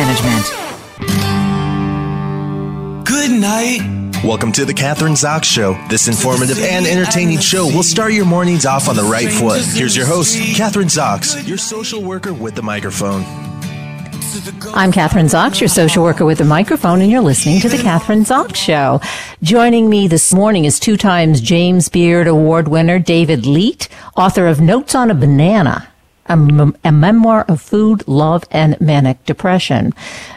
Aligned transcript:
management. 0.00 0.46
Good 3.06 3.32
night. 3.32 3.80
Welcome 4.24 4.52
to 4.52 4.64
the 4.64 4.72
Kathryn 4.72 5.12
Zox 5.12 5.44
Show. 5.44 5.74
This 5.88 6.08
informative 6.08 6.58
and 6.58 6.86
entertaining 6.86 7.38
show 7.38 7.66
will 7.66 7.82
start 7.82 8.12
your 8.12 8.24
mornings 8.24 8.64
off 8.64 8.88
on 8.88 8.96
the 8.96 9.02
right 9.02 9.30
foot. 9.30 9.62
Here's 9.62 9.96
your 9.96 10.06
host, 10.06 10.36
Kathryn 10.36 10.88
Zox, 10.88 11.46
your 11.46 11.58
social 11.58 12.02
worker 12.02 12.32
with 12.32 12.54
the 12.54 12.62
microphone. 12.62 13.24
I'm 14.72 14.92
Kathryn 14.92 15.28
Zox, 15.28 15.60
your 15.60 15.68
social 15.68 16.02
worker 16.02 16.24
with 16.24 16.40
a 16.40 16.44
microphone, 16.44 17.02
and 17.02 17.10
you're 17.10 17.20
listening 17.20 17.60
to 17.60 17.68
the 17.68 17.76
Kathryn 17.76 18.24
Zox 18.24 18.56
Show. 18.56 19.00
Joining 19.42 19.90
me 19.90 20.08
this 20.08 20.32
morning 20.32 20.64
is 20.64 20.80
two 20.80 20.96
times 20.96 21.40
James 21.42 21.88
Beard 21.88 22.26
Award 22.26 22.68
winner 22.68 22.98
David 22.98 23.44
Leite, 23.44 23.88
author 24.16 24.46
of 24.46 24.60
Notes 24.60 24.94
on 24.94 25.10
a 25.10 25.14
Banana 25.14 25.89
a, 26.30 26.92
memoir 26.92 27.44
of 27.48 27.60
food, 27.60 28.06
love, 28.06 28.44
and 28.50 28.80
manic 28.80 29.24
depression. 29.24 29.92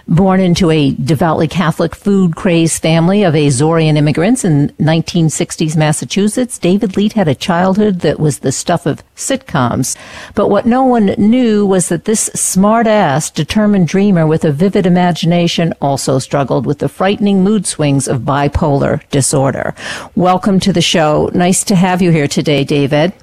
Born 0.07 0.39
into 0.39 0.69
a 0.69 0.91
devoutly 0.91 1.47
Catholic 1.47 1.95
food 1.95 2.35
crazed 2.35 2.81
family 2.81 3.23
of 3.23 3.35
Azorean 3.35 3.95
immigrants 3.95 4.43
in 4.43 4.69
1960s 4.79 5.77
Massachusetts, 5.77 6.57
David 6.57 6.97
Leite 6.97 7.13
had 7.13 7.27
a 7.27 7.35
childhood 7.35 7.99
that 8.01 8.19
was 8.19 8.39
the 8.39 8.51
stuff 8.51 8.85
of 8.85 9.03
sitcoms. 9.15 9.95
But 10.35 10.49
what 10.49 10.65
no 10.65 10.83
one 10.83 11.07
knew 11.17 11.65
was 11.65 11.89
that 11.89 12.05
this 12.05 12.25
smart 12.33 12.87
ass, 12.87 13.29
determined 13.29 13.87
dreamer 13.87 14.25
with 14.25 14.43
a 14.43 14.51
vivid 14.51 14.85
imagination 14.85 15.73
also 15.81 16.19
struggled 16.19 16.65
with 16.65 16.79
the 16.79 16.89
frightening 16.89 17.43
mood 17.43 17.65
swings 17.65 18.07
of 18.07 18.21
bipolar 18.21 19.07
disorder. 19.09 19.75
Welcome 20.15 20.59
to 20.61 20.73
the 20.73 20.81
show. 20.81 21.29
Nice 21.33 21.63
to 21.65 21.75
have 21.75 22.01
you 22.01 22.11
here 22.11 22.27
today, 22.27 22.63
David. 22.63 23.13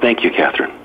Thank 0.00 0.24
you, 0.24 0.30
Kathryn. 0.30 0.79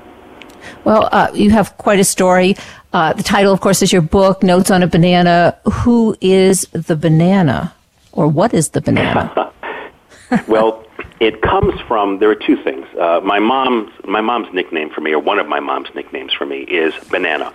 Well, 0.85 1.09
uh, 1.11 1.31
you 1.33 1.49
have 1.49 1.77
quite 1.77 1.99
a 1.99 2.03
story. 2.03 2.55
Uh, 2.93 3.13
the 3.13 3.23
title, 3.23 3.51
of 3.51 3.59
course, 3.59 3.81
is 3.81 3.91
your 3.91 4.03
book, 4.03 4.43
Notes 4.43 4.69
on 4.69 4.83
a 4.83 4.87
Banana. 4.87 5.57
Who 5.65 6.15
is 6.21 6.61
the 6.71 6.95
banana? 6.95 7.73
Or 8.11 8.27
what 8.27 8.53
is 8.53 8.69
the 8.69 8.81
banana? 8.81 9.51
well, 10.47 10.85
it 11.19 11.41
comes 11.41 11.79
from 11.87 12.19
there 12.19 12.29
are 12.29 12.35
two 12.35 12.55
things. 12.63 12.85
Uh, 12.99 13.19
my 13.23 13.39
mom's 13.39 13.91
my 14.05 14.21
mom's 14.21 14.53
nickname 14.53 14.91
for 14.91 15.01
me, 15.01 15.11
or 15.11 15.19
one 15.19 15.39
of 15.39 15.47
my 15.47 15.59
mom's 15.59 15.89
nicknames 15.95 16.33
for 16.33 16.45
me, 16.45 16.59
is 16.59 16.93
banana, 17.09 17.51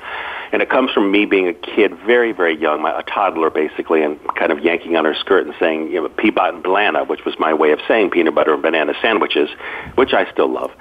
and 0.52 0.60
it 0.60 0.68
comes 0.68 0.90
from 0.90 1.10
me 1.10 1.24
being 1.24 1.46
a 1.46 1.54
kid, 1.54 1.94
very 1.98 2.32
very 2.32 2.56
young, 2.56 2.82
my, 2.82 2.98
a 2.98 3.02
toddler 3.02 3.48
basically, 3.48 4.02
and 4.02 4.18
kind 4.34 4.50
of 4.50 4.60
yanking 4.60 4.96
on 4.96 5.04
her 5.04 5.14
skirt 5.14 5.46
and 5.46 5.54
saying 5.58 5.90
you 5.92 6.00
know, 6.00 6.08
peanut 6.08 6.54
and 6.54 6.62
banana, 6.62 7.04
which 7.04 7.24
was 7.24 7.38
my 7.38 7.54
way 7.54 7.70
of 7.70 7.80
saying 7.86 8.10
peanut 8.10 8.34
butter 8.34 8.54
and 8.54 8.62
banana 8.62 8.92
sandwiches, 9.00 9.48
which 9.94 10.12
I 10.12 10.30
still 10.32 10.48
love. 10.48 10.72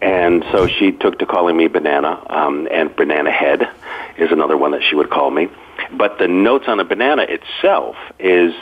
And 0.00 0.44
so 0.52 0.66
she 0.66 0.92
took 0.92 1.18
to 1.20 1.26
calling 1.26 1.56
me 1.56 1.68
Banana, 1.68 2.22
um, 2.28 2.68
and 2.70 2.94
Banana 2.94 3.30
Head 3.30 3.68
is 4.18 4.30
another 4.30 4.56
one 4.56 4.72
that 4.72 4.82
she 4.82 4.94
would 4.94 5.10
call 5.10 5.30
me. 5.30 5.48
But 5.92 6.18
the 6.18 6.28
notes 6.28 6.66
on 6.68 6.80
a 6.80 6.84
banana 6.84 7.26
itself 7.28 7.96
is 8.18 8.52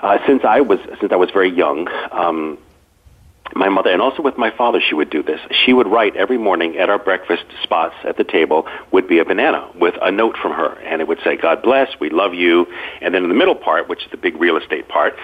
uh, 0.00 0.18
since 0.26 0.44
I 0.44 0.60
was 0.60 0.80
since 1.00 1.12
I 1.12 1.16
was 1.16 1.30
very 1.30 1.50
young. 1.50 1.88
Um, 2.10 2.58
my 3.54 3.68
mother, 3.68 3.90
and 3.90 4.02
also 4.02 4.22
with 4.22 4.36
my 4.36 4.50
father, 4.50 4.80
she 4.80 4.94
would 4.94 5.10
do 5.10 5.22
this. 5.22 5.38
She 5.64 5.72
would 5.72 5.86
write 5.86 6.16
every 6.16 6.38
morning 6.38 6.76
at 6.76 6.88
our 6.88 6.98
breakfast 6.98 7.44
spots 7.62 7.94
at 8.02 8.16
the 8.16 8.24
table 8.24 8.66
would 8.90 9.06
be 9.06 9.18
a 9.18 9.24
banana 9.24 9.68
with 9.78 9.94
a 10.02 10.10
note 10.10 10.36
from 10.38 10.52
her, 10.52 10.76
and 10.80 11.00
it 11.00 11.06
would 11.06 11.20
say, 11.22 11.36
"God 11.36 11.62
bless, 11.62 11.88
we 12.00 12.10
love 12.10 12.34
you." 12.34 12.66
And 13.00 13.14
then 13.14 13.22
in 13.22 13.28
the 13.28 13.34
middle 13.34 13.54
part, 13.54 13.88
which 13.88 14.04
is 14.04 14.10
the 14.10 14.16
big 14.16 14.40
real 14.40 14.56
estate 14.56 14.88
part, 14.88 15.16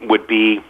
would 0.00 0.26
be 0.26 0.62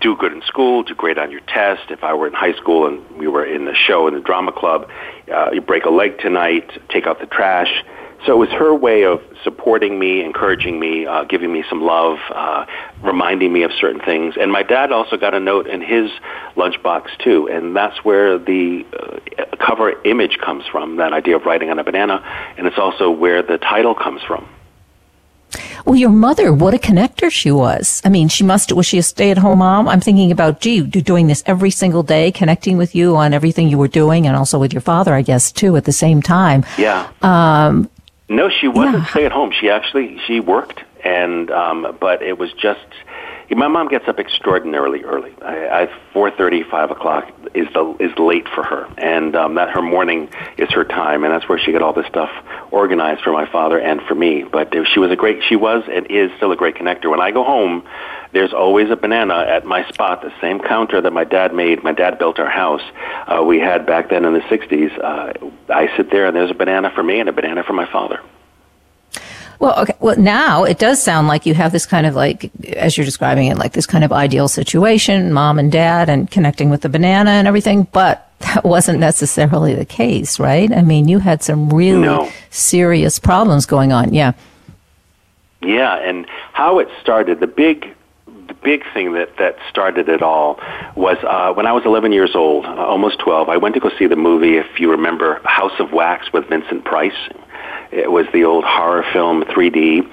do 0.00 0.16
good 0.16 0.32
in 0.32 0.42
school, 0.42 0.82
do 0.82 0.94
great 0.94 1.18
on 1.18 1.30
your 1.30 1.40
test. 1.40 1.90
If 1.90 2.02
I 2.02 2.14
were 2.14 2.26
in 2.26 2.34
high 2.34 2.54
school 2.54 2.86
and 2.86 3.18
we 3.18 3.28
were 3.28 3.44
in 3.44 3.64
the 3.64 3.74
show 3.74 4.08
in 4.08 4.14
the 4.14 4.20
drama 4.20 4.52
club, 4.52 4.88
uh, 5.32 5.50
you 5.52 5.60
break 5.60 5.84
a 5.84 5.90
leg 5.90 6.18
tonight, 6.18 6.70
take 6.88 7.06
out 7.06 7.20
the 7.20 7.26
trash. 7.26 7.84
So 8.24 8.32
it 8.32 8.38
was 8.38 8.48
her 8.50 8.74
way 8.74 9.04
of 9.04 9.20
supporting 9.44 9.98
me, 9.98 10.24
encouraging 10.24 10.80
me, 10.80 11.06
uh, 11.06 11.24
giving 11.24 11.52
me 11.52 11.64
some 11.68 11.82
love, 11.82 12.18
uh, 12.34 12.64
reminding 13.02 13.52
me 13.52 13.62
of 13.62 13.70
certain 13.78 14.00
things. 14.00 14.34
And 14.40 14.50
my 14.50 14.62
dad 14.62 14.90
also 14.90 15.16
got 15.16 15.34
a 15.34 15.40
note 15.40 15.66
in 15.66 15.80
his 15.80 16.10
lunchbox 16.56 17.18
too, 17.22 17.48
and 17.48 17.76
that's 17.76 18.04
where 18.04 18.38
the 18.38 18.84
uh, 18.98 19.44
cover 19.64 20.02
image 20.04 20.38
comes 20.38 20.64
from. 20.66 20.96
That 20.96 21.12
idea 21.12 21.36
of 21.36 21.44
writing 21.44 21.70
on 21.70 21.78
a 21.78 21.84
banana, 21.84 22.24
and 22.56 22.66
it's 22.66 22.78
also 22.78 23.10
where 23.10 23.42
the 23.42 23.58
title 23.58 23.94
comes 23.94 24.22
from. 24.22 24.48
Well, 25.86 25.94
your 25.94 26.10
mother, 26.10 26.52
what 26.52 26.74
a 26.74 26.78
connector 26.78 27.30
she 27.30 27.52
was. 27.52 28.02
I 28.04 28.08
mean, 28.08 28.26
she 28.26 28.42
must, 28.42 28.72
was 28.72 28.86
she 28.86 28.98
a 28.98 29.04
stay 29.04 29.30
at 29.30 29.38
home 29.38 29.60
mom? 29.60 29.88
I'm 29.88 30.00
thinking 30.00 30.32
about, 30.32 30.60
gee, 30.60 30.80
doing 30.80 31.28
this 31.28 31.44
every 31.46 31.70
single 31.70 32.02
day, 32.02 32.32
connecting 32.32 32.76
with 32.76 32.96
you 32.96 33.14
on 33.14 33.32
everything 33.32 33.68
you 33.68 33.78
were 33.78 33.86
doing 33.86 34.26
and 34.26 34.36
also 34.36 34.58
with 34.58 34.72
your 34.72 34.80
father, 34.80 35.14
I 35.14 35.22
guess, 35.22 35.52
too, 35.52 35.76
at 35.76 35.84
the 35.84 35.92
same 35.92 36.22
time. 36.22 36.66
Yeah. 36.76 37.08
Um, 37.22 37.88
no, 38.28 38.50
she 38.50 38.66
wasn't 38.66 39.04
yeah. 39.04 39.10
stay 39.10 39.26
at 39.26 39.32
home. 39.32 39.52
She 39.52 39.70
actually, 39.70 40.18
she 40.26 40.40
worked 40.40 40.82
and, 41.04 41.52
um, 41.52 41.96
but 42.00 42.20
it 42.20 42.36
was 42.36 42.52
just, 42.54 42.80
my 43.50 43.68
mom 43.68 43.88
gets 43.88 44.08
up 44.08 44.18
extraordinarily 44.18 45.04
early. 45.04 45.32
I, 45.42 45.82
I 45.82 46.00
four 46.12 46.30
thirty, 46.30 46.64
five 46.64 46.90
o'clock 46.90 47.30
is 47.54 47.68
the 47.72 47.96
is 48.00 48.16
late 48.18 48.48
for 48.48 48.64
her, 48.64 48.88
and 48.98 49.36
um, 49.36 49.54
that 49.54 49.70
her 49.70 49.82
morning 49.82 50.28
is 50.58 50.70
her 50.70 50.84
time, 50.84 51.22
and 51.22 51.32
that's 51.32 51.48
where 51.48 51.58
she 51.58 51.72
got 51.72 51.82
all 51.82 51.92
this 51.92 52.06
stuff 52.06 52.30
organized 52.70 53.22
for 53.22 53.32
my 53.32 53.46
father 53.46 53.78
and 53.78 54.02
for 54.02 54.14
me. 54.14 54.42
But 54.42 54.74
she 54.92 54.98
was 54.98 55.10
a 55.10 55.16
great, 55.16 55.42
she 55.44 55.56
was 55.56 55.84
and 55.88 56.06
is 56.10 56.30
still 56.36 56.50
a 56.52 56.56
great 56.56 56.74
connector. 56.74 57.10
When 57.10 57.20
I 57.20 57.30
go 57.30 57.44
home, 57.44 57.84
there's 58.32 58.52
always 58.52 58.90
a 58.90 58.96
banana 58.96 59.44
at 59.48 59.64
my 59.64 59.88
spot, 59.88 60.22
the 60.22 60.32
same 60.40 60.58
counter 60.58 61.00
that 61.00 61.12
my 61.12 61.24
dad 61.24 61.54
made. 61.54 61.82
My 61.84 61.92
dad 61.92 62.18
built 62.18 62.38
our 62.38 62.50
house. 62.50 62.82
Uh, 63.26 63.42
we 63.44 63.60
had 63.60 63.86
back 63.86 64.10
then 64.10 64.24
in 64.24 64.32
the 64.32 64.40
'60s. 64.40 64.98
Uh, 64.98 65.72
I 65.72 65.94
sit 65.96 66.10
there, 66.10 66.26
and 66.26 66.34
there's 66.34 66.50
a 66.50 66.54
banana 66.54 66.90
for 66.90 67.02
me 67.02 67.20
and 67.20 67.28
a 67.28 67.32
banana 67.32 67.62
for 67.62 67.74
my 67.74 67.90
father. 67.90 68.20
Well, 69.58 69.78
okay. 69.80 69.94
Well, 70.00 70.18
now 70.18 70.64
it 70.64 70.78
does 70.78 71.02
sound 71.02 71.28
like 71.28 71.46
you 71.46 71.54
have 71.54 71.72
this 71.72 71.86
kind 71.86 72.06
of 72.06 72.14
like, 72.14 72.50
as 72.74 72.96
you're 72.96 73.06
describing 73.06 73.46
it, 73.46 73.56
like 73.56 73.72
this 73.72 73.86
kind 73.86 74.04
of 74.04 74.12
ideal 74.12 74.48
situation, 74.48 75.32
mom 75.32 75.58
and 75.58 75.72
dad 75.72 76.08
and 76.08 76.30
connecting 76.30 76.70
with 76.70 76.82
the 76.82 76.88
banana 76.88 77.30
and 77.30 77.48
everything, 77.48 77.84
but 77.92 78.30
that 78.40 78.64
wasn't 78.64 78.98
necessarily 78.98 79.74
the 79.74 79.84
case, 79.84 80.38
right? 80.38 80.70
I 80.72 80.82
mean, 80.82 81.08
you 81.08 81.18
had 81.18 81.42
some 81.42 81.70
really 81.70 82.00
no. 82.00 82.30
serious 82.50 83.18
problems 83.18 83.66
going 83.66 83.92
on. 83.92 84.12
Yeah. 84.12 84.32
Yeah. 85.62 85.96
And 85.96 86.26
how 86.52 86.78
it 86.78 86.88
started, 87.00 87.40
the 87.40 87.46
big, 87.46 87.94
the 88.26 88.54
big 88.54 88.84
thing 88.92 89.14
that, 89.14 89.36
that 89.38 89.56
started 89.70 90.08
it 90.08 90.22
all 90.22 90.60
was 90.94 91.16
uh, 91.22 91.54
when 91.54 91.66
I 91.66 91.72
was 91.72 91.84
11 91.86 92.12
years 92.12 92.34
old, 92.34 92.66
uh, 92.66 92.74
almost 92.74 93.18
12, 93.20 93.48
I 93.48 93.56
went 93.56 93.74
to 93.74 93.80
go 93.80 93.90
see 93.98 94.06
the 94.06 94.16
movie, 94.16 94.58
if 94.58 94.78
you 94.78 94.90
remember, 94.90 95.40
House 95.44 95.78
of 95.78 95.92
Wax 95.92 96.30
with 96.32 96.46
Vincent 96.48 96.84
Price. 96.84 97.16
It 97.96 98.12
was 98.12 98.26
the 98.30 98.44
old 98.44 98.64
horror 98.64 99.04
film 99.10 99.42
3D, 99.44 100.06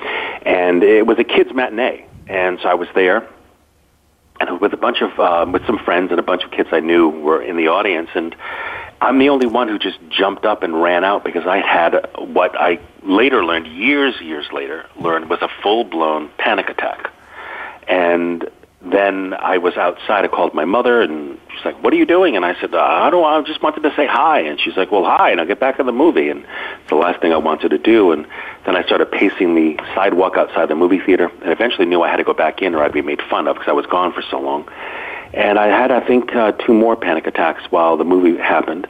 and 0.46 0.84
it 0.84 1.06
was 1.06 1.20
a 1.20 1.26
kids 1.26 1.54
matinee. 1.54 2.06
And 2.28 2.58
so 2.62 2.70
I 2.70 2.76
was 2.76 2.88
there, 2.96 3.28
and 4.40 4.62
with 4.62 4.72
a 4.72 4.78
bunch 4.78 5.02
of 5.02 5.20
um, 5.20 5.52
with 5.52 5.66
some 5.66 5.78
friends 5.80 6.10
and 6.12 6.18
a 6.18 6.24
bunch 6.24 6.46
of 6.46 6.52
kids 6.52 6.70
I 6.72 6.80
knew 6.80 7.10
were 7.10 7.42
in 7.42 7.58
the 7.58 7.68
audience, 7.68 8.10
and 8.16 8.34
I'm 9.02 9.20
the 9.20 9.28
only 9.28 9.48
one 9.48 9.68
who 9.68 9.78
just 9.78 10.00
jumped 10.08 10.46
up 10.46 10.64
and 10.64 10.82
ran 10.82 11.04
out 11.04 11.26
because 11.26 11.46
I 11.46 11.58
had 11.58 12.10
what 12.18 12.58
I 12.58 12.80
later 13.04 13.44
learned, 13.44 13.68
years 13.68 14.16
years 14.22 14.46
later, 14.54 14.86
learned 14.98 15.30
was 15.30 15.42
a 15.42 15.50
full 15.62 15.84
blown 15.84 16.30
panic 16.38 16.70
attack, 16.70 17.12
and 17.86 18.50
then 18.86 19.34
I 19.34 19.60
was 19.60 19.78
outside. 19.78 20.26
I 20.26 20.28
called 20.28 20.54
my 20.54 20.66
mother, 20.66 21.02
and 21.02 21.40
she's 21.56 21.64
like, 21.64 21.82
"What 21.82 21.94
are 21.94 21.96
you 21.96 22.06
doing?" 22.06 22.36
And 22.36 22.44
I 22.44 22.60
said, 22.60 22.76
"I 22.76 23.10
don't. 23.10 23.24
I 23.24 23.42
just 23.48 23.62
wanted 23.64 23.84
to 23.84 23.96
say 23.96 24.06
hi." 24.06 24.42
And 24.42 24.60
she's 24.60 24.76
like, 24.76 24.92
"Well, 24.92 25.06
hi." 25.06 25.32
And 25.32 25.40
I'll 25.40 25.48
get 25.48 25.60
back 25.60 25.80
in 25.80 25.86
the 25.86 25.94
movie. 25.94 26.30
And 26.30 26.42
it's 26.42 26.90
the 26.90 26.96
last 26.96 27.22
thing 27.22 27.32
I 27.32 27.38
wanted 27.38 27.70
to 27.70 27.78
do. 27.78 28.12
And 28.12 28.28
then 28.66 28.76
I 28.76 28.84
started 28.84 29.10
pacing 29.12 29.56
the 29.56 29.78
sidewalk 29.96 30.36
outside 30.36 30.68
the 30.68 30.76
movie 30.76 31.00
theater, 31.00 31.32
and 31.42 31.52
eventually 31.52 31.86
knew 31.86 32.02
I 32.02 32.10
had 32.10 32.18
to 32.18 32.26
go 32.26 32.34
back 32.34 32.62
in, 32.62 32.76
or 32.76 32.84
I'd 32.84 32.92
be 32.92 33.02
made 33.02 33.22
fun 33.22 33.48
of 33.48 33.56
because 33.56 33.70
I 33.70 33.74
was 33.74 33.86
gone 33.86 34.12
for 34.12 34.22
so 34.22 34.40
long. 34.40 34.68
And 35.34 35.58
I 35.58 35.68
had, 35.68 35.90
I 35.90 36.06
think, 36.06 36.36
uh, 36.36 36.52
two 36.52 36.74
more 36.74 36.96
panic 36.96 37.26
attacks 37.26 37.64
while 37.72 37.98
the 37.98 38.04
movie 38.04 38.38
happened, 38.38 38.88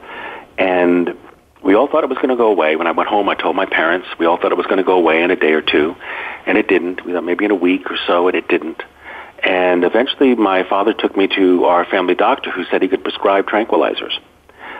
and 0.58 1.16
we 1.62 1.74
all 1.74 1.86
thought 1.86 2.04
it 2.04 2.10
was 2.10 2.18
going 2.18 2.28
to 2.28 2.36
go 2.36 2.48
away. 2.48 2.76
When 2.76 2.86
I 2.86 2.90
went 2.90 3.08
home, 3.08 3.28
I 3.28 3.34
told 3.34 3.56
my 3.56 3.64
parents. 3.64 4.06
We 4.18 4.26
all 4.26 4.36
thought 4.36 4.52
it 4.52 4.58
was 4.58 4.66
going 4.66 4.78
to 4.78 4.84
go 4.84 4.98
away 4.98 5.22
in 5.22 5.30
a 5.30 5.36
day 5.36 5.52
or 5.52 5.62
two, 5.62 5.96
and 6.46 6.58
it 6.58 6.68
didn't. 6.68 7.04
We 7.06 7.12
thought 7.12 7.24
maybe 7.24 7.44
in 7.44 7.50
a 7.52 7.54
week 7.56 7.90
or 7.90 7.96
so, 8.06 8.28
and 8.28 8.36
it 8.36 8.48
didn't. 8.48 8.82
And 9.44 9.84
eventually, 9.84 10.34
my 10.34 10.66
father 10.66 10.94
took 10.94 11.16
me 11.16 11.28
to 11.36 11.64
our 11.66 11.84
family 11.84 12.14
doctor 12.14 12.50
who 12.50 12.64
said 12.64 12.80
he 12.80 12.88
could 12.88 13.02
prescribe 13.02 13.46
tranquilizers, 13.46 14.18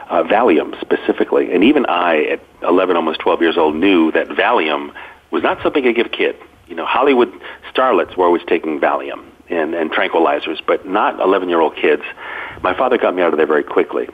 uh, 0.09 0.23
Valium 0.23 0.81
specifically. 0.81 1.53
And 1.53 1.63
even 1.63 1.85
I, 1.87 2.25
at 2.25 2.41
11, 2.63 2.97
almost 2.97 3.21
12 3.21 3.43
years 3.43 3.59
old, 3.59 3.77
knew 3.77 4.11
that 4.13 4.29
Valium 4.29 4.95
was 5.31 5.43
not 5.43 5.63
something 5.63 5.87
I 5.87 5.93
give 5.93 6.07
a 6.07 6.11
kid. 6.11 6.37
You 6.67 6.77
know, 6.77 6.87
Hollywood 6.87 7.31
starlets 7.75 8.17
were 8.17 8.25
always 8.25 8.43
taking 8.47 8.81
Valium 8.81 9.27
and, 9.51 9.75
and 9.75 9.93
tranquilizers, 9.93 10.61
but 10.67 10.87
not 10.87 11.21
11 11.21 11.51
year 11.51 11.61
old 11.61 11.77
kids. 11.77 12.03
My 12.63 12.75
father 12.75 12.97
got 12.97 13.15
me 13.15 13.23
out 13.23 13.35
of 13.35 13.37
there 13.37 13.47
very 13.47 13.65
quickly. 13.65 14.09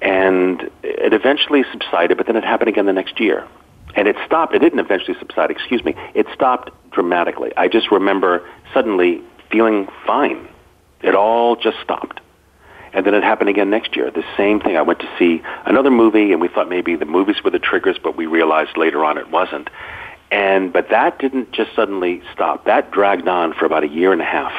And 0.00 0.70
it 0.84 1.12
eventually 1.12 1.64
subsided, 1.72 2.16
but 2.18 2.26
then 2.26 2.36
it 2.36 2.44
happened 2.44 2.68
again 2.68 2.86
the 2.86 2.92
next 2.92 3.18
year. 3.18 3.48
And 3.96 4.06
it 4.06 4.14
stopped. 4.24 4.54
It 4.54 4.60
didn't 4.60 4.78
eventually 4.78 5.18
subside, 5.18 5.50
excuse 5.50 5.82
me. 5.82 5.96
It 6.14 6.26
stopped 6.32 6.70
dramatically. 6.92 7.52
I 7.56 7.66
just 7.66 7.90
remember 7.90 8.48
suddenly 8.72 9.22
feeling 9.50 9.88
fine. 10.06 10.48
It 11.02 11.14
all 11.14 11.56
just 11.56 11.78
stopped. 11.82 12.20
And 12.92 13.04
then 13.04 13.14
it 13.14 13.22
happened 13.22 13.50
again 13.50 13.70
next 13.70 13.96
year. 13.96 14.10
The 14.10 14.24
same 14.36 14.60
thing. 14.60 14.76
I 14.76 14.82
went 14.82 15.00
to 15.00 15.08
see 15.18 15.42
another 15.66 15.90
movie, 15.90 16.32
and 16.32 16.40
we 16.40 16.48
thought 16.48 16.68
maybe 16.68 16.96
the 16.96 17.04
movies 17.04 17.36
were 17.44 17.50
the 17.50 17.58
triggers, 17.58 17.98
but 18.02 18.16
we 18.16 18.26
realized 18.26 18.76
later 18.76 19.04
on 19.04 19.18
it 19.18 19.30
wasn't. 19.30 19.68
And 20.30 20.72
but 20.72 20.90
that 20.90 21.18
didn't 21.18 21.52
just 21.52 21.74
suddenly 21.74 22.22
stop. 22.32 22.64
That 22.64 22.90
dragged 22.90 23.28
on 23.28 23.54
for 23.54 23.64
about 23.66 23.84
a 23.84 23.88
year 23.88 24.12
and 24.12 24.20
a 24.20 24.26
half 24.26 24.52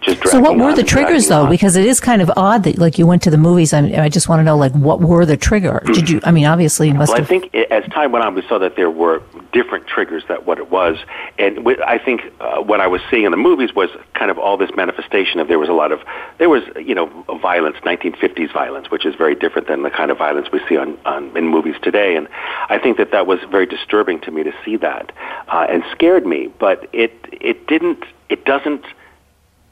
just 0.00 0.28
so 0.28 0.40
what 0.40 0.56
were 0.56 0.74
the 0.74 0.82
triggers 0.82 1.28
though? 1.28 1.44
on. 1.44 1.50
because 1.50 1.76
it 1.76 1.86
is 1.86 2.00
kind 2.00 2.22
of 2.22 2.30
odd 2.36 2.64
that 2.64 2.78
like 2.78 2.98
you 2.98 3.06
went 3.06 3.22
to 3.22 3.30
the 3.30 3.38
movies. 3.38 3.72
I, 3.72 4.04
I 4.04 4.08
just 4.08 4.28
want 4.28 4.40
to 4.40 4.44
know 4.44 4.56
like 4.56 4.72
what 4.72 5.00
were 5.00 5.26
the 5.26 5.36
triggers 5.36 5.84
did 5.94 6.08
you 6.08 6.20
i 6.24 6.30
mean 6.30 6.46
obviously 6.46 6.88
you 6.88 6.94
must 6.94 7.10
well, 7.10 7.18
have 7.18 7.26
i 7.26 7.28
think 7.28 7.54
as 7.54 7.84
time 7.92 8.12
went 8.12 8.24
on 8.24 8.34
we 8.34 8.42
saw 8.48 8.58
that 8.58 8.76
there 8.76 8.90
were 8.90 9.22
different 9.52 9.86
triggers 9.86 10.22
that 10.28 10.46
what 10.46 10.58
it 10.58 10.70
was. 10.70 10.96
And 11.38 11.66
i 11.86 11.98
think 11.98 12.22
uh, 12.40 12.60
what 12.60 12.80
i 12.80 12.86
was 12.86 13.00
seeing 13.10 13.24
in 13.24 13.30
the 13.30 13.36
movies 13.36 13.74
was 13.74 13.90
kind 14.14 14.30
of 14.30 14.38
all 14.38 14.56
this 14.56 14.70
manifestation 14.76 15.40
of 15.40 15.48
there 15.48 15.58
was 15.58 15.68
a 15.68 15.72
lot 15.72 15.92
of 15.92 16.00
there 16.38 16.48
was 16.48 16.62
you 16.76 16.94
know 16.94 17.06
violence 17.40 17.76
1950s 17.84 18.52
violence 18.52 18.90
which 18.90 19.04
is 19.04 19.14
very 19.14 19.34
different 19.34 19.68
than 19.68 19.82
the 19.82 19.90
kind 19.90 20.10
of 20.10 20.18
violence 20.18 20.48
we 20.52 20.60
see 20.68 20.76
on, 20.76 20.98
on 21.04 21.36
in 21.36 21.46
movies 21.46 21.76
today. 21.82 22.16
And 22.16 22.28
i 22.68 22.78
think 22.78 22.96
that 22.98 23.12
that 23.12 23.26
was 23.26 23.40
very 23.50 23.66
disturbing 23.66 24.20
to 24.20 24.30
me 24.30 24.42
to 24.42 24.52
see 24.64 24.76
that 24.76 25.12
uh, 25.48 25.66
and 25.68 25.82
scared 25.92 26.26
me. 26.26 26.48
But 26.58 26.88
it 26.92 27.12
it 27.32 27.66
didn't 27.66 28.04
it 28.28 28.44
doesn't 28.44 28.84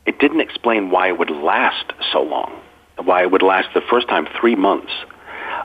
it 0.08 0.18
didn't 0.18 0.40
explain 0.40 0.90
why 0.90 1.08
it 1.08 1.18
would 1.18 1.30
last 1.30 1.92
so 2.10 2.22
long, 2.22 2.50
why 3.04 3.20
it 3.20 3.30
would 3.30 3.42
last 3.42 3.68
the 3.74 3.82
first 3.82 4.08
time 4.08 4.26
three 4.40 4.56
months. 4.56 4.90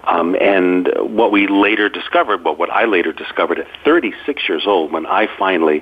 Um, 0.04 0.36
and 0.36 0.90
what 0.98 1.32
we 1.32 1.48
later 1.48 1.88
discovered, 1.88 2.44
well, 2.44 2.58
what 2.58 2.70
I 2.70 2.84
later 2.84 3.14
discovered 3.14 3.60
at 3.60 3.68
36 3.86 4.44
years 4.50 4.64
old, 4.68 4.92
when 4.92 5.06
I 5.06 5.28
finally 5.40 5.82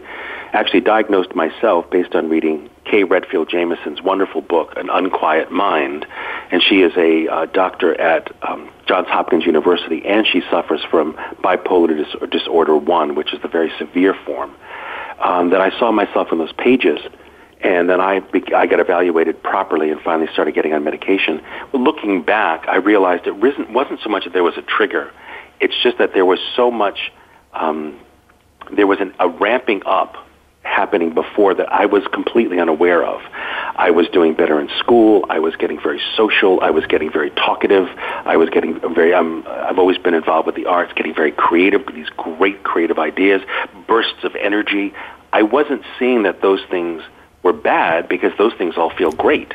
actually 0.54 0.81
diagnosed 0.81 1.34
myself 1.34 1.90
based 1.90 2.13
on 2.13 2.30
reading 2.30 2.69
Kay 2.86 3.04
Redfield 3.04 3.50
Jamison's 3.50 4.04
wonderful 4.04 4.42
book, 4.42 4.74
An 4.78 4.92
Unquiet 4.92 5.52
Mind. 5.52 6.06
And 6.52 6.62
she 6.62 6.81
is 6.81 6.96
a 6.96 7.28
uh, 7.28 7.46
doctor 7.48 8.00
at 8.00 8.31
um, 8.44 8.69
Johns 8.88 9.08
Hopkins 9.08 9.44
University, 9.44 10.06
and 10.06 10.28
she 10.28 10.44
suffers 10.52 10.81
from 10.92 11.13
bipolar 11.44 11.98
dis- 11.98 12.30
disorder 12.30 12.78
1, 12.78 13.16
which 13.16 13.34
is 13.34 13.42
the 13.42 13.48
very 13.48 13.72
severe 13.80 14.13
form. 14.24 14.56
Um, 15.19 15.50
that 15.52 15.62
I 15.62 15.69
saw 15.80 15.92
myself 15.92 16.31
in 16.31 16.38
those 16.38 16.54
pages 16.54 17.00
and 17.63 17.90
then 17.90 18.02
I, 18.02 18.22
I 18.56 18.66
got 18.66 18.80
evaluated 18.80 19.42
properly 19.44 19.92
and 19.92 20.02
finally 20.02 20.28
started 20.34 20.56
getting 20.56 20.74
on 20.74 20.84
medication. 20.84 21.42
Well, 21.72 21.84
looking 21.84 22.24
back, 22.24 22.66
I 22.68 22.78
realized 22.78 23.28
it 23.28 23.36
wasn't 23.36 24.00
so 24.04 24.10
much 24.10 24.24
that 24.24 24.34
there 24.34 24.44
was 24.44 24.58
a 24.58 24.63
trigger. 24.63 25.12
It's 25.60 25.75
just 25.84 26.00
that 26.00 26.13
there 26.13 26.25
was 26.25 26.40
so 26.56 26.72
much, 26.72 27.12
um, 27.54 28.00
there 28.75 28.88
was 28.88 29.00
an, 29.00 29.13
a 29.19 29.30
ramping 29.30 29.84
up 29.86 30.16
happening 30.63 31.13
before 31.13 31.54
that 31.54 31.72
I 31.72 31.86
was 31.86 32.04
completely 32.12 32.60
unaware 32.60 33.04
of. 33.04 33.22
I 33.75 33.92
was 33.92 34.08
doing 34.10 34.34
better 34.34 34.60
in 34.60 34.69
school. 34.80 35.25
I 35.30 35.40
was 35.40 35.56
getting 35.56 35.80
very 35.80 36.02
social. 36.16 36.62
I 36.62 36.72
was 36.72 36.86
getting 36.86 37.12
very 37.12 37.30
talkative. 37.31 37.88
I 37.98 38.38
was 38.38 38.50
getting 38.50 38.80
very, 38.94 39.13
um, 39.13 39.44
I've 39.48 39.78
always 39.78 39.98
been 40.00 40.13
involved 40.13 40.48
with 40.48 40.56
the 40.56 40.66
arts, 40.66 40.94
getting 40.96 41.13
very 41.13 41.31
creative, 41.31 41.81
these 41.94 42.10
great 42.18 42.63
creative 42.63 42.98
ideas, 42.98 43.42
bursts 43.88 44.24
of 44.24 44.36
energy. 44.36 44.94
I 45.31 45.44
wasn't 45.44 45.84
seeing 46.00 46.24
that 46.24 46.42
those 46.42 46.62
things– 46.72 47.04
were 47.43 47.53
bad 47.53 48.07
because 48.07 48.31
those 48.38 48.53
things 48.53 48.77
all 48.77 48.89
feel 48.89 49.11
great. 49.11 49.53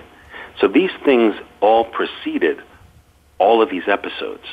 So 0.60 0.68
these 0.68 0.90
things 1.04 1.34
all 1.60 1.84
preceded 1.84 2.60
all 3.38 3.62
of 3.62 3.70
these 3.70 3.86
episodes. 3.88 4.44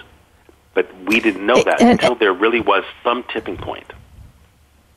But 0.74 0.90
we 1.06 1.20
didn't 1.20 1.46
know 1.46 1.62
that 1.64 1.82
until 1.82 2.16
there 2.16 2.34
really 2.34 2.60
was 2.60 2.84
some 3.04 3.24
tipping 3.32 3.58
point. 3.58 3.94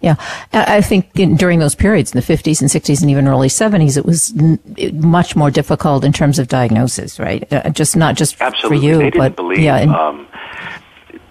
Yeah, 0.00 0.16
I 0.52 0.82
think 0.82 1.18
in, 1.18 1.36
during 1.36 1.58
those 1.58 1.74
periods 1.74 2.14
in 2.14 2.20
the 2.20 2.26
50s 2.26 2.60
and 2.60 2.70
60s 2.70 3.00
and 3.00 3.10
even 3.10 3.26
early 3.26 3.48
70s, 3.48 3.96
it 3.96 4.04
was 4.04 4.32
n- 4.38 4.60
much 4.92 5.34
more 5.34 5.50
difficult 5.50 6.04
in 6.04 6.12
terms 6.12 6.38
of 6.38 6.48
diagnosis, 6.48 7.18
right? 7.18 7.50
Uh, 7.50 7.70
just 7.70 7.96
not 7.96 8.14
just 8.14 8.40
Absolutely. 8.40 8.78
for 8.78 9.04
you, 9.04 9.10
but 9.10 9.36
believe, 9.36 9.58
yeah, 9.58 9.76
and, 9.78 9.90
um, 9.90 10.28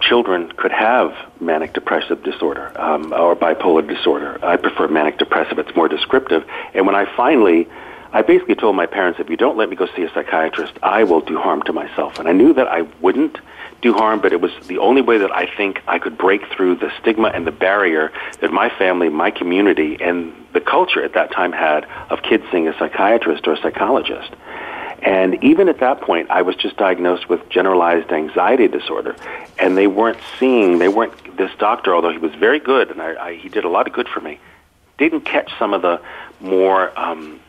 children 0.00 0.52
could 0.52 0.72
have 0.72 1.14
manic 1.40 1.72
depressive 1.72 2.22
disorder 2.22 2.72
um, 2.80 3.12
or 3.12 3.34
bipolar 3.34 3.86
disorder. 3.86 4.38
I 4.42 4.56
prefer 4.56 4.88
manic 4.88 5.18
depressive; 5.18 5.58
it's 5.58 5.74
more 5.74 5.88
descriptive. 5.88 6.44
And 6.74 6.86
when 6.86 6.94
I 6.94 7.04
finally, 7.16 7.68
I 8.12 8.22
basically 8.22 8.54
told 8.54 8.76
my 8.76 8.86
parents, 8.86 9.20
if 9.20 9.28
you 9.28 9.36
don't 9.36 9.56
let 9.56 9.68
me 9.68 9.76
go 9.76 9.86
see 9.94 10.02
a 10.02 10.12
psychiatrist, 10.12 10.74
I 10.82 11.04
will 11.04 11.20
do 11.20 11.38
harm 11.38 11.62
to 11.64 11.72
myself. 11.72 12.18
And 12.18 12.28
I 12.28 12.32
knew 12.32 12.54
that 12.54 12.68
I 12.68 12.82
wouldn't 13.00 13.38
do 13.82 13.92
harm, 13.92 14.20
but 14.20 14.32
it 14.32 14.40
was 14.40 14.52
the 14.68 14.78
only 14.78 15.02
way 15.02 15.18
that 15.18 15.34
I 15.34 15.46
think 15.56 15.82
I 15.86 15.98
could 15.98 16.16
break 16.16 16.42
through 16.48 16.76
the 16.76 16.90
stigma 17.00 17.28
and 17.28 17.46
the 17.46 17.52
barrier 17.52 18.12
that 18.40 18.52
my 18.52 18.68
family, 18.70 19.08
my 19.08 19.30
community, 19.30 19.98
and 20.00 20.32
the 20.52 20.60
culture 20.60 21.04
at 21.04 21.12
that 21.12 21.32
time 21.32 21.52
had 21.52 21.84
of 22.08 22.22
kids 22.22 22.44
seeing 22.50 22.68
a 22.68 22.78
psychiatrist 22.78 23.46
or 23.46 23.52
a 23.52 23.60
psychologist. 23.60 24.32
And 25.02 25.42
even 25.44 25.68
at 25.68 25.80
that 25.80 26.00
point, 26.00 26.30
I 26.30 26.42
was 26.42 26.56
just 26.56 26.76
diagnosed 26.76 27.28
with 27.28 27.48
generalized 27.48 28.10
anxiety 28.10 28.66
disorder, 28.68 29.14
and 29.58 29.76
they 29.76 29.86
weren't 29.86 30.18
seeing, 30.38 30.78
they 30.78 30.88
weren't, 30.88 31.12
this 31.36 31.50
doctor, 31.58 31.94
although 31.94 32.10
he 32.10 32.18
was 32.18 32.34
very 32.34 32.58
good, 32.58 32.90
and 32.90 33.00
I, 33.02 33.26
I, 33.26 33.34
he 33.34 33.48
did 33.48 33.64
a 33.64 33.68
lot 33.68 33.86
of 33.86 33.92
good 33.92 34.08
for 34.08 34.20
me, 34.20 34.40
didn't 34.98 35.20
catch 35.22 35.52
some 35.58 35.74
of 35.74 35.82
the 35.82 36.00
more, 36.40 36.98
um, 36.98 37.40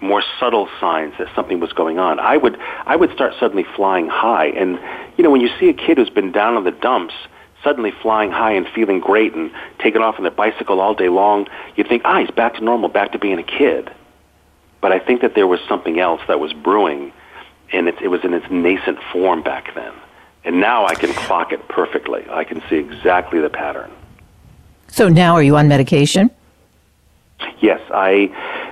more 0.00 0.22
subtle 0.40 0.68
signs 0.80 1.14
that 1.18 1.28
something 1.34 1.60
was 1.60 1.72
going 1.72 1.98
on. 1.98 2.18
I 2.18 2.36
would, 2.36 2.58
I 2.86 2.96
would 2.96 3.12
start 3.12 3.34
suddenly 3.38 3.64
flying 3.76 4.08
high, 4.08 4.46
and, 4.46 4.80
you 5.16 5.24
know, 5.24 5.30
when 5.30 5.42
you 5.42 5.50
see 5.60 5.68
a 5.68 5.74
kid 5.74 5.98
who's 5.98 6.10
been 6.10 6.32
down 6.32 6.56
in 6.56 6.64
the 6.64 6.72
dumps, 6.72 7.14
suddenly 7.62 7.90
flying 7.90 8.30
high 8.30 8.52
and 8.52 8.66
feeling 8.68 9.00
great 9.00 9.34
and 9.34 9.50
taking 9.78 10.00
off 10.00 10.16
on 10.18 10.24
the 10.24 10.30
bicycle 10.30 10.80
all 10.80 10.94
day 10.94 11.08
long, 11.08 11.46
you 11.76 11.84
think, 11.84 12.02
ah, 12.04 12.20
he's 12.20 12.30
back 12.30 12.54
to 12.54 12.64
normal, 12.64 12.88
back 12.88 13.12
to 13.12 13.18
being 13.18 13.38
a 13.38 13.42
kid. 13.42 13.90
But 14.80 14.92
I 14.92 14.98
think 14.98 15.22
that 15.22 15.34
there 15.34 15.46
was 15.46 15.60
something 15.68 15.98
else 15.98 16.20
that 16.28 16.38
was 16.38 16.52
brewing, 16.52 17.12
and 17.72 17.88
it, 17.88 18.00
it 18.00 18.08
was 18.08 18.24
in 18.24 18.34
its 18.34 18.46
nascent 18.50 18.98
form 19.12 19.42
back 19.42 19.74
then. 19.74 19.92
And 20.44 20.60
now 20.60 20.86
I 20.86 20.94
can 20.94 21.12
clock 21.12 21.52
it 21.52 21.66
perfectly. 21.68 22.24
I 22.30 22.44
can 22.44 22.62
see 22.68 22.76
exactly 22.76 23.40
the 23.40 23.50
pattern. 23.50 23.90
So 24.88 25.08
now 25.08 25.34
are 25.34 25.42
you 25.42 25.56
on 25.56 25.66
medication? 25.66 26.30
Yes, 27.60 27.80
I 27.92 28.30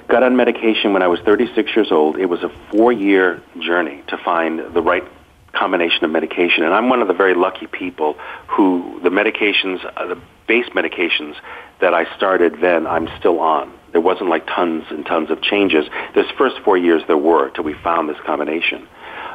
got 0.08 0.22
on 0.22 0.36
medication 0.36 0.92
when 0.92 1.02
I 1.02 1.08
was 1.08 1.20
36 1.20 1.74
years 1.74 1.90
old. 1.90 2.16
It 2.16 2.26
was 2.26 2.42
a 2.42 2.50
four 2.70 2.92
year 2.92 3.42
journey 3.58 4.02
to 4.08 4.16
find 4.16 4.60
the 4.74 4.82
right 4.82 5.04
combination 5.52 6.04
of 6.04 6.10
medication. 6.10 6.64
And 6.64 6.74
I'm 6.74 6.88
one 6.88 7.00
of 7.00 7.08
the 7.08 7.14
very 7.14 7.34
lucky 7.34 7.66
people 7.66 8.14
who 8.46 9.00
the 9.02 9.10
medications, 9.10 9.84
uh, 9.96 10.06
the 10.06 10.20
base 10.46 10.68
medications 10.70 11.36
that 11.80 11.94
I 11.94 12.14
started 12.16 12.60
then, 12.60 12.86
I'm 12.86 13.08
still 13.18 13.40
on. 13.40 13.72
There 13.94 14.00
wasn't 14.00 14.28
like 14.28 14.44
tons 14.48 14.84
and 14.90 15.06
tons 15.06 15.30
of 15.30 15.40
changes. 15.40 15.86
This 16.16 16.26
first 16.36 16.56
four 16.64 16.76
years 16.76 17.02
there 17.06 17.16
were 17.16 17.50
till 17.50 17.62
we 17.62 17.74
found 17.74 18.08
this 18.08 18.18
combination. 18.26 18.88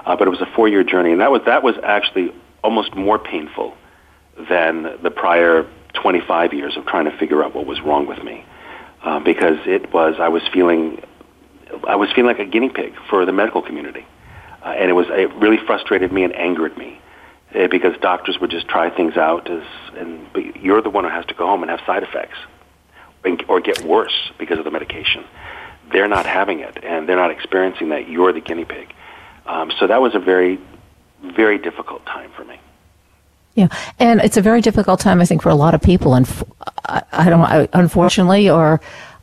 Uh, 0.05 0.17
but 0.17 0.27
it 0.27 0.31
was 0.31 0.41
a 0.41 0.51
four-year 0.53 0.83
journey, 0.83 1.13
and 1.13 1.21
that 1.21 1.31
was 1.31 1.41
that 1.45 1.63
was 1.63 1.75
actually 1.81 2.33
almost 2.61 2.93
more 2.93 3.17
painful 3.17 3.73
than 4.49 4.97
the 5.01 5.09
prior 5.09 5.65
25 5.93 6.53
years 6.53 6.75
of 6.75 6.85
trying 6.85 7.05
to 7.05 7.17
figure 7.17 7.41
out 7.41 7.55
what 7.55 7.65
was 7.65 7.79
wrong 7.79 8.05
with 8.05 8.21
me, 8.21 8.43
uh, 9.01 9.21
because 9.21 9.57
it 9.65 9.93
was 9.93 10.15
I 10.19 10.27
was 10.27 10.43
feeling 10.51 11.01
I 11.87 11.95
was 11.95 12.09
feeling 12.13 12.27
like 12.27 12.45
a 12.45 12.49
guinea 12.49 12.69
pig 12.69 12.93
for 13.09 13.25
the 13.25 13.31
medical 13.31 13.61
community, 13.61 14.05
uh, 14.65 14.69
and 14.69 14.89
it 14.89 14.93
was 14.93 15.07
it 15.09 15.33
really 15.35 15.59
frustrated 15.65 16.11
me 16.11 16.25
and 16.25 16.35
angered 16.35 16.77
me 16.77 16.99
uh, 17.55 17.67
because 17.67 17.93
doctors 18.01 18.37
would 18.41 18.51
just 18.51 18.67
try 18.67 18.89
things 18.89 19.15
out 19.15 19.49
as 19.49 19.63
and 19.95 20.27
you're 20.61 20.81
the 20.81 20.89
one 20.89 21.05
who 21.05 21.09
has 21.09 21.25
to 21.27 21.33
go 21.33 21.47
home 21.47 21.61
and 21.63 21.69
have 21.69 21.79
side 21.85 22.03
effects 22.03 22.37
or 23.47 23.59
get 23.59 23.81
worse 23.83 24.31
because 24.37 24.59
of 24.59 24.65
the 24.65 24.71
medication. 24.71 25.23
They're 25.91 26.07
not 26.07 26.25
having 26.25 26.59
it, 26.59 26.83
and 26.83 27.07
they're 27.07 27.15
not 27.15 27.31
experiencing 27.31 27.89
that. 27.89 28.09
You're 28.09 28.31
the 28.31 28.41
guinea 28.41 28.65
pig. 28.65 28.93
Um, 29.45 29.71
so 29.79 29.87
that 29.87 30.01
was 30.01 30.13
a 30.15 30.19
very, 30.19 30.59
very 31.21 31.57
difficult 31.57 32.05
time 32.05 32.31
for 32.35 32.43
me. 32.43 32.59
Yeah, 33.55 33.67
and 33.97 34.21
it's 34.21 34.37
a 34.37 34.41
very 34.41 34.61
difficult 34.61 34.99
time, 34.99 35.19
I 35.19 35.25
think, 35.25 35.41
for 35.41 35.49
a 35.49 35.55
lot 35.55 35.73
of 35.73 35.81
people. 35.81 36.13
And 36.13 36.29
I, 36.85 37.01
I 37.11 37.29
don't, 37.29 37.41
I, 37.41 37.67
unfortunately, 37.73 38.49
or 38.49 38.79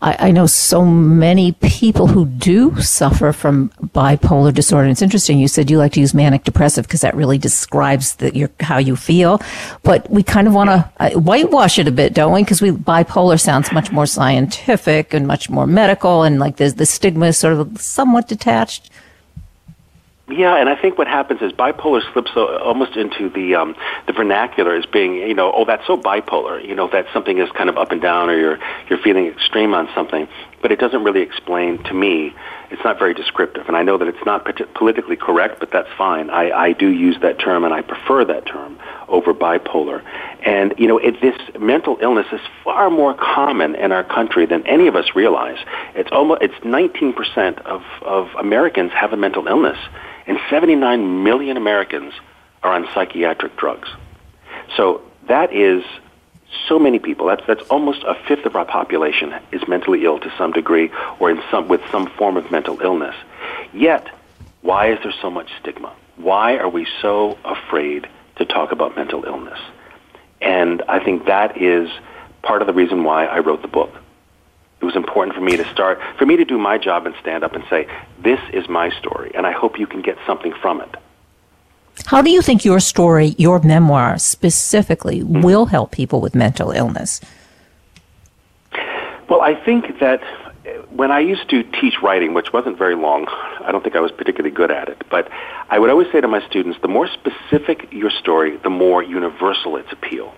I, 0.06 0.28
I, 0.28 0.30
know 0.30 0.46
so 0.46 0.84
many 0.84 1.50
people 1.50 2.06
who 2.06 2.26
do 2.26 2.80
suffer 2.80 3.32
from 3.32 3.70
bipolar 3.82 4.54
disorder. 4.54 4.84
And 4.84 4.92
it's 4.92 5.02
interesting. 5.02 5.40
You 5.40 5.48
said 5.48 5.68
you 5.68 5.78
like 5.78 5.94
to 5.94 6.00
use 6.00 6.14
manic 6.14 6.44
depressive 6.44 6.86
because 6.86 7.00
that 7.00 7.16
really 7.16 7.38
describes 7.38 8.16
your, 8.20 8.48
how 8.60 8.78
you 8.78 8.94
feel. 8.94 9.40
But 9.82 10.08
we 10.08 10.22
kind 10.22 10.46
of 10.46 10.54
want 10.54 10.70
to 10.70 10.92
uh, 11.00 11.10
whitewash 11.18 11.80
it 11.80 11.88
a 11.88 11.90
bit, 11.90 12.14
don't 12.14 12.32
we? 12.32 12.44
Because 12.44 12.62
we 12.62 12.70
bipolar 12.70 13.40
sounds 13.40 13.72
much 13.72 13.90
more 13.90 14.06
scientific 14.06 15.12
and 15.12 15.26
much 15.26 15.50
more 15.50 15.66
medical, 15.66 16.22
and 16.22 16.38
like 16.38 16.56
the 16.56 16.70
the 16.70 16.86
stigma 16.86 17.26
is 17.26 17.38
sort 17.38 17.54
of 17.54 17.80
somewhat 17.80 18.28
detached. 18.28 18.90
Yeah, 20.28 20.56
and 20.56 20.68
I 20.68 20.74
think 20.74 20.98
what 20.98 21.06
happens 21.06 21.40
is 21.40 21.52
bipolar 21.52 22.02
slips 22.12 22.32
almost 22.34 22.96
into 22.96 23.28
the 23.28 23.54
um, 23.54 23.76
the 24.08 24.12
vernacular 24.12 24.74
as 24.74 24.84
being, 24.84 25.14
you 25.14 25.34
know, 25.34 25.52
oh, 25.54 25.64
that's 25.64 25.86
so 25.86 25.96
bipolar. 25.96 26.66
You 26.66 26.74
know, 26.74 26.88
that 26.88 27.06
something 27.12 27.38
is 27.38 27.48
kind 27.52 27.70
of 27.70 27.78
up 27.78 27.92
and 27.92 28.02
down, 28.02 28.28
or 28.28 28.36
you're 28.36 28.58
you're 28.90 28.98
feeling 28.98 29.26
extreme 29.28 29.72
on 29.72 29.88
something. 29.94 30.26
But 30.62 30.72
it 30.72 30.80
doesn't 30.80 31.04
really 31.04 31.20
explain 31.20 31.80
to 31.84 31.94
me. 31.94 32.34
It's 32.72 32.82
not 32.82 32.98
very 32.98 33.14
descriptive, 33.14 33.68
and 33.68 33.76
I 33.76 33.84
know 33.84 33.98
that 33.98 34.08
it's 34.08 34.26
not 34.26 34.44
politically 34.74 35.14
correct, 35.14 35.60
but 35.60 35.70
that's 35.70 35.88
fine. 35.96 36.28
I, 36.28 36.50
I 36.50 36.72
do 36.72 36.88
use 36.88 37.16
that 37.22 37.38
term, 37.38 37.62
and 37.62 37.72
I 37.72 37.82
prefer 37.82 38.24
that 38.24 38.46
term 38.46 38.80
over 39.06 39.32
bipolar. 39.32 40.02
And 40.44 40.74
you 40.76 40.88
know, 40.88 40.98
it, 40.98 41.20
this 41.20 41.36
mental 41.56 41.98
illness 42.02 42.26
is 42.32 42.40
far 42.64 42.90
more 42.90 43.14
common 43.14 43.76
in 43.76 43.92
our 43.92 44.02
country 44.02 44.44
than 44.44 44.66
any 44.66 44.88
of 44.88 44.96
us 44.96 45.14
realize. 45.14 45.58
It's 45.94 46.10
almost 46.10 46.42
it's 46.42 46.54
19% 46.64 47.60
of 47.60 47.82
of 48.02 48.28
Americans 48.40 48.90
have 48.90 49.12
a 49.12 49.16
mental 49.16 49.46
illness 49.46 49.78
and 50.26 50.38
79 50.50 51.22
million 51.24 51.56
Americans 51.56 52.12
are 52.62 52.72
on 52.72 52.88
psychiatric 52.94 53.56
drugs. 53.56 53.88
So 54.76 55.02
that 55.28 55.52
is 55.52 55.84
so 56.68 56.78
many 56.78 56.98
people. 56.98 57.26
That's 57.26 57.44
that's 57.46 57.62
almost 57.68 58.02
a 58.04 58.14
fifth 58.26 58.46
of 58.46 58.56
our 58.56 58.64
population 58.64 59.34
is 59.52 59.66
mentally 59.68 60.04
ill 60.04 60.18
to 60.20 60.32
some 60.36 60.52
degree 60.52 60.90
or 61.18 61.30
in 61.30 61.42
some 61.50 61.68
with 61.68 61.80
some 61.90 62.06
form 62.06 62.36
of 62.36 62.50
mental 62.50 62.80
illness. 62.80 63.14
Yet, 63.72 64.08
why 64.62 64.92
is 64.92 64.98
there 65.02 65.14
so 65.20 65.30
much 65.30 65.50
stigma? 65.60 65.92
Why 66.16 66.56
are 66.56 66.68
we 66.68 66.86
so 67.02 67.38
afraid 67.44 68.08
to 68.36 68.44
talk 68.44 68.72
about 68.72 68.96
mental 68.96 69.24
illness? 69.24 69.58
And 70.40 70.82
I 70.88 71.02
think 71.02 71.26
that 71.26 71.60
is 71.60 71.90
part 72.42 72.62
of 72.62 72.66
the 72.66 72.74
reason 72.74 73.04
why 73.04 73.26
I 73.26 73.40
wrote 73.40 73.62
the 73.62 73.68
book. 73.68 73.92
It 74.80 74.84
was 74.84 74.96
important 74.96 75.34
for 75.34 75.40
me 75.40 75.56
to 75.56 75.64
start, 75.72 75.98
for 76.18 76.26
me 76.26 76.36
to 76.36 76.44
do 76.44 76.58
my 76.58 76.78
job 76.78 77.06
and 77.06 77.14
stand 77.20 77.44
up 77.44 77.54
and 77.54 77.64
say, 77.70 77.88
this 78.22 78.40
is 78.52 78.68
my 78.68 78.90
story, 78.98 79.32
and 79.34 79.46
I 79.46 79.52
hope 79.52 79.78
you 79.78 79.86
can 79.86 80.02
get 80.02 80.18
something 80.26 80.52
from 80.60 80.80
it. 80.80 80.94
How 82.04 82.20
do 82.20 82.30
you 82.30 82.42
think 82.42 82.64
your 82.64 82.78
story, 82.80 83.34
your 83.38 83.58
memoir 83.60 84.18
specifically, 84.18 85.20
mm-hmm. 85.20 85.40
will 85.40 85.66
help 85.66 85.92
people 85.92 86.20
with 86.20 86.34
mental 86.34 86.70
illness? 86.70 87.20
Well, 89.28 89.40
I 89.40 89.54
think 89.54 89.98
that 89.98 90.22
when 90.90 91.10
I 91.10 91.20
used 91.20 91.48
to 91.50 91.62
teach 91.62 91.94
writing, 92.02 92.34
which 92.34 92.52
wasn't 92.52 92.78
very 92.78 92.94
long, 92.94 93.26
I 93.60 93.72
don't 93.72 93.82
think 93.82 93.96
I 93.96 94.00
was 94.00 94.12
particularly 94.12 94.54
good 94.54 94.70
at 94.70 94.88
it, 94.88 95.02
but 95.10 95.28
I 95.68 95.78
would 95.78 95.90
always 95.90 96.10
say 96.12 96.20
to 96.20 96.28
my 96.28 96.46
students, 96.48 96.78
the 96.82 96.88
more 96.88 97.08
specific 97.08 97.88
your 97.92 98.10
story, 98.10 98.56
the 98.58 98.70
more 98.70 99.02
universal 99.02 99.76
its 99.76 99.90
appeal. 99.90 100.34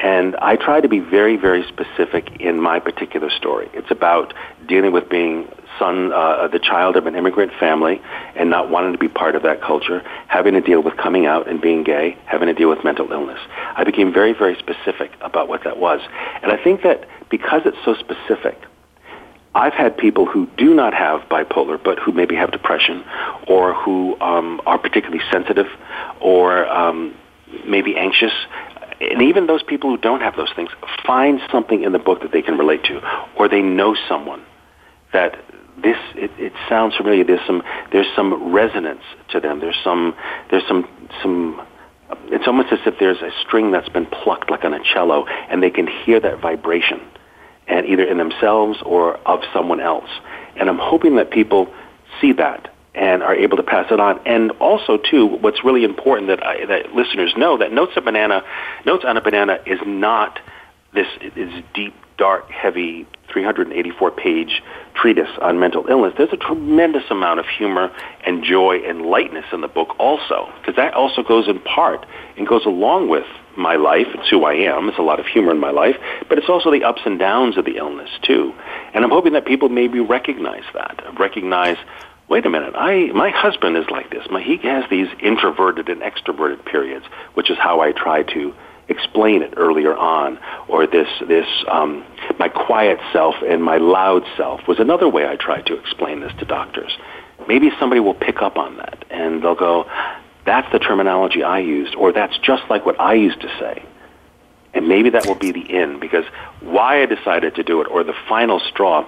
And 0.00 0.36
I 0.36 0.56
try 0.56 0.80
to 0.80 0.88
be 0.88 1.00
very, 1.00 1.36
very 1.36 1.66
specific 1.66 2.40
in 2.40 2.60
my 2.60 2.78
particular 2.78 3.30
story. 3.30 3.68
It's 3.74 3.90
about 3.90 4.32
dealing 4.66 4.92
with 4.92 5.08
being 5.08 5.48
son, 5.78 6.12
uh, 6.12 6.48
the 6.48 6.58
child 6.58 6.96
of 6.96 7.06
an 7.06 7.16
immigrant 7.16 7.52
family 7.58 8.00
and 8.36 8.48
not 8.50 8.70
wanting 8.70 8.92
to 8.92 8.98
be 8.98 9.08
part 9.08 9.34
of 9.34 9.42
that 9.42 9.60
culture, 9.60 10.02
having 10.28 10.54
to 10.54 10.60
deal 10.60 10.82
with 10.82 10.96
coming 10.96 11.26
out 11.26 11.48
and 11.48 11.60
being 11.60 11.82
gay, 11.82 12.16
having 12.26 12.46
to 12.46 12.54
deal 12.54 12.68
with 12.68 12.84
mental 12.84 13.10
illness. 13.10 13.40
I 13.76 13.84
became 13.84 14.12
very, 14.12 14.32
very 14.32 14.56
specific 14.58 15.10
about 15.20 15.48
what 15.48 15.64
that 15.64 15.78
was. 15.78 16.00
And 16.42 16.52
I 16.52 16.62
think 16.62 16.82
that 16.82 17.08
because 17.28 17.62
it's 17.64 17.78
so 17.84 17.94
specific, 17.94 18.56
I've 19.54 19.72
had 19.72 19.96
people 19.96 20.26
who 20.26 20.46
do 20.56 20.74
not 20.74 20.94
have 20.94 21.22
bipolar, 21.22 21.82
but 21.82 21.98
who 21.98 22.12
maybe 22.12 22.36
have 22.36 22.52
depression, 22.52 23.04
or 23.48 23.74
who 23.74 24.18
um, 24.20 24.60
are 24.66 24.78
particularly 24.78 25.22
sensitive, 25.32 25.66
or 26.20 26.68
um, 26.68 27.14
maybe 27.64 27.96
anxious, 27.96 28.32
and 29.00 29.22
even 29.22 29.46
those 29.46 29.62
people 29.62 29.90
who 29.90 29.96
don't 29.96 30.20
have 30.20 30.36
those 30.36 30.52
things 30.54 30.70
find 31.06 31.40
something 31.50 31.82
in 31.84 31.92
the 31.92 31.98
book 31.98 32.22
that 32.22 32.32
they 32.32 32.42
can 32.42 32.58
relate 32.58 32.84
to, 32.84 33.00
or 33.36 33.48
they 33.48 33.62
know 33.62 33.96
someone 34.08 34.44
that 35.12 35.38
this 35.82 35.96
it, 36.14 36.30
it 36.38 36.52
sounds 36.68 36.96
familiar. 36.96 37.24
There's 37.24 37.46
some 37.46 37.62
there's 37.92 38.08
some 38.16 38.52
resonance 38.52 39.02
to 39.30 39.40
them. 39.40 39.60
There's 39.60 39.78
some 39.82 40.14
there's 40.50 40.66
some 40.66 40.88
some. 41.22 41.64
It's 42.26 42.46
almost 42.46 42.72
as 42.72 42.78
if 42.86 42.98
there's 42.98 43.20
a 43.20 43.30
string 43.46 43.70
that's 43.70 43.88
been 43.90 44.06
plucked, 44.06 44.50
like 44.50 44.64
on 44.64 44.72
a 44.72 44.82
cello, 44.82 45.26
and 45.26 45.62
they 45.62 45.70
can 45.70 45.86
hear 45.86 46.18
that 46.20 46.40
vibration, 46.40 47.00
and 47.66 47.86
either 47.86 48.04
in 48.04 48.16
themselves 48.18 48.78
or 48.84 49.16
of 49.18 49.40
someone 49.52 49.80
else. 49.80 50.08
And 50.56 50.68
I'm 50.68 50.78
hoping 50.78 51.16
that 51.16 51.30
people 51.30 51.72
see 52.20 52.32
that 52.32 52.74
and 52.98 53.22
are 53.22 53.34
able 53.34 53.56
to 53.56 53.62
pass 53.62 53.86
it 53.92 54.00
on. 54.00 54.20
And 54.26 54.50
also, 54.52 54.98
too, 54.98 55.26
what's 55.26 55.64
really 55.64 55.84
important 55.84 56.28
that 56.28 56.44
I, 56.44 56.66
that 56.66 56.94
listeners 56.94 57.32
know 57.36 57.56
that 57.58 57.72
Notes 57.72 57.92
of 57.96 58.04
Banana, 58.04 58.42
Notes 58.84 59.04
on 59.06 59.16
a 59.16 59.20
Banana 59.20 59.60
is 59.64 59.78
not 59.86 60.40
this 60.92 61.06
is 61.36 61.52
deep, 61.74 61.94
dark, 62.16 62.50
heavy, 62.50 63.06
384 63.30 64.10
page 64.10 64.62
treatise 64.94 65.28
on 65.40 65.60
mental 65.60 65.86
illness. 65.88 66.14
There's 66.16 66.32
a 66.32 66.36
tremendous 66.36 67.04
amount 67.10 67.40
of 67.40 67.46
humor 67.46 67.92
and 68.24 68.42
joy 68.42 68.78
and 68.84 69.02
lightness 69.02 69.44
in 69.52 69.60
the 69.60 69.68
book, 69.68 69.94
also, 69.98 70.50
because 70.58 70.76
that 70.76 70.94
also 70.94 71.22
goes 71.22 71.46
in 71.46 71.60
part 71.60 72.04
and 72.36 72.48
goes 72.48 72.64
along 72.64 73.10
with 73.10 73.26
my 73.56 73.76
life. 73.76 74.06
It's 74.14 74.28
who 74.28 74.44
I 74.44 74.54
am. 74.54 74.88
It's 74.88 74.98
a 74.98 75.02
lot 75.02 75.20
of 75.20 75.26
humor 75.26 75.52
in 75.52 75.60
my 75.60 75.70
life, 75.70 75.96
but 76.28 76.38
it's 76.38 76.48
also 76.48 76.70
the 76.72 76.84
ups 76.84 77.02
and 77.04 77.18
downs 77.18 77.58
of 77.58 77.64
the 77.64 77.76
illness 77.76 78.10
too. 78.22 78.54
And 78.94 79.04
I'm 79.04 79.10
hoping 79.10 79.34
that 79.34 79.44
people 79.44 79.68
maybe 79.68 80.00
recognize 80.00 80.64
that, 80.72 81.00
recognize 81.18 81.76
wait 82.28 82.44
a 82.46 82.50
minute, 82.50 82.74
I 82.76 83.06
my 83.12 83.30
husband 83.30 83.76
is 83.76 83.88
like 83.90 84.10
this. 84.10 84.26
My, 84.30 84.42
he 84.42 84.58
has 84.58 84.84
these 84.90 85.08
introverted 85.20 85.88
and 85.88 86.02
extroverted 86.02 86.64
periods, 86.64 87.06
which 87.34 87.50
is 87.50 87.58
how 87.58 87.80
I 87.80 87.92
try 87.92 88.22
to 88.22 88.54
explain 88.88 89.42
it 89.42 89.54
earlier 89.56 89.96
on. 89.96 90.38
Or 90.68 90.86
this 90.86 91.08
this 91.26 91.46
um, 91.68 92.04
my 92.38 92.48
quiet 92.48 92.98
self 93.12 93.36
and 93.46 93.62
my 93.62 93.78
loud 93.78 94.24
self 94.36 94.66
was 94.68 94.78
another 94.78 95.08
way 95.08 95.26
I 95.26 95.36
tried 95.36 95.66
to 95.66 95.78
explain 95.78 96.20
this 96.20 96.32
to 96.38 96.44
doctors. 96.44 96.96
Maybe 97.46 97.70
somebody 97.78 98.00
will 98.00 98.14
pick 98.14 98.42
up 98.42 98.56
on 98.56 98.76
that 98.78 99.04
and 99.10 99.42
they'll 99.42 99.54
go, 99.54 99.86
"That's 100.44 100.70
the 100.72 100.78
terminology 100.78 101.42
I 101.42 101.60
used," 101.60 101.94
or 101.94 102.12
"That's 102.12 102.36
just 102.38 102.62
like 102.68 102.84
what 102.84 103.00
I 103.00 103.14
used 103.14 103.40
to 103.40 103.48
say." 103.58 103.84
And 104.74 104.86
maybe 104.86 105.10
that 105.10 105.26
will 105.26 105.34
be 105.34 105.50
the 105.50 105.74
end 105.74 105.98
because 105.98 106.24
why 106.60 107.02
I 107.02 107.06
decided 107.06 107.54
to 107.54 107.62
do 107.62 107.80
it, 107.80 107.86
or 107.90 108.04
the 108.04 108.14
final 108.28 108.60
straw, 108.60 109.06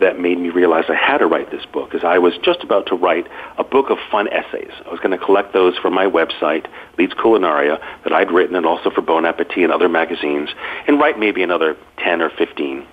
that 0.00 0.18
made 0.18 0.38
me 0.38 0.48
realize 0.48 0.84
I 0.88 0.94
had 0.94 1.18
to 1.18 1.26
write 1.26 1.50
this 1.50 1.64
book 1.66 1.94
is 1.94 2.02
I 2.04 2.18
was 2.18 2.36
just 2.38 2.62
about 2.62 2.86
to 2.86 2.94
write 2.94 3.26
a 3.58 3.64
book 3.64 3.90
of 3.90 3.98
fun 4.10 4.28
essays. 4.28 4.72
I 4.86 4.90
was 4.90 4.98
going 4.98 5.16
to 5.16 5.24
collect 5.24 5.52
those 5.52 5.76
for 5.76 5.90
my 5.90 6.06
website, 6.06 6.66
Leite's 6.98 7.14
Culinaria, 7.14 7.80
that 8.04 8.12
I'd 8.12 8.30
written 8.30 8.56
and 8.56 8.66
also 8.66 8.90
for 8.90 9.02
Bon 9.02 9.24
Appetit 9.26 9.58
and 9.58 9.72
other 9.72 9.88
magazines, 9.88 10.48
and 10.86 10.98
write 10.98 11.18
maybe 11.18 11.42
another 11.42 11.76
10 11.98 12.22
or 12.22 12.30
15 12.30 12.86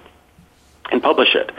and 0.91 1.01
publish 1.01 1.33
it. 1.33 1.51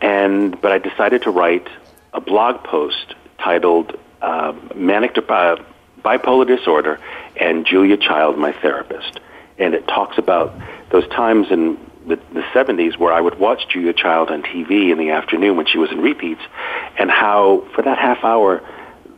And, 0.00 0.60
but 0.60 0.72
I 0.72 0.78
decided 0.78 1.22
to 1.22 1.30
write 1.30 1.68
a 2.12 2.20
blog 2.20 2.62
post 2.62 3.14
titled 3.38 3.98
uh, 4.22 4.54
Manic 4.74 5.18
uh, 5.18 5.56
Bipolar 6.02 6.46
Disorder 6.46 7.00
and 7.36 7.66
Julia 7.66 7.96
Child, 7.96 8.38
My 8.38 8.52
Therapist. 8.52 9.20
And 9.58 9.74
it 9.74 9.88
talks 9.88 10.18
about 10.18 10.54
those 10.90 11.08
times 11.08 11.50
in 11.50 11.78
the, 12.06 12.16
the 12.32 12.42
70s 12.54 12.98
where 12.98 13.12
I 13.12 13.20
would 13.20 13.38
watch 13.38 13.68
Julia 13.68 13.92
Child 13.92 14.30
on 14.30 14.42
TV 14.42 14.90
in 14.90 14.98
the 14.98 15.10
afternoon 15.10 15.56
when 15.56 15.66
she 15.66 15.78
was 15.78 15.90
in 15.90 16.00
repeats, 16.00 16.42
and 16.98 17.10
how 17.10 17.66
for 17.74 17.82
that 17.82 17.98
half 17.98 18.22
hour, 18.22 18.62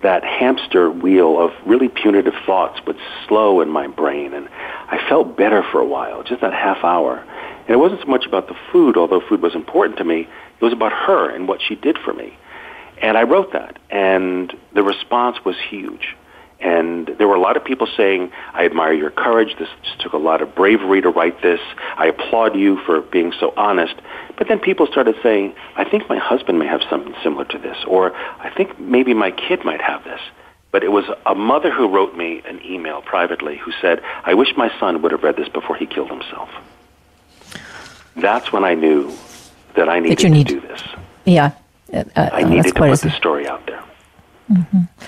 that 0.02 0.24
hamster 0.24 0.90
wheel 0.90 1.38
of 1.40 1.52
really 1.66 1.88
punitive 1.88 2.34
thoughts 2.46 2.80
would 2.86 2.96
slow 3.26 3.60
in 3.60 3.68
my 3.68 3.86
brain, 3.86 4.32
and 4.32 4.48
I 4.88 5.04
felt 5.08 5.36
better 5.36 5.62
for 5.62 5.80
a 5.80 5.86
while, 5.86 6.22
just 6.22 6.40
that 6.40 6.52
half 6.52 6.84
hour. 6.84 7.18
And 7.18 7.70
it 7.70 7.78
wasn't 7.78 8.00
so 8.00 8.06
much 8.06 8.24
about 8.24 8.48
the 8.48 8.56
food, 8.72 8.96
although 8.96 9.20
food 9.20 9.42
was 9.42 9.54
important 9.54 9.98
to 9.98 10.04
me. 10.04 10.20
It 10.20 10.64
was 10.64 10.72
about 10.72 10.92
her 10.92 11.28
and 11.30 11.46
what 11.46 11.60
she 11.60 11.74
did 11.74 11.98
for 11.98 12.14
me. 12.14 12.36
And 13.02 13.16
I 13.16 13.24
wrote 13.24 13.52
that, 13.52 13.78
and 13.90 14.52
the 14.72 14.82
response 14.82 15.44
was 15.44 15.56
huge. 15.68 16.16
And 16.60 17.06
there 17.18 17.28
were 17.28 17.36
a 17.36 17.40
lot 17.40 17.56
of 17.56 17.64
people 17.64 17.86
saying, 17.96 18.32
I 18.52 18.64
admire 18.64 18.92
your 18.92 19.10
courage. 19.10 19.56
This 19.58 19.68
took 20.00 20.12
a 20.12 20.18
lot 20.18 20.42
of 20.42 20.56
bravery 20.56 21.00
to 21.00 21.08
write 21.08 21.40
this. 21.40 21.60
I 21.96 22.06
applaud 22.06 22.56
you 22.56 22.78
for 22.84 23.00
being 23.00 23.32
so 23.38 23.54
honest. 23.56 23.94
But 24.36 24.48
then 24.48 24.58
people 24.58 24.86
started 24.86 25.14
saying, 25.22 25.54
I 25.76 25.84
think 25.84 26.08
my 26.08 26.18
husband 26.18 26.58
may 26.58 26.66
have 26.66 26.82
something 26.90 27.14
similar 27.22 27.44
to 27.46 27.58
this, 27.58 27.76
or 27.86 28.14
I 28.14 28.50
think 28.50 28.78
maybe 28.80 29.14
my 29.14 29.30
kid 29.30 29.64
might 29.64 29.80
have 29.80 30.02
this. 30.02 30.20
But 30.72 30.82
it 30.82 30.90
was 30.90 31.04
a 31.26 31.34
mother 31.34 31.70
who 31.70 31.88
wrote 31.88 32.16
me 32.16 32.42
an 32.44 32.60
email 32.64 33.02
privately 33.02 33.56
who 33.56 33.72
said, 33.80 34.02
I 34.24 34.34
wish 34.34 34.48
my 34.56 34.70
son 34.80 35.00
would 35.02 35.12
have 35.12 35.22
read 35.22 35.36
this 35.36 35.48
before 35.48 35.76
he 35.76 35.86
killed 35.86 36.10
himself. 36.10 36.50
That's 38.16 38.52
when 38.52 38.64
I 38.64 38.74
knew 38.74 39.16
that 39.76 39.88
I 39.88 40.00
needed 40.00 40.30
need, 40.30 40.48
to 40.48 40.60
do 40.60 40.66
this. 40.66 40.82
Yeah. 41.24 41.52
Uh, 41.92 42.04
I 42.16 42.42
needed 42.42 42.74
to 42.74 42.74
put 42.74 43.00
the 43.00 43.10
story 43.12 43.46
out 43.46 43.64
there. 43.66 43.82
Mm-hmm 44.50 45.06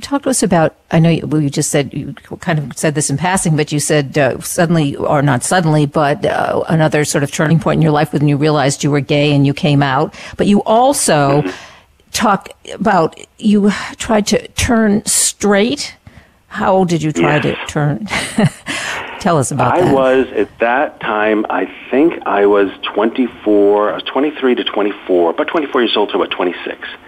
talk 0.00 0.22
to 0.22 0.30
us 0.30 0.42
about. 0.42 0.74
I 0.90 0.98
know 0.98 1.10
you, 1.10 1.28
you, 1.38 1.50
just 1.50 1.70
said 1.70 1.92
you 1.92 2.14
kind 2.40 2.58
of 2.58 2.76
said 2.76 2.94
this 2.94 3.10
in 3.10 3.16
passing, 3.16 3.56
but 3.56 3.72
you 3.72 3.80
said 3.80 4.16
uh, 4.16 4.40
suddenly, 4.40 4.96
or 4.96 5.22
not 5.22 5.42
suddenly, 5.42 5.86
but 5.86 6.24
uh, 6.24 6.64
another 6.68 7.04
sort 7.04 7.24
of 7.24 7.30
turning 7.30 7.58
point 7.58 7.78
in 7.78 7.82
your 7.82 7.92
life 7.92 8.12
when 8.12 8.28
you 8.28 8.36
realized 8.36 8.82
you 8.82 8.90
were 8.90 9.00
gay 9.00 9.34
and 9.34 9.46
you 9.46 9.54
came 9.54 9.82
out. 9.82 10.14
But 10.36 10.46
you 10.46 10.62
also 10.64 11.44
talk 12.12 12.50
about 12.74 13.18
you 13.38 13.70
tried 13.96 14.26
to 14.28 14.48
turn 14.48 15.04
straight. 15.06 15.96
How 16.48 16.74
old 16.74 16.88
did 16.88 17.02
you 17.02 17.12
try 17.12 17.40
to 17.40 17.56
turn? 17.66 18.06
Tell 19.20 19.38
us 19.38 19.50
about 19.52 19.74
I 19.74 19.80
that. 19.80 19.88
I 19.88 19.92
was 19.92 20.26
at 20.32 20.58
that 20.58 21.00
time. 21.00 21.46
I 21.48 21.72
think 21.90 22.26
I 22.26 22.44
was 22.44 22.70
24. 22.82 23.92
I 23.92 23.94
was 23.94 24.02
23 24.02 24.56
to 24.56 24.64
24, 24.64 25.30
about 25.30 25.46
24 25.48 25.80
years 25.80 25.96
old 25.96 26.10
to 26.10 26.16
about 26.16 26.30
26 26.30 26.88
Uh, 26.88 27.01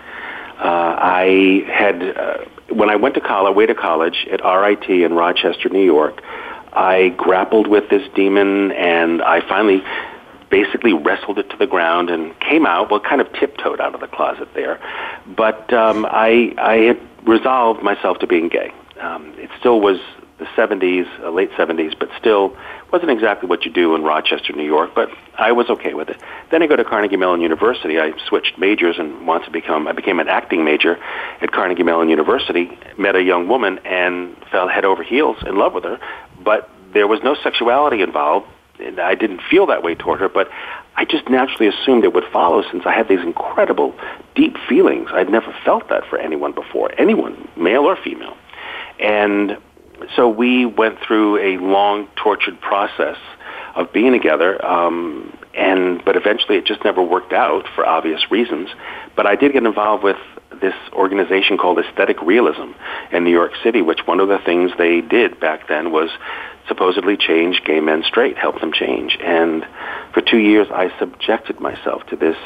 I 0.59 1.65
had, 1.69 2.03
uh, 2.03 2.45
when 2.71 2.91
I 2.91 2.97
went 2.97 3.15
to 3.15 3.21
college, 3.21 3.55
way 3.55 3.67
to 3.67 3.75
college 3.75 4.27
at 4.31 4.45
RIT 4.45 4.89
in 4.89 5.15
Rochester, 5.15 5.69
New 5.69 5.85
York, 5.85 6.23
I 6.73 7.11
grappled 7.17 7.67
with 7.67 7.89
this 7.89 8.03
demon 8.15 8.73
and 8.73 9.23
I 9.23 9.41
finally 9.49 9.83
basically 10.51 10.93
wrestled 10.93 11.39
it 11.39 11.51
to 11.51 11.57
the 11.57 11.67
ground 11.67 12.11
and 12.11 12.39
came 12.41 12.67
out, 12.67 12.91
well, 12.91 13.01
kind 13.01 13.21
of 13.21 13.33
tiptoed 13.33 13.81
out 13.81 13.95
of 13.95 14.01
the 14.01 14.07
closet 14.07 14.49
there. 14.55 14.81
But 15.27 15.73
um, 15.73 16.07
I, 16.09 16.55
I 16.59 16.77
had 16.77 17.01
resolved 17.27 17.83
myself 17.83 18.19
to 18.21 18.27
being 18.27 18.49
gay. 18.49 18.73
Um, 19.01 19.35
it 19.37 19.51
still 19.59 19.81
was 19.81 19.99
the 20.39 20.45
70s, 20.45 21.09
uh, 21.21 21.31
late 21.31 21.51
70s, 21.53 21.99
but 21.99 22.09
still 22.19 22.57
wasn't 22.95 23.11
exactly 23.11 23.49
what 23.49 23.65
you 23.65 23.73
do 23.73 23.97
in 23.97 24.05
Rochester, 24.05 24.53
New 24.53 24.65
York, 24.65 24.93
but 24.95 25.11
I 25.37 25.51
was 25.51 25.69
okay 25.69 25.95
with 25.95 26.09
it. 26.11 26.17
Then 26.53 26.63
I 26.63 26.69
go 26.69 26.77
to 26.77 26.85
Carnegie 26.85 27.17
Mellon 27.17 27.41
University. 27.41 27.99
I 27.99 28.13
switched 28.29 28.57
majors 28.57 29.01
and 29.01 29.27
wanted 29.27 29.47
to 29.47 29.51
become, 29.51 29.89
I 29.89 29.93
became 29.93 30.21
an 30.21 30.29
acting 30.29 30.65
major 30.65 30.97
at 31.41 31.51
Carnegie 31.51 31.83
Mellon 31.83 32.09
University, 32.09 32.71
met 32.97 33.17
a 33.17 33.23
young 33.25 33.49
woman 33.49 33.81
and 33.85 34.37
fell 34.53 34.69
head 34.69 34.85
over 34.85 35.03
heels 35.03 35.39
in 35.45 35.57
love 35.57 35.73
with 35.75 35.83
her, 35.83 35.99
but 36.45 36.71
there 36.93 37.09
was 37.09 37.19
no 37.25 37.35
sexuality 37.35 38.01
involved. 38.01 38.47
And 38.79 39.01
I 39.01 39.17
didn't 39.17 39.41
feel 39.51 39.67
that 39.67 39.83
way 39.83 39.97
toward 39.97 40.21
her, 40.21 40.29
but 40.29 40.49
I 40.95 41.05
just 41.05 41.29
naturally 41.29 41.67
assumed 41.67 42.05
it 42.05 42.15
would 42.15 42.31
follow 42.33 42.63
since 42.71 42.85
I 42.87 42.93
had 42.93 43.09
these 43.09 43.21
incredible, 43.21 43.93
deep 44.37 44.57
feelings. 44.69 45.09
I'd 45.13 45.31
never 45.31 45.53
felt 45.65 45.89
that 45.89 46.07
for 46.09 46.17
anyone 46.17 46.53
before, 46.53 46.93
anyone, 46.97 47.49
male 47.57 47.87
or 47.87 47.97
female. 47.97 48.37
And 49.01 49.59
so 50.17 50.29
we 50.29 50.67
went 50.67 50.99
through 51.07 51.39
a 51.39 51.63
long, 51.63 52.09
tortured 52.17 52.61
process 52.61 53.17
of 53.75 53.93
being 53.93 54.13
together, 54.13 54.65
um, 54.65 55.37
and 55.55 56.05
but 56.05 56.17
eventually 56.17 56.57
it 56.59 56.65
just 56.65 56.85
never 56.85 57.03
worked 57.03 57.33
out 57.33 57.67
for 57.75 57.87
obvious 57.87 58.31
reasons. 58.31 58.69
But 59.17 59.27
I 59.27 59.37
did 59.37 59.53
get 59.53 59.65
involved 59.65 60.05
with 60.05 60.17
this 60.61 60.75
organization 60.93 61.59
called 61.59 61.79
Aesthetic 61.79 62.21
Realism 62.23 62.73
in 63.13 63.25
New 63.25 63.31
York 63.31 63.53
City, 63.63 63.83
which 63.83 64.01
one 64.07 64.21
of 64.21 64.29
the 64.29 64.39
things 64.39 64.71
they 64.79 65.01
did 65.01 65.41
back 65.41 65.69
then 65.69 65.91
was 65.91 66.11
supposedly 66.69 67.17
change 67.17 67.63
gay 67.65 67.81
men 67.81 68.03
straight, 68.07 68.39
help 68.39 68.61
them 68.61 68.73
change. 68.73 69.19
And 69.21 69.67
for 70.13 70.21
two 70.21 70.39
years, 70.39 70.69
I 70.73 70.97
subjected 70.99 71.61
myself 71.61 72.07
to 72.07 72.17
this 72.17 72.37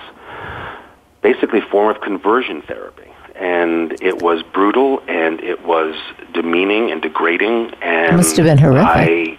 basically 1.22 1.60
form 1.60 1.94
of 1.94 2.02
conversion 2.02 2.62
therapy 2.62 3.07
and 3.38 4.00
it 4.02 4.20
was 4.20 4.42
brutal 4.42 5.00
and 5.08 5.40
it 5.40 5.64
was 5.64 5.94
demeaning 6.34 6.90
and 6.90 7.00
degrading 7.00 7.72
and 7.80 8.14
it 8.14 8.16
must 8.16 8.36
have 8.36 8.46
been 8.46 8.58
horrific. 8.58 8.86
I, 8.86 9.38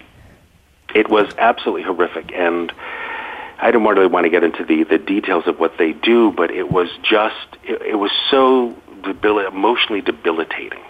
it 0.94 1.08
was 1.08 1.32
absolutely 1.38 1.82
horrific 1.82 2.32
and 2.32 2.72
I 3.62 3.70
don't 3.70 3.84
really 3.84 4.06
want 4.06 4.24
to 4.24 4.30
get 4.30 4.42
into 4.42 4.64
the, 4.64 4.84
the 4.84 4.98
details 4.98 5.46
of 5.46 5.60
what 5.60 5.76
they 5.76 5.92
do, 5.92 6.32
but 6.32 6.50
it 6.50 6.72
was 6.72 6.88
just, 7.02 7.58
it, 7.62 7.82
it 7.82 7.94
was 7.96 8.10
so 8.30 8.74
debil- 9.02 9.46
emotionally 9.46 10.00
debilitating. 10.00 10.80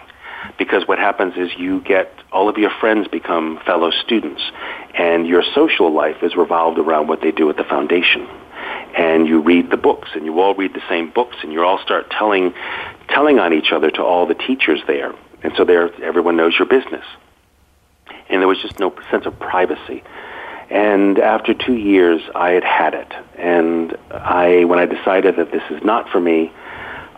Because 0.57 0.87
what 0.87 0.97
happens 0.97 1.35
is 1.37 1.51
you 1.57 1.81
get, 1.81 2.13
all 2.31 2.49
of 2.49 2.57
your 2.57 2.71
friends 2.71 3.07
become 3.07 3.59
fellow 3.65 3.91
students, 3.91 4.41
and 4.95 5.27
your 5.27 5.43
social 5.53 5.91
life 5.91 6.23
is 6.23 6.35
revolved 6.35 6.79
around 6.79 7.07
what 7.07 7.21
they 7.21 7.31
do 7.31 7.49
at 7.49 7.57
the 7.57 7.63
foundation 7.63 8.27
and 8.95 9.27
you 9.27 9.39
read 9.41 9.69
the 9.69 9.77
books 9.77 10.09
and 10.13 10.25
you 10.25 10.39
all 10.39 10.53
read 10.53 10.73
the 10.73 10.81
same 10.89 11.09
books 11.09 11.37
and 11.43 11.53
you 11.53 11.63
all 11.63 11.79
start 11.79 12.09
telling 12.09 12.53
telling 13.09 13.39
on 13.39 13.53
each 13.53 13.71
other 13.71 13.91
to 13.91 14.03
all 14.03 14.25
the 14.25 14.35
teachers 14.35 14.81
there. 14.87 15.13
And 15.43 15.53
so 15.55 15.65
there 15.65 15.91
everyone 16.03 16.37
knows 16.37 16.57
your 16.57 16.67
business. 16.67 17.05
And 18.29 18.41
there 18.41 18.47
was 18.47 18.61
just 18.61 18.79
no 18.79 18.93
sense 19.09 19.25
of 19.25 19.37
privacy. 19.39 20.03
And 20.69 21.19
after 21.19 21.53
2 21.53 21.73
years 21.73 22.21
I 22.33 22.51
had 22.51 22.63
had 22.63 22.93
it. 22.93 23.13
And 23.37 23.97
I 24.11 24.65
when 24.65 24.79
I 24.79 24.85
decided 24.85 25.35
that 25.37 25.51
this 25.51 25.63
is 25.69 25.83
not 25.83 26.09
for 26.09 26.19
me 26.19 26.51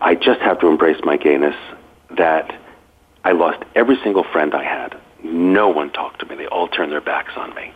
I 0.01 0.15
just 0.15 0.41
have 0.41 0.59
to 0.59 0.67
embrace 0.67 1.01
my 1.03 1.17
gayness 1.17 1.55
that 2.09 2.59
I 3.23 3.31
lost 3.31 3.63
every 3.75 3.97
single 4.03 4.23
friend 4.23 4.53
I 4.53 4.63
had. 4.63 4.97
No 5.23 5.69
one 5.69 5.91
talked 5.91 6.19
to 6.19 6.25
me. 6.25 6.35
They 6.35 6.47
all 6.47 6.67
turned 6.67 6.91
their 6.91 7.01
backs 7.01 7.33
on 7.37 7.53
me 7.55 7.73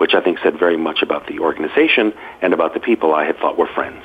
which 0.00 0.14
I 0.14 0.22
think 0.22 0.38
said 0.42 0.58
very 0.58 0.78
much 0.78 1.02
about 1.02 1.26
the 1.26 1.40
organization 1.40 2.14
and 2.40 2.54
about 2.54 2.72
the 2.72 2.80
people 2.80 3.14
I 3.14 3.26
had 3.26 3.36
thought 3.36 3.58
were 3.58 3.66
friends. 3.66 4.02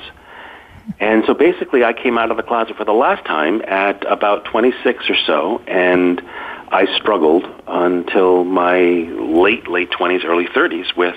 And 1.00 1.24
so 1.26 1.34
basically, 1.34 1.84
I 1.84 1.92
came 1.92 2.16
out 2.16 2.30
of 2.30 2.36
the 2.36 2.42
closet 2.42 2.76
for 2.76 2.84
the 2.84 2.92
last 2.92 3.24
time 3.24 3.62
at 3.66 4.04
about 4.10 4.44
26 4.44 5.10
or 5.10 5.16
so, 5.26 5.58
and 5.66 6.22
I 6.68 6.86
struggled 6.96 7.44
until 7.66 8.44
my 8.44 8.78
late, 8.78 9.68
late 9.68 9.90
20s, 9.90 10.24
early 10.24 10.46
30s 10.46 10.96
with, 10.96 11.16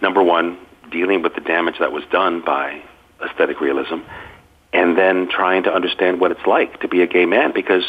number 0.00 0.22
one, 0.22 0.58
dealing 0.90 1.22
with 1.22 1.34
the 1.34 1.40
damage 1.40 1.78
that 1.78 1.92
was 1.92 2.04
done 2.10 2.42
by 2.44 2.82
aesthetic 3.24 3.60
realism, 3.60 3.98
and 4.72 4.96
then 4.96 5.28
trying 5.28 5.64
to 5.64 5.72
understand 5.72 6.20
what 6.20 6.30
it's 6.30 6.46
like 6.46 6.80
to 6.80 6.88
be 6.88 7.02
a 7.02 7.06
gay 7.06 7.26
man 7.26 7.52
because, 7.52 7.84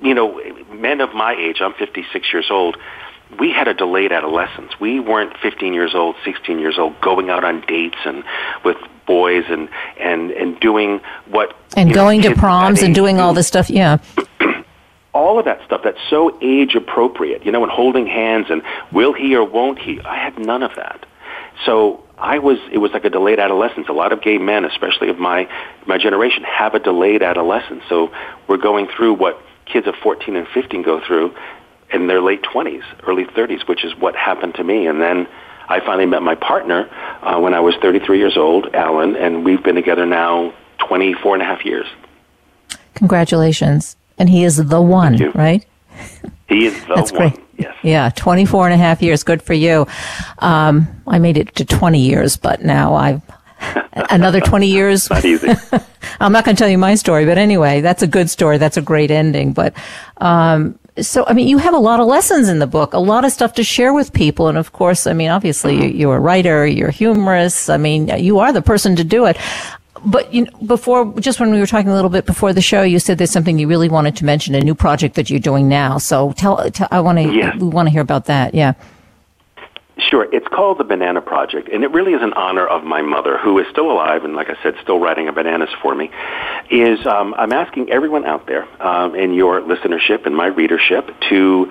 you 0.00 0.14
know, 0.14 0.40
men 0.72 1.00
of 1.00 1.14
my 1.14 1.34
age, 1.34 1.60
I'm 1.60 1.74
56 1.74 2.32
years 2.32 2.46
old, 2.50 2.76
we 3.38 3.52
had 3.52 3.68
a 3.68 3.74
delayed 3.74 4.10
adolescence. 4.10 4.72
We 4.80 4.98
weren't 4.98 5.36
15 5.38 5.72
years 5.72 5.94
old, 5.94 6.16
16 6.24 6.58
years 6.58 6.78
old, 6.78 7.00
going 7.00 7.30
out 7.30 7.44
on 7.44 7.60
dates 7.66 7.98
and 8.04 8.24
with 8.64 8.76
boys 9.10 9.44
and 9.48 9.68
and 9.98 10.30
and 10.30 10.60
doing 10.60 11.00
what 11.26 11.56
and 11.76 11.92
going 11.92 12.20
know, 12.20 12.32
to 12.32 12.36
proms 12.36 12.80
and 12.80 12.94
doing 12.94 13.16
do. 13.16 13.22
all 13.22 13.34
this 13.34 13.48
stuff. 13.48 13.68
Yeah. 13.68 13.98
all 15.12 15.40
of 15.40 15.44
that 15.46 15.60
stuff 15.66 15.80
that's 15.82 15.98
so 16.08 16.38
age 16.40 16.76
appropriate, 16.76 17.44
you 17.44 17.50
know, 17.50 17.64
and 17.64 17.72
holding 17.72 18.06
hands 18.06 18.46
and 18.50 18.62
will 18.92 19.12
he 19.12 19.34
or 19.34 19.44
won't 19.44 19.80
he? 19.80 20.00
I 20.00 20.16
had 20.16 20.38
none 20.38 20.62
of 20.62 20.76
that. 20.76 21.04
So 21.66 22.04
I 22.18 22.38
was 22.38 22.58
it 22.70 22.78
was 22.78 22.92
like 22.92 23.04
a 23.04 23.10
delayed 23.10 23.40
adolescence. 23.40 23.88
A 23.88 23.92
lot 23.92 24.12
of 24.12 24.22
gay 24.22 24.38
men, 24.38 24.64
especially 24.64 25.08
of 25.08 25.18
my 25.18 25.48
my 25.86 25.98
generation, 25.98 26.44
have 26.44 26.74
a 26.74 26.78
delayed 26.78 27.22
adolescence. 27.22 27.82
So 27.88 28.12
we're 28.46 28.64
going 28.70 28.86
through 28.96 29.14
what 29.14 29.42
kids 29.66 29.88
of 29.88 29.94
14 29.96 30.36
and 30.36 30.46
15 30.54 30.82
go 30.82 31.00
through 31.04 31.34
in 31.92 32.06
their 32.06 32.20
late 32.20 32.42
20s, 32.42 32.84
early 33.08 33.24
30s, 33.24 33.66
which 33.68 33.84
is 33.84 33.92
what 33.96 34.14
happened 34.14 34.54
to 34.54 34.64
me. 34.64 34.86
And 34.86 35.00
then 35.00 35.26
I 35.70 35.78
finally 35.80 36.06
met 36.06 36.22
my 36.22 36.34
partner 36.34 36.88
uh, 37.22 37.38
when 37.38 37.54
I 37.54 37.60
was 37.60 37.76
33 37.80 38.18
years 38.18 38.36
old, 38.36 38.74
Alan, 38.74 39.14
and 39.14 39.44
we've 39.44 39.62
been 39.62 39.76
together 39.76 40.04
now 40.04 40.52
24 40.78 41.34
and 41.34 41.42
a 41.42 41.46
half 41.46 41.64
years. 41.64 41.86
Congratulations. 42.94 43.96
And 44.18 44.28
he 44.28 44.44
is 44.44 44.56
the 44.56 44.82
one, 44.82 45.30
right? 45.30 45.64
He 46.48 46.66
is 46.66 46.78
the 46.86 46.94
That's 46.96 47.12
one. 47.12 47.30
Great. 47.30 47.44
Yes. 47.56 47.76
Yeah, 47.82 48.10
24 48.10 48.66
and 48.66 48.74
a 48.74 48.76
half 48.76 49.00
years. 49.00 49.22
Good 49.22 49.42
for 49.42 49.54
you. 49.54 49.86
Um, 50.40 50.88
I 51.06 51.18
made 51.20 51.38
it 51.38 51.54
to 51.54 51.64
20 51.64 52.00
years, 52.00 52.36
but 52.36 52.62
now 52.62 52.94
I've 52.94 53.22
another 54.10 54.40
20 54.40 54.66
years. 54.66 55.08
not 55.08 55.24
easy. 55.24 55.50
I'm 56.20 56.32
not 56.32 56.44
going 56.44 56.56
to 56.56 56.60
tell 56.60 56.68
you 56.68 56.78
my 56.78 56.96
story, 56.96 57.26
but 57.26 57.38
anyway, 57.38 57.80
that's 57.80 58.02
a 58.02 58.06
good 58.08 58.28
story. 58.28 58.58
That's 58.58 58.76
a 58.76 58.82
great 58.82 59.10
ending. 59.12 59.52
But 59.52 59.74
um, 60.16 60.78
so, 60.98 61.24
I 61.26 61.32
mean, 61.32 61.48
you 61.48 61.58
have 61.58 61.74
a 61.74 61.78
lot 61.78 62.00
of 62.00 62.06
lessons 62.06 62.48
in 62.48 62.58
the 62.58 62.66
book, 62.66 62.92
a 62.92 62.98
lot 62.98 63.24
of 63.24 63.32
stuff 63.32 63.54
to 63.54 63.64
share 63.64 63.92
with 63.92 64.12
people. 64.12 64.48
And 64.48 64.58
of 64.58 64.72
course, 64.72 65.06
I 65.06 65.12
mean, 65.12 65.30
obviously 65.30 65.94
you're 65.96 66.16
a 66.16 66.20
writer, 66.20 66.66
you're 66.66 66.90
humorous. 66.90 67.68
I 67.68 67.76
mean, 67.76 68.08
you 68.18 68.38
are 68.38 68.52
the 68.52 68.62
person 68.62 68.96
to 68.96 69.04
do 69.04 69.26
it. 69.26 69.36
But 70.04 70.32
you 70.32 70.46
know, 70.46 70.52
before, 70.66 71.12
just 71.20 71.40
when 71.40 71.50
we 71.50 71.60
were 71.60 71.66
talking 71.66 71.90
a 71.90 71.94
little 71.94 72.10
bit 72.10 72.24
before 72.24 72.52
the 72.52 72.62
show, 72.62 72.82
you 72.82 72.98
said 72.98 73.18
there's 73.18 73.30
something 73.30 73.58
you 73.58 73.68
really 73.68 73.88
wanted 73.88 74.16
to 74.16 74.24
mention, 74.24 74.54
a 74.54 74.60
new 74.60 74.74
project 74.74 75.14
that 75.16 75.28
you're 75.28 75.40
doing 75.40 75.68
now. 75.68 75.98
So 75.98 76.32
tell, 76.32 76.70
tell 76.70 76.88
I 76.90 77.00
want 77.00 77.18
to, 77.18 77.24
yes. 77.24 77.56
we 77.58 77.68
want 77.68 77.86
to 77.86 77.90
hear 77.90 78.00
about 78.00 78.26
that. 78.26 78.54
Yeah. 78.54 78.72
Sure. 80.08 80.26
It's 80.32 80.46
called 80.48 80.78
the 80.78 80.84
Banana 80.84 81.20
Project, 81.20 81.68
and 81.68 81.84
it 81.84 81.90
really 81.90 82.14
is 82.14 82.22
in 82.22 82.32
honor 82.32 82.66
of 82.66 82.84
my 82.84 83.02
mother, 83.02 83.38
who 83.38 83.58
is 83.58 83.66
still 83.70 83.90
alive 83.90 84.24
and, 84.24 84.34
like 84.34 84.48
I 84.48 84.56
said, 84.62 84.74
still 84.82 84.98
writing 84.98 85.28
a 85.28 85.32
bananas 85.32 85.68
for 85.82 85.94
me. 85.94 86.10
Is 86.70 87.06
um, 87.06 87.34
I'm 87.36 87.52
asking 87.52 87.90
everyone 87.90 88.24
out 88.24 88.46
there 88.46 88.66
um, 88.82 89.14
in 89.14 89.34
your 89.34 89.60
listenership 89.60 90.26
and 90.26 90.34
my 90.34 90.46
readership 90.46 91.14
to 91.28 91.70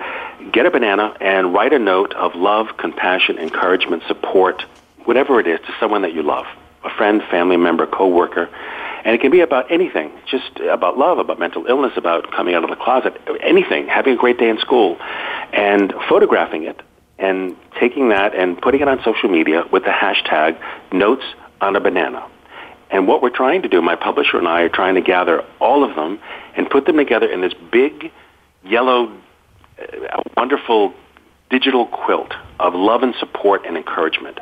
get 0.52 0.64
a 0.64 0.70
banana 0.70 1.16
and 1.20 1.52
write 1.52 1.72
a 1.72 1.78
note 1.78 2.14
of 2.14 2.34
love, 2.34 2.76
compassion, 2.76 3.38
encouragement, 3.38 4.04
support, 4.06 4.62
whatever 5.04 5.40
it 5.40 5.46
is, 5.46 5.58
to 5.60 5.74
someone 5.80 6.02
that 6.02 6.14
you 6.14 6.22
love, 6.22 6.46
a 6.84 6.90
friend, 6.90 7.22
family 7.30 7.56
member, 7.56 7.86
coworker. 7.86 8.48
And 9.04 9.14
it 9.14 9.20
can 9.20 9.30
be 9.30 9.40
about 9.40 9.72
anything, 9.72 10.12
just 10.30 10.60
about 10.60 10.98
love, 10.98 11.18
about 11.18 11.38
mental 11.38 11.66
illness, 11.66 11.92
about 11.96 12.30
coming 12.30 12.54
out 12.54 12.64
of 12.64 12.70
the 12.70 12.76
closet, 12.76 13.20
anything, 13.40 13.88
having 13.88 14.14
a 14.14 14.16
great 14.16 14.38
day 14.38 14.50
in 14.50 14.58
school, 14.58 14.98
and 15.52 15.92
photographing 16.08 16.64
it 16.64 16.80
and 17.20 17.56
taking 17.78 18.08
that 18.08 18.34
and 18.34 18.60
putting 18.60 18.80
it 18.80 18.88
on 18.88 19.02
social 19.04 19.28
media 19.28 19.64
with 19.70 19.84
the 19.84 19.90
hashtag 19.90 20.58
notes 20.92 21.24
on 21.60 21.76
a 21.76 21.80
banana. 21.80 22.26
And 22.90 23.06
what 23.06 23.22
we're 23.22 23.30
trying 23.30 23.62
to 23.62 23.68
do, 23.68 23.80
my 23.80 23.94
publisher 23.94 24.38
and 24.38 24.48
I 24.48 24.62
are 24.62 24.68
trying 24.68 24.96
to 24.96 25.00
gather 25.00 25.44
all 25.60 25.84
of 25.88 25.94
them 25.94 26.18
and 26.56 26.68
put 26.68 26.86
them 26.86 26.96
together 26.96 27.30
in 27.30 27.40
this 27.40 27.54
big, 27.70 28.10
yellow, 28.64 29.12
uh, 29.78 30.22
wonderful 30.36 30.92
digital 31.50 31.86
quilt 31.86 32.32
of 32.58 32.74
love 32.74 33.02
and 33.02 33.14
support 33.16 33.64
and 33.66 33.76
encouragement. 33.76 34.38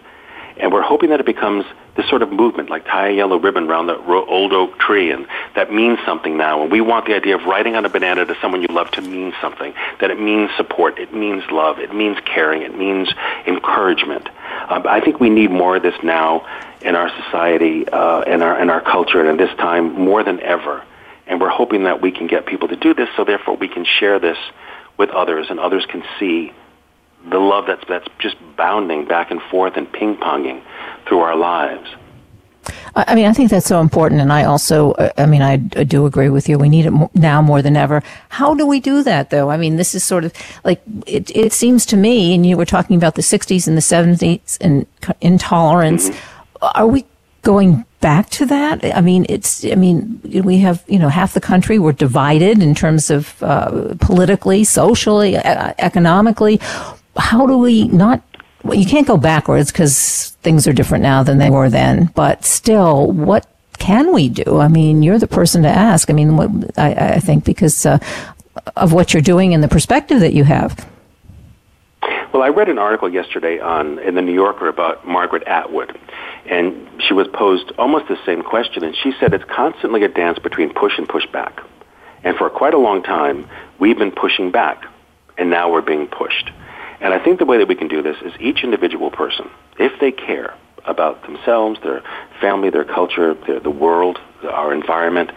And 0.61 0.73
we're 0.73 0.83
hoping 0.83 1.11
that 1.11 1.21
it 1.21 1.27
becomes 1.27 1.65
this 1.97 2.09
sort 2.09 2.23
of 2.23 2.33
movement, 2.33 2.71
like 2.71 2.85
tie 2.85 3.09
a 3.09 3.13
yellow 3.13 3.39
ribbon 3.39 3.65
around 3.69 3.87
the 3.87 3.99
old 3.99 4.53
oak 4.53 4.79
tree, 4.79 5.11
and 5.11 5.27
that 5.55 5.73
means 5.73 5.99
something 6.07 6.37
now. 6.37 6.63
And 6.63 6.71
we 6.71 6.81
want 6.81 7.07
the 7.07 7.15
idea 7.15 7.37
of 7.37 7.45
writing 7.45 7.75
on 7.75 7.85
a 7.85 7.89
banana 7.89 8.25
to 8.25 8.37
someone 8.41 8.63
you 8.63 8.69
love 8.69 8.91
to 8.93 9.01
mean 9.01 9.33
something, 9.41 9.75
that 10.01 10.11
it 10.11 10.21
means 10.21 10.51
support, 10.57 10.99
it 10.99 11.13
means 11.13 11.43
love, 11.51 11.79
it 11.79 11.95
means 11.95 12.17
caring, 12.25 12.63
it 12.63 12.77
means 12.77 13.09
encouragement. 13.47 14.29
Uh, 14.69 14.83
I 14.89 15.01
think 15.01 15.21
we 15.21 15.31
need 15.31 15.51
more 15.51 15.77
of 15.77 15.83
this 15.83 15.97
now 16.03 16.47
in 16.81 16.95
our 16.95 17.11
society, 17.25 17.89
uh, 17.89 18.23
in 18.23 18.43
our 18.43 18.61
in 18.61 18.71
our 18.71 18.81
culture, 18.81 19.21
and 19.21 19.29
at 19.29 19.49
this 19.49 19.57
time 19.57 19.93
more 19.93 20.23
than 20.23 20.41
ever. 20.41 20.85
And 21.27 21.41
we're 21.41 21.51
hoping 21.51 21.85
that 21.85 22.01
we 22.01 22.11
can 22.11 22.27
get 22.27 22.47
people 22.47 22.69
to 22.69 22.77
do 22.77 22.95
this 22.95 23.09
so 23.17 23.25
therefore 23.25 23.57
we 23.57 23.69
can 23.69 23.85
share 23.85 24.19
this 24.19 24.39
with 24.97 25.11
others 25.11 25.49
and 25.51 25.61
others 25.61 25.85
can 25.87 26.03
see 26.19 26.53
the 27.31 27.39
love 27.39 27.67
that's, 27.67 27.85
that's 27.89 28.07
just 28.19 28.37
bounding 28.57 29.07
back 29.07 29.31
and 29.31 29.41
forth 29.43 29.77
and 29.77 29.91
ping 29.93 30.17
ponging 30.17 30.63
through 31.07 31.21
our 31.21 31.37
lives. 31.37 31.89
I 32.95 33.15
mean, 33.15 33.27
I 33.27 33.33
think 33.33 33.51
that's 33.51 33.67
so 33.67 33.81
important, 33.81 34.21
and 34.21 34.33
I 34.33 34.45
also, 34.45 34.93
uh, 34.93 35.11
I 35.17 35.27
mean, 35.27 35.43
I 35.43 35.57
do 35.57 36.07
agree 36.07 36.29
with 36.29 36.49
you. 36.49 36.59
We 36.59 36.69
need 36.69 36.87
it 36.87 36.93
now 37.15 37.41
more 37.41 37.63
than 37.63 37.77
ever. 37.77 38.03
How 38.29 38.55
do 38.55 38.67
we 38.67 38.81
do 38.81 39.03
that, 39.05 39.31
though? 39.31 39.51
I 39.51 39.57
mean, 39.57 39.77
this 39.77 39.95
is 39.95 40.05
sort 40.05 40.25
of 40.25 40.33
like 40.65 40.83
it. 41.07 41.35
It 41.35 41.53
seems 41.53 41.87
to 41.87 41.97
me, 41.97 42.35
and 42.35 42.45
you 42.45 42.57
were 42.57 42.65
talking 42.65 42.97
about 42.97 43.15
the 43.15 43.23
'60s 43.23 43.69
and 43.69 43.77
the 43.77 43.81
'70s 43.81 44.59
and 44.61 44.87
intolerance. 45.21 46.11
Mm-hmm. 46.11 46.67
Are 46.75 46.87
we 46.87 47.07
going 47.43 47.85
back 48.01 48.31
to 48.31 48.47
that? 48.47 48.85
I 48.97 49.01
mean, 49.01 49.27
it's. 49.29 49.65
I 49.65 49.75
mean, 49.75 50.21
we 50.45 50.59
have 50.59 50.83
you 50.89 50.99
know 50.99 51.09
half 51.09 51.35
the 51.35 51.41
country 51.41 51.79
we're 51.79 51.93
divided 51.93 52.63
in 52.63 52.75
terms 52.75 53.11
of 53.11 53.41
uh, 53.43 53.95
politically, 54.01 54.65
socially, 54.65 55.37
economically. 55.37 56.61
How 57.19 57.47
do 57.47 57.59
we 57.59 57.89
not 57.89 58.23
well, 58.65 58.77
you 58.77 58.87
can't 58.87 59.07
go 59.07 59.17
backwards 59.17 59.71
because 59.71 60.37
things 60.43 60.67
are 60.67 60.73
different 60.73 61.03
now 61.03 61.23
than 61.23 61.39
they 61.39 61.51
were 61.51 61.71
then. 61.71 62.11
But 62.15 62.45
still, 62.45 63.11
what 63.13 63.47
can 63.79 64.13
we 64.13 64.29
do? 64.29 64.59
I 64.59 64.69
mean, 64.69 65.03
you're 65.03 65.19
the 65.19 65.29
person 65.29 65.63
to 65.63 65.69
ask. 65.69 66.11
I 66.11 66.13
mean, 66.13 66.37
what, 66.37 66.51
I, 66.79 67.15
I, 67.15 67.19
think 67.21 67.45
because 67.45 67.87
uh, 67.87 67.99
of 68.77 68.93
what 68.93 69.15
you're 69.15 69.23
doing 69.23 69.55
and 69.55 69.63
the 69.63 69.69
perspective 69.69 70.21
that 70.21 70.35
you 70.35 70.45
have. 70.45 70.87
Well, 72.33 72.43
I 72.43 72.49
read 72.49 72.69
an 72.69 72.79
article 72.79 73.09
yesterday 73.09 73.59
on 73.59 73.99
in 74.01 74.15
the 74.15 74.23
New 74.23 74.35
Yorker 74.35 74.69
about 74.69 75.07
Margaret 75.07 75.45
Atwood, 75.45 75.99
and 76.47 76.89
she 77.01 77.15
was 77.15 77.27
posed 77.29 77.73
almost 77.79 78.09
the 78.09 78.19
same 78.27 78.43
question, 78.43 78.85
and 78.85 78.95
she 78.95 79.13
said 79.19 79.33
it's 79.33 79.45
constantly 79.45 80.03
a 80.05 80.09
dance 80.09 80.39
between 80.39 80.75
push 80.75 80.99
and 80.99 81.09
pushback. 81.09 81.65
And 82.23 82.37
for 82.37 82.51
quite 82.51 82.75
a 82.75 82.79
long 82.79 83.03
time, 83.03 83.49
we've 83.79 83.97
been 83.97 84.11
pushing 84.11 84.51
back, 84.51 84.85
and 85.39 85.49
now 85.49 85.73
we're 85.73 85.81
being 85.81 86.07
pushed. 86.07 86.51
And 87.01 87.15
I 87.15 87.23
think 87.23 87.39
the 87.39 87.45
way 87.45 87.59
that 87.59 87.69
we 87.69 87.75
can 87.75 87.89
do 87.89 88.03
this 88.03 88.17
is 88.23 88.33
each 88.41 88.65
individual 88.65 89.11
person, 89.11 89.49
if 89.79 89.99
they 90.01 90.13
care 90.13 90.55
about 90.85 91.23
themselves, 91.23 91.79
their 91.83 92.03
family, 92.41 92.71
their 92.71 92.85
culture, 92.85 93.35
their, 93.35 93.61
the 93.61 93.71
world, 93.71 94.19
our 94.43 94.73
environment, 94.73 95.31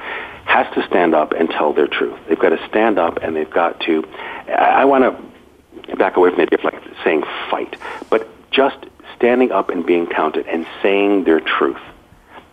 has 0.46 0.74
to 0.74 0.86
stand 0.88 1.14
up 1.14 1.34
and 1.34 1.50
tell 1.50 1.74
their 1.74 1.88
truth. 1.88 2.20
They've 2.28 2.40
got 2.40 2.50
to 2.50 2.68
stand 2.68 2.98
up 2.98 3.18
and 3.22 3.36
they've 3.36 3.50
got 3.50 3.80
to, 3.82 4.04
I, 4.48 4.86
want 4.86 5.04
to 5.04 5.96
back 5.96 6.18
away 6.18 6.30
from 6.30 6.38
the 6.38 6.44
idea 6.44 6.60
of 6.60 6.64
like 6.64 6.84
saying 7.04 7.24
fight, 7.50 7.78
but 8.10 8.28
just 8.52 8.78
standing 9.16 9.52
up 9.52 9.70
and 9.70 9.86
being 9.86 10.08
counted 10.08 10.48
and 10.48 10.66
saying 10.82 11.26
their 11.26 11.40
truth. 11.40 11.82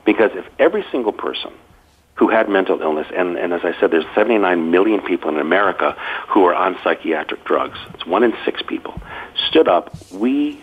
Because 0.05 0.31
if 0.35 0.47
every 0.59 0.85
single 0.90 1.12
person 1.12 1.53
who 2.18 2.28
had 2.28 2.48
mental 2.48 2.83
illness, 2.83 3.07
and, 3.14 3.38
and 3.38 3.52
as 3.52 3.61
I 3.64 3.78
said, 3.78 3.92
there's 3.92 4.04
79 4.12 4.72
million 4.72 5.00
people 5.00 5.31
in 5.31 5.38
America 5.38 5.92
who 6.26 6.44
are 6.46 6.54
on 6.54 6.76
psychiatric 6.83 7.44
drugs. 7.44 7.78
It's 7.94 8.04
one 8.04 8.24
in 8.24 8.35
six 8.44 8.61
people. 8.61 9.00
Stood 9.48 9.68
up, 9.68 9.96
we 10.12 10.62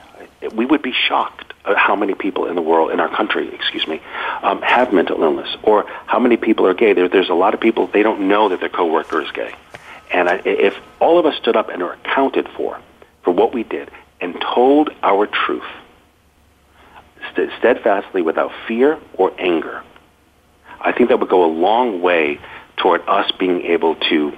we 0.53 0.65
would 0.65 0.81
be 0.81 0.91
shocked 0.91 1.53
at 1.63 1.77
how 1.77 1.95
many 1.95 2.13
people 2.13 2.45
in 2.45 2.55
the 2.55 2.61
world, 2.61 2.91
in 2.91 2.99
our 2.99 3.07
country, 3.07 3.51
excuse 3.55 3.87
me, 3.87 4.01
um, 4.43 4.61
have 4.61 4.93
mental 4.93 5.23
illness, 5.23 5.49
or 5.63 5.85
how 6.05 6.19
many 6.19 6.35
people 6.37 6.67
are 6.67 6.73
gay. 6.73 6.93
There, 6.93 7.07
there's 7.07 7.29
a 7.29 7.33
lot 7.33 7.53
of 7.53 7.61
people 7.61 7.87
they 7.87 8.03
don't 8.03 8.27
know 8.27 8.49
that 8.49 8.59
their 8.59 8.69
coworker 8.69 9.21
is 9.21 9.31
gay, 9.31 9.55
and 10.11 10.27
I, 10.27 10.41
if 10.43 10.77
all 10.99 11.17
of 11.17 11.25
us 11.25 11.37
stood 11.37 11.55
up 11.55 11.69
and 11.69 11.81
were 11.81 11.93
accounted 11.93 12.49
for 12.49 12.79
for 13.23 13.31
what 13.31 13.53
we 13.53 13.63
did 13.63 13.89
and 14.19 14.39
told 14.41 14.89
our 15.01 15.25
truth 15.25 15.63
steadfastly 17.59 18.21
without 18.21 18.51
fear 18.67 18.99
or 19.13 19.31
anger 19.39 19.83
I 20.85 20.91
think 20.91 21.09
that 21.09 21.19
would 21.19 21.29
go 21.29 21.43
a 21.43 21.51
long 21.51 22.01
way 22.01 22.39
toward 22.77 23.01
us 23.07 23.31
being 23.39 23.61
able 23.63 23.95
to 23.95 24.31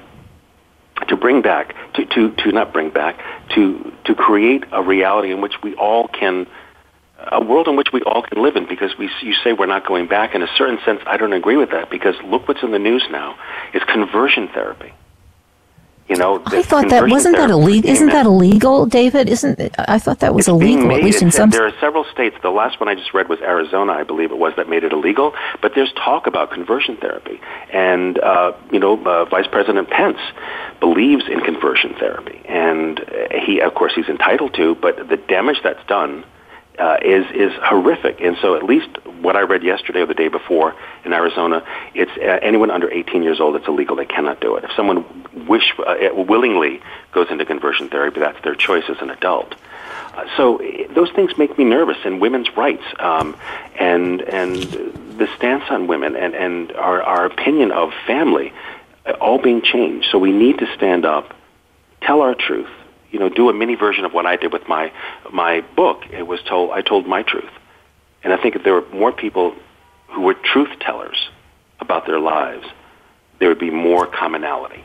to 1.08 1.16
bring 1.16 1.42
back 1.42 1.76
to, 1.94 2.06
to, 2.06 2.32
to 2.32 2.52
not 2.52 2.74
bring 2.74 2.90
back 2.90 3.20
to 3.54 3.94
to 4.06 4.16
create 4.16 4.64
a 4.72 4.82
reality 4.82 5.32
in 5.32 5.42
which 5.42 5.54
we 5.62 5.76
all 5.76 6.08
can 6.08 6.48
a 7.32 7.44
world 7.44 7.68
in 7.68 7.76
which 7.76 7.90
we 7.92 8.02
all 8.04 8.22
can 8.22 8.42
live 8.42 8.56
in. 8.56 8.68
Because 8.68 8.98
we 8.98 9.10
you 9.22 9.34
say 9.44 9.54
we're 9.54 9.66
not 9.66 9.86
going 9.86 10.08
back. 10.08 10.34
In 10.34 10.42
a 10.42 10.48
certain 10.58 10.80
sense 10.86 11.02
I 11.06 11.18
don't 11.18 11.34
agree 11.34 11.58
with 11.58 11.72
that. 11.72 11.90
Because 11.90 12.16
look 12.24 12.48
what's 12.48 12.64
in 12.64 12.72
the 12.72 12.80
news 12.80 13.06
now. 13.12 13.38
Is 13.74 13.84
conversion 13.84 14.48
therapy 14.48 14.94
you 16.10 16.16
know, 16.16 16.42
I 16.46 16.62
thought 16.64 16.90
that 16.90 17.10
wasn't 17.10 17.36
that 17.36 17.50
illegal. 17.50 17.90
Isn't 17.90 18.08
that 18.08 18.26
illegal, 18.26 18.86
David? 18.86 19.28
Isn't 19.28 19.60
I 19.78 20.00
thought 20.00 20.20
that 20.20 20.34
was 20.34 20.48
it's 20.48 20.50
illegal 20.50 20.96
at 20.96 21.04
least 21.04 21.22
in 21.22 21.32
some. 21.32 21.50
There 21.50 21.66
are 21.66 21.74
several 21.82 22.06
states. 22.06 22.38
The 22.42 22.50
last 22.50 22.80
one 22.80 22.88
I 22.88 22.96
just 22.96 23.14
read 23.14 23.28
was 23.28 23.40
Arizona, 23.42 23.92
I 23.92 24.04
believe 24.04 24.32
it 24.32 24.38
was, 24.38 24.54
that 24.56 24.70
made 24.70 24.86
it 24.86 24.94
illegal. 24.94 25.34
But 25.62 25.74
there's 25.76 25.92
talk 25.94 26.26
about 26.26 26.52
conversion 26.52 26.96
therapy, 26.98 27.42
and 27.74 28.18
uh, 28.20 28.54
you 28.72 28.80
know, 28.80 29.04
uh, 29.06 29.26
Vice 29.26 29.48
President 29.48 29.90
Pence 29.90 30.20
believes 30.80 31.28
in 31.28 31.42
conversion 31.42 31.94
therapy, 32.00 32.42
and 32.48 33.04
he, 33.46 33.60
of 33.60 33.74
course, 33.74 33.94
he's 33.94 34.08
entitled 34.08 34.54
to. 34.56 34.76
But 34.76 35.10
the 35.10 35.18
damage 35.18 35.58
that's 35.62 35.86
done 35.88 36.24
uh, 36.78 36.98
is 37.02 37.26
is 37.34 37.52
horrific. 37.62 38.22
And 38.22 38.38
so, 38.42 38.56
at 38.56 38.64
least 38.64 38.88
what 39.22 39.36
I 39.36 39.42
read 39.42 39.64
yesterday 39.64 40.02
or 40.02 40.06
the 40.06 40.14
day 40.14 40.28
before 40.28 40.76
in 41.04 41.14
Arizona, 41.14 41.64
it's 41.94 42.12
uh, 42.18 42.40
anyone 42.42 42.72
under 42.72 42.92
18 42.92 43.24
years 43.24 43.40
old. 43.40 43.56
It's 43.56 43.68
illegal. 43.68 43.96
They 43.96 44.06
cannot 44.06 44.40
do 44.40 44.56
it. 44.56 44.64
If 44.64 44.72
someone 44.76 45.06
wish 45.48 45.74
uh, 45.80 45.96
willingly 46.14 46.82
goes 47.12 47.28
into 47.30 47.46
conversion 47.46 47.90
therapy, 47.90 48.20
that's 48.20 48.42
their 48.44 48.56
choice 48.56 48.84
as 48.90 48.98
an 49.02 49.10
adult. 49.10 49.56
Uh, 50.14 50.26
so 50.36 50.62
those 50.94 51.12
things 51.12 51.38
make 51.38 51.58
me 51.58 51.64
nervous, 51.64 51.98
and 52.06 52.22
women's 52.22 52.56
rights, 52.56 52.84
um, 53.00 53.36
and 53.80 54.22
and 54.22 54.56
the 55.18 55.28
stance 55.36 55.64
on 55.70 55.88
women, 55.88 56.16
and 56.16 56.36
and 56.36 56.72
our 56.74 57.02
our 57.02 57.26
opinion 57.26 57.72
of 57.72 57.92
family, 58.06 58.54
uh, 59.06 59.12
all 59.14 59.40
being 59.40 59.62
changed. 59.62 60.08
So 60.12 60.20
we 60.20 60.32
need 60.32 60.60
to 60.60 60.68
stand 60.76 61.06
up, 61.06 61.36
tell 62.02 62.22
our 62.22 62.36
truth, 62.36 62.70
you 63.12 63.20
know, 63.20 63.30
do 63.30 63.50
a 63.50 63.54
mini 63.54 63.76
version 63.76 64.06
of 64.06 64.14
what 64.14 64.26
I 64.26 64.36
did 64.36 64.52
with 64.54 64.68
my 64.68 64.92
my 65.32 65.62
book. 65.76 66.04
It 66.12 66.28
was 66.28 66.42
told 66.44 66.72
I 66.72 66.82
told 66.82 67.08
my 67.08 67.24
truth, 67.24 67.52
and 68.24 68.34
I 68.34 68.38
think 68.38 68.56
if 68.56 68.64
there 68.64 68.74
were 68.74 68.88
more 68.90 69.12
people 69.12 69.56
who 70.08 70.22
were 70.22 70.34
truth 70.34 70.80
tellers 70.80 71.30
about 71.80 72.06
their 72.06 72.20
lives, 72.20 72.66
there 73.40 73.50
would 73.50 73.60
be 73.60 73.70
more 73.70 74.08
commonality. 74.08 74.84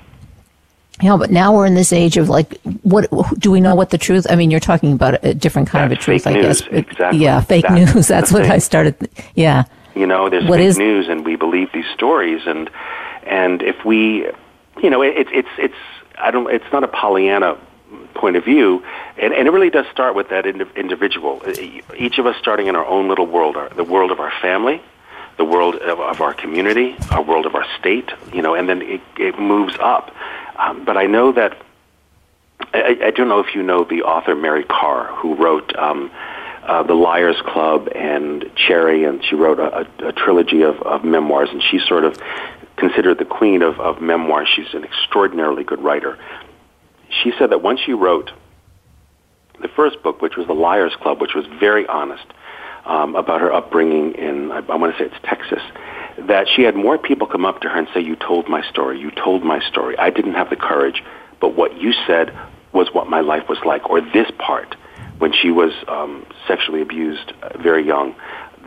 Yeah, 1.01 1.17
but 1.17 1.31
now 1.31 1.55
we're 1.55 1.67
in 1.67 1.75
this 1.75 1.93
age 1.93 2.17
of 2.17 2.29
like, 2.29 2.61
what 2.83 3.09
do 3.39 3.51
we 3.51 3.61
know 3.61 3.75
what 3.75 3.91
the 3.91 3.99
truth? 3.99 4.27
I 4.29 4.37
mean, 4.37 4.51
you're 4.51 4.61
talking 4.61 4.93
about 4.93 5.25
a 5.25 5.35
different 5.35 5.69
kind 5.69 5.91
That's 5.91 6.01
of 6.01 6.03
a 6.03 6.21
truth, 6.21 6.27
I 6.27 6.41
guess. 6.41 6.61
Exactly. 6.71 7.21
Yeah, 7.21 7.41
fake 7.41 7.65
That's 7.69 7.95
news. 7.95 8.09
That's 8.09 8.31
what 8.31 8.43
I 8.43 8.59
started. 8.59 9.11
Yeah. 9.35 9.65
You 9.95 10.07
know, 10.07 10.29
there's 10.29 10.45
what 10.45 10.59
fake 10.59 10.69
is, 10.69 10.79
news, 10.79 11.09
and 11.09 11.25
we 11.25 11.37
believe 11.37 11.71
these 11.73 11.87
stories, 11.95 12.43
and 12.47 12.71
and 13.27 13.63
if 13.63 13.85
we, 13.85 14.27
you 14.83 14.91
know, 14.91 15.03
it's 15.03 15.31
it's 15.33 15.49
it's 15.59 15.75
I 16.19 16.31
don't. 16.31 16.51
It's 16.53 16.65
not 16.73 16.85
a 16.85 16.89
Pollyanna 16.89 17.59
point 18.15 18.37
of 18.37 18.45
view, 18.45 18.85
and, 19.17 19.33
and 19.33 19.49
it 19.49 19.51
really 19.51 19.71
does 19.71 19.87
start 19.93 20.15
with 20.15 20.29
that 20.31 20.47
ind- 20.47 20.67
individual. 20.77 21.43
Each 21.97 22.19
of 22.19 22.27
us 22.27 22.37
starting 22.39 22.67
in 22.67 22.77
our 22.77 22.87
own 22.87 23.09
little 23.09 23.27
world, 23.27 23.57
our, 23.57 23.69
the 23.71 23.85
world 23.85 24.11
of 24.11 24.21
our 24.21 24.33
family, 24.41 24.81
the 25.37 25.45
world 25.45 25.77
of, 25.77 26.01
of 26.01 26.21
our 26.21 26.35
community, 26.35 26.97
our 27.11 27.23
world 27.23 27.47
of 27.47 27.55
our 27.55 27.67
state, 27.79 28.11
you 28.33 28.43
know, 28.43 28.55
and 28.55 28.69
then 28.69 28.83
it, 28.83 29.01
it 29.19 29.39
moves 29.39 29.77
up. 29.81 30.15
Um, 30.57 30.85
but 30.85 30.97
I 30.97 31.07
know 31.07 31.33
that 31.33 31.57
I, 32.73 32.99
I 33.05 33.11
don't 33.11 33.29
know 33.29 33.41
if 33.41 33.55
you 33.55 33.63
know 33.63 33.85
the 33.85 34.03
author 34.03 34.35
Mary 34.35 34.65
Karr, 34.65 35.15
who 35.17 35.35
wrote 35.35 35.75
um, 35.77 36.11
uh, 36.63 36.83
The 36.83 36.95
Liars 36.95 37.41
Club 37.45 37.89
and 37.95 38.51
Cherry, 38.55 39.05
and 39.05 39.25
she 39.25 39.35
wrote 39.35 39.59
a, 39.59 39.81
a, 39.81 40.09
a 40.09 40.13
trilogy 40.13 40.63
of, 40.63 40.81
of 40.83 41.05
memoirs, 41.05 41.49
and 41.51 41.63
she's 41.63 41.85
sort 41.85 42.05
of 42.05 42.19
considered 42.77 43.19
the 43.19 43.25
queen 43.25 43.63
of, 43.63 43.81
of 43.81 44.01
memoirs. 44.01 44.49
She's 44.55 44.73
an 44.75 44.85
extraordinarily 44.85 45.65
good 45.65 45.81
writer 45.81 46.19
she 47.23 47.33
said 47.39 47.51
that 47.51 47.63
once 47.63 47.81
she 47.81 47.93
wrote 47.93 48.31
the 49.61 49.69
first 49.69 50.03
book, 50.03 50.23
which 50.23 50.37
was 50.37 50.47
The 50.47 50.55
Liars 50.55 50.95
Club, 51.01 51.21
which 51.21 51.35
was 51.35 51.47
very 51.61 51.87
honest 51.87 52.25
um, 52.85 53.15
about 53.15 53.41
her 53.41 53.53
upbringing 53.53 54.15
in, 54.15 54.51
I, 54.51 54.59
I 54.59 54.77
want 54.77 54.97
to 54.97 54.99
say 54.99 55.07
it's 55.07 55.23
Texas, 55.25 55.63
that 56.19 56.49
she 56.49 56.63
had 56.63 56.75
more 56.75 56.99
people 56.99 57.27
come 57.27 57.45
up 57.45 57.61
to 57.63 57.69
her 57.69 57.79
and 57.79 57.89
say, 57.95 58.01
You 58.01 58.17
told 58.17 58.49
my 58.49 58.63
story, 58.69 59.01
you 59.01 59.11
told 59.11 59.45
my 59.45 59.61
story. 59.69 59.97
I 59.99 60.11
didn't 60.11 60.35
have 60.35 60.51
the 60.51 60.57
courage, 60.57 61.03
but 61.41 61.55
what 61.55 61.81
you 61.81 61.93
said 62.07 62.37
was 62.73 62.89
what 62.93 63.09
my 63.09 63.21
life 63.21 63.49
was 63.49 63.59
like, 63.65 63.89
or 63.89 64.01
this 64.01 64.31
part 64.39 64.75
when 65.19 65.33
she 65.33 65.51
was 65.51 65.73
um, 65.89 66.27
sexually 66.49 66.83
abused 66.83 67.33
uh, 67.43 67.57
very 67.59 67.87
young. 67.87 68.15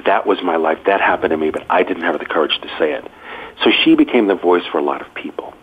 That 0.05 0.25
was 0.25 0.41
my 0.43 0.55
life. 0.55 0.79
That 0.85 1.01
happened 1.01 1.31
to 1.31 1.37
me, 1.37 1.49
but 1.49 1.65
I 1.69 1.83
didn't 1.83 2.03
have 2.03 2.19
the 2.19 2.25
courage 2.25 2.59
to 2.61 2.67
say 2.79 2.93
it. 2.93 3.03
So 3.63 3.71
she 3.83 3.95
became 3.95 4.27
the 4.27 4.35
voice 4.35 4.63
for 4.71 4.77
a 4.77 4.81
lot 4.81 5.01
of 5.01 5.13
people. 5.13 5.53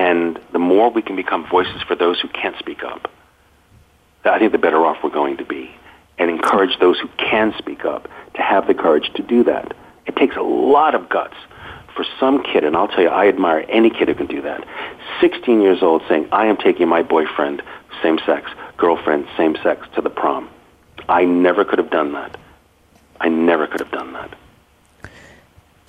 And 0.00 0.40
the 0.52 0.58
more 0.58 0.90
we 0.90 1.02
can 1.02 1.14
become 1.14 1.46
voices 1.46 1.82
for 1.82 1.94
those 1.94 2.18
who 2.18 2.28
can't 2.28 2.58
speak 2.58 2.82
up, 2.82 3.10
I 4.24 4.38
think 4.38 4.50
the 4.52 4.56
better 4.56 4.86
off 4.86 4.96
we're 5.04 5.10
going 5.10 5.36
to 5.36 5.44
be. 5.44 5.70
And 6.16 6.30
encourage 6.30 6.78
those 6.78 6.98
who 6.98 7.08
can 7.18 7.54
speak 7.58 7.84
up 7.84 8.08
to 8.34 8.42
have 8.42 8.66
the 8.66 8.72
courage 8.72 9.12
to 9.14 9.22
do 9.22 9.44
that. 9.44 9.74
It 10.06 10.16
takes 10.16 10.36
a 10.36 10.42
lot 10.42 10.94
of 10.94 11.10
guts 11.10 11.34
for 11.94 12.04
some 12.18 12.42
kid, 12.42 12.64
and 12.64 12.76
I'll 12.76 12.88
tell 12.88 13.02
you, 13.02 13.08
I 13.08 13.28
admire 13.28 13.64
any 13.68 13.90
kid 13.90 14.08
who 14.08 14.14
can 14.14 14.26
do 14.26 14.40
that. 14.40 14.66
16 15.20 15.60
years 15.60 15.82
old 15.82 16.02
saying, 16.08 16.28
I 16.32 16.46
am 16.46 16.56
taking 16.56 16.88
my 16.88 17.02
boyfriend, 17.02 17.62
same 18.02 18.18
sex, 18.24 18.50
girlfriend, 18.78 19.26
same 19.36 19.54
sex, 19.62 19.86
to 19.96 20.00
the 20.00 20.10
prom. 20.10 20.48
I 21.10 21.26
never 21.26 21.64
could 21.64 21.78
have 21.78 21.90
done 21.90 22.12
that. 22.12 22.38
I 23.20 23.28
never 23.28 23.66
could 23.66 23.80
have 23.80 23.92
done 23.92 24.14
that. 24.14 24.34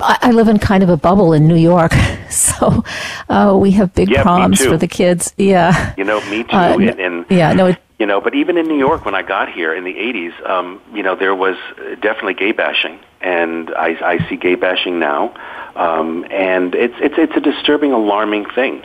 I 0.03 0.31
live 0.31 0.47
in 0.47 0.59
kind 0.59 0.83
of 0.83 0.89
a 0.89 0.97
bubble 0.97 1.33
in 1.33 1.47
New 1.47 1.55
York, 1.55 1.93
so 2.29 2.83
uh, 3.29 3.57
we 3.59 3.71
have 3.71 3.93
big 3.93 4.09
yeah, 4.09 4.23
proms 4.23 4.63
for 4.63 4.77
the 4.77 4.87
kids. 4.87 5.33
Yeah, 5.37 5.93
you 5.97 6.03
know, 6.03 6.21
me 6.29 6.43
too. 6.43 6.55
Uh, 6.55 6.77
and, 6.77 6.99
and, 6.99 7.25
yeah, 7.29 7.53
no, 7.53 7.67
it, 7.67 7.77
you 7.99 8.05
know, 8.05 8.21
but 8.21 8.33
even 8.35 8.57
in 8.57 8.67
New 8.67 8.77
York, 8.77 9.05
when 9.05 9.15
I 9.15 9.21
got 9.21 9.51
here 9.51 9.73
in 9.73 9.83
the 9.83 9.93
'80s, 9.93 10.49
um, 10.49 10.81
you 10.93 11.03
know, 11.03 11.15
there 11.15 11.35
was 11.35 11.55
definitely 12.01 12.33
gay 12.33 12.51
bashing, 12.51 12.99
and 13.21 13.69
I, 13.69 13.97
I 14.03 14.29
see 14.29 14.37
gay 14.37 14.55
bashing 14.55 14.99
now, 14.99 15.33
um, 15.75 16.25
and 16.29 16.75
it's 16.75 16.95
it's 16.99 17.15
it's 17.17 17.35
a 17.35 17.41
disturbing, 17.41 17.91
alarming 17.91 18.45
thing. 18.49 18.83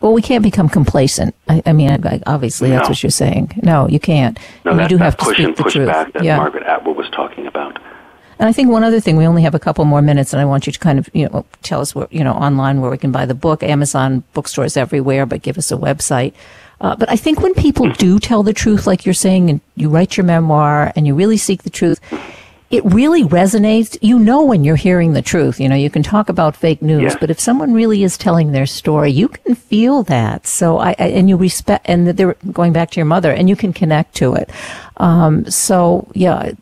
Well, 0.00 0.12
we 0.12 0.22
can't 0.22 0.42
become 0.42 0.68
complacent. 0.68 1.34
I, 1.48 1.62
I 1.66 1.72
mean, 1.72 1.90
I, 1.90 2.20
obviously, 2.26 2.70
that's 2.70 2.88
what 2.88 3.02
you're 3.02 3.10
saying. 3.10 3.60
No, 3.62 3.88
you 3.88 4.00
can't. 4.00 4.38
No, 4.64 4.72
and 4.72 4.80
you 4.80 4.88
do 4.88 4.96
have 4.96 5.16
to 5.16 5.24
push 5.24 5.36
speak 5.36 5.46
and 5.46 5.56
the 5.56 5.62
push 5.62 5.74
truth. 5.74 5.86
back 5.86 6.12
that 6.14 6.24
yeah. 6.24 6.36
Margaret 6.36 6.64
Atwood 6.64 6.96
was 6.96 7.08
talking 7.10 7.46
about. 7.46 7.73
And 8.38 8.48
I 8.48 8.52
think 8.52 8.68
one 8.70 8.84
other 8.84 9.00
thing, 9.00 9.16
we 9.16 9.26
only 9.26 9.42
have 9.42 9.54
a 9.54 9.58
couple 9.60 9.84
more 9.84 10.02
minutes, 10.02 10.32
and 10.32 10.40
I 10.40 10.44
want 10.44 10.66
you 10.66 10.72
to 10.72 10.78
kind 10.78 10.98
of, 10.98 11.08
you 11.12 11.28
know, 11.28 11.44
tell 11.62 11.80
us 11.80 11.94
where, 11.94 12.08
you 12.10 12.24
know, 12.24 12.32
online 12.32 12.80
where 12.80 12.90
we 12.90 12.98
can 12.98 13.12
buy 13.12 13.26
the 13.26 13.34
book, 13.34 13.62
Amazon 13.62 14.24
bookstores 14.32 14.76
everywhere, 14.76 15.24
but 15.26 15.42
give 15.42 15.56
us 15.58 15.70
a 15.70 15.76
website. 15.76 16.32
Uh, 16.80 16.96
but 16.96 17.08
I 17.10 17.16
think 17.16 17.40
when 17.40 17.54
people 17.54 17.88
do 17.92 18.18
tell 18.18 18.42
the 18.42 18.52
truth, 18.52 18.86
like 18.86 19.06
you're 19.06 19.14
saying, 19.14 19.48
and 19.50 19.60
you 19.76 19.88
write 19.88 20.16
your 20.16 20.24
memoir 20.24 20.92
and 20.96 21.06
you 21.06 21.14
really 21.14 21.36
seek 21.36 21.62
the 21.62 21.70
truth, 21.70 22.00
it 22.70 22.84
really 22.86 23.22
resonates. 23.22 23.96
You 24.02 24.18
know 24.18 24.42
when 24.44 24.64
you're 24.64 24.74
hearing 24.74 25.12
the 25.12 25.22
truth. 25.22 25.60
You 25.60 25.68
know, 25.68 25.76
you 25.76 25.88
can 25.88 26.02
talk 26.02 26.28
about 26.28 26.56
fake 26.56 26.82
news, 26.82 27.02
Yes. 27.02 27.16
but 27.20 27.30
if 27.30 27.38
someone 27.38 27.72
really 27.72 28.02
is 28.02 28.18
telling 28.18 28.50
their 28.50 28.66
story, 28.66 29.12
you 29.12 29.28
can 29.28 29.54
feel 29.54 30.02
that. 30.04 30.46
So 30.48 30.78
I, 30.78 30.90
I 30.98 31.04
and 31.14 31.28
you 31.28 31.36
respect, 31.36 31.86
and 31.88 32.08
they're 32.08 32.34
going 32.52 32.72
back 32.72 32.90
to 32.90 32.96
your 32.96 33.06
mother, 33.06 33.30
and 33.30 33.48
you 33.48 33.54
can 33.54 33.72
connect 33.72 34.16
to 34.16 34.34
it. 34.34 34.50
Um, 34.96 35.48
so 35.48 36.08
yeah, 36.14 36.52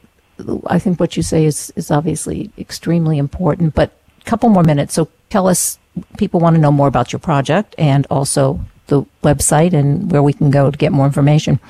I 0.67 0.79
think 0.79 1.01
what 1.01 1.17
you 1.17 1.23
say 1.23 1.45
is 1.45 1.73
is 1.77 1.91
obviously 1.91 2.51
extremely 2.59 3.19
important. 3.19 3.75
But 3.75 3.93
a 4.21 4.25
couple 4.25 4.49
more 4.49 4.63
minutes. 4.63 4.95
So 4.95 5.09
tell 5.31 5.49
us, 5.49 5.79
people 6.19 6.41
want 6.41 6.57
to 6.57 6.61
know 6.61 6.73
more 6.73 6.89
about 6.89 7.13
your 7.13 7.21
project 7.21 7.75
and 7.79 8.07
also 8.11 8.61
the 8.87 9.05
website 9.23 9.73
and 9.73 10.11
where 10.11 10.23
we 10.23 10.33
can 10.33 10.51
go 10.51 10.71
to 10.71 10.77
get 10.77 10.93
more 10.93 11.07
information. 11.07 11.61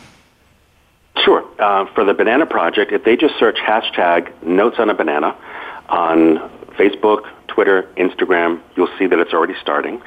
Sure. 1.25 1.45
Uh, 1.59 1.87
for 1.95 2.05
the 2.05 2.15
Banana 2.15 2.47
Project, 2.47 2.91
if 2.93 3.05
they 3.05 3.17
just 3.17 3.39
search 3.39 3.59
hashtag 3.59 4.33
Notes 4.43 4.79
on 4.79 4.91
a 4.91 4.95
Banana 4.95 5.37
on 5.89 6.39
Facebook, 6.79 7.29
Twitter, 7.49 7.83
Instagram, 7.97 8.61
you'll 8.77 8.95
see 8.99 9.07
that 9.07 9.19
it's 9.19 9.33
already 9.33 9.55
starting. 9.61 10.01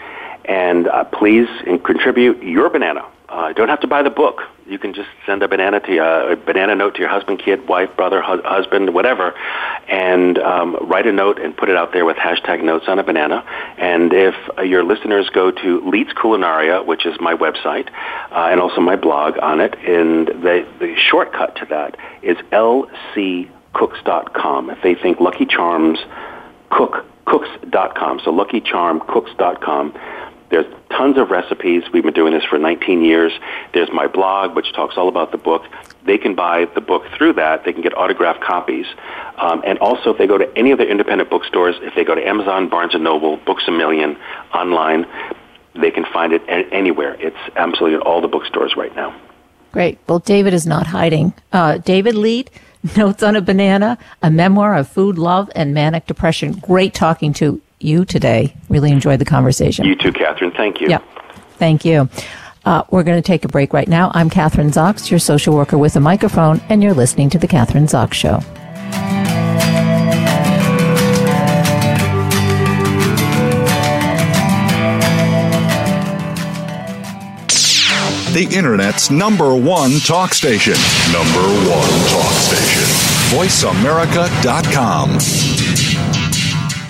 And 0.45 0.87
uh, 0.87 1.03
please 1.05 1.47
contribute 1.83 2.41
your 2.43 2.69
banana. 2.69 3.05
Uh, 3.29 3.53
don't 3.53 3.69
have 3.69 3.81
to 3.81 3.87
buy 3.87 4.03
the 4.03 4.09
book. 4.09 4.41
You 4.67 4.79
can 4.79 4.93
just 4.95 5.09
send 5.27 5.43
a 5.43 5.47
banana 5.47 5.79
to 5.79 5.99
uh, 5.99 6.31
a 6.31 6.35
banana 6.35 6.73
note 6.75 6.95
to 6.95 7.01
your 7.01 7.09
husband, 7.09 7.39
kid, 7.43 7.67
wife, 7.67 7.95
brother, 7.95 8.19
hu- 8.21 8.41
husband, 8.43 8.95
whatever, 8.95 9.35
and 9.87 10.39
um, 10.39 10.75
write 10.89 11.05
a 11.05 11.11
note 11.11 11.39
and 11.39 11.55
put 11.55 11.69
it 11.69 11.75
out 11.77 11.93
there 11.93 12.03
with 12.03 12.17
hashtag 12.17 12.63
Notes 12.63 12.85
on 12.87 12.97
a 12.97 13.03
Banana. 13.03 13.43
And 13.77 14.11
if 14.11 14.33
uh, 14.57 14.63
your 14.63 14.83
listeners 14.83 15.29
go 15.29 15.51
to 15.51 15.81
Leite's 15.81 16.13
Culinaria, 16.13 16.83
which 16.83 17.05
is 17.05 17.15
my 17.19 17.35
website, 17.35 17.89
uh, 18.31 18.49
and 18.49 18.59
also 18.59 18.81
my 18.81 18.95
blog 18.95 19.37
on 19.37 19.61
it, 19.61 19.75
and 19.87 20.27
the 20.27 20.65
the 20.79 20.95
shortcut 20.97 21.55
to 21.57 21.65
that 21.67 21.95
is 22.23 22.37
lccooks.com. 22.51 23.49
If 24.71 24.81
they 24.81 24.95
think 24.95 25.19
Lucky 25.19 25.45
Charms, 25.45 25.99
cook 26.71 27.05
cooks.com. 27.25 28.19
So 28.23 28.31
luckycharmcooks.com. 28.31 29.93
There's 30.49 30.65
tons 30.89 31.17
of 31.17 31.31
recipes. 31.31 31.83
We've 31.91 32.03
been 32.03 32.13
doing 32.13 32.33
this 32.33 32.43
for 32.43 32.57
19 32.57 33.03
years. 33.03 33.31
There's 33.73 33.91
my 33.91 34.07
blog, 34.07 34.55
which 34.55 34.71
talks 34.73 34.95
all 34.97 35.07
about 35.07 35.31
the 35.31 35.37
book. 35.37 35.63
They 36.05 36.17
can 36.17 36.35
buy 36.35 36.65
the 36.65 36.81
book 36.81 37.03
through 37.17 37.33
that. 37.33 37.65
They 37.65 37.73
can 37.73 37.81
get 37.81 37.97
autographed 37.97 38.41
copies. 38.41 38.85
Um, 39.37 39.63
and 39.65 39.79
also, 39.79 40.11
if 40.11 40.17
they 40.17 40.27
go 40.27 40.37
to 40.37 40.57
any 40.57 40.71
of 40.71 40.77
the 40.77 40.87
independent 40.87 41.29
bookstores, 41.29 41.75
if 41.81 41.95
they 41.95 42.03
go 42.03 42.15
to 42.15 42.25
Amazon, 42.25 42.69
Barnes 42.69 42.93
& 42.93 42.99
Noble, 42.99 43.37
Books 43.37 43.63
A 43.67 43.71
Million, 43.71 44.17
online, 44.53 45.07
they 45.73 45.91
can 45.91 46.05
find 46.05 46.31
it 46.31 46.43
anywhere. 46.71 47.15
It's 47.19 47.35
absolutely 47.55 47.95
in 47.95 48.01
all 48.01 48.21
the 48.21 48.27
bookstores 48.27 48.75
right 48.77 48.95
now. 48.95 49.19
Great. 49.71 49.99
Well, 50.07 50.19
David 50.19 50.53
is 50.53 50.65
not 50.65 50.87
hiding. 50.87 51.33
Uh, 51.51 51.79
David 51.79 52.15
Leite, 52.15 52.49
Notes 52.97 53.23
on 53.23 53.35
a 53.35 53.41
Banana, 53.41 53.97
a 54.21 54.29
memoir 54.29 54.75
of 54.75 54.87
food, 54.87 55.17
love, 55.17 55.49
and 55.55 55.73
manic 55.73 56.05
depression. 56.05 56.53
Great 56.53 56.93
talking 56.93 57.33
to 57.33 57.61
you 57.79 58.05
today. 58.05 58.55
Really 58.69 58.91
enjoyed 58.91 59.19
the 59.19 59.25
conversation. 59.25 59.85
You 59.85 59.95
too, 59.95 60.11
Kathryn. 60.11 60.55
Thank 60.55 60.81
you. 60.81 60.89
Yeah. 60.89 60.99
Thank 61.57 61.85
you. 61.85 62.09
Uh, 62.65 62.83
we're 62.89 63.03
going 63.03 63.21
to 63.21 63.25
take 63.25 63.45
a 63.45 63.47
break 63.47 63.73
right 63.73 63.87
now. 63.87 64.11
I'm 64.13 64.29
Kathryn 64.29 64.71
Zox, 64.71 65.11
your 65.11 65.19
social 65.19 65.55
worker 65.55 65.77
with 65.77 65.95
a 65.95 65.99
microphone, 65.99 66.61
and 66.69 66.81
you're 66.81 66.95
listening 66.95 67.29
to 67.31 67.37
The 67.37 67.47
Kathryn 67.47 67.83
Zox 67.83 68.13
Show. 68.13 68.41
The 78.35 78.43
Internet's 78.53 79.09
number 79.09 79.55
one 79.55 79.91
talk 79.99 80.33
station. 80.33 80.73
Number 81.13 81.39
one 81.69 81.89
talk 82.09 82.33
station. 82.33 82.83
VoiceAmerica.com. 83.31 85.54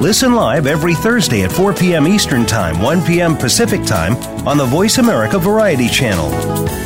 Listen 0.00 0.34
live 0.34 0.66
every 0.66 0.94
Thursday 0.94 1.42
at 1.42 1.50
4 1.50 1.72
p.m. 1.72 2.06
Eastern 2.06 2.44
Time, 2.44 2.82
1 2.82 3.02
p.m. 3.06 3.34
Pacific 3.34 3.82
Time 3.82 4.14
on 4.46 4.58
the 4.58 4.66
Voice 4.66 4.98
America 4.98 5.38
Variety 5.38 5.88
Channel. 5.88 6.85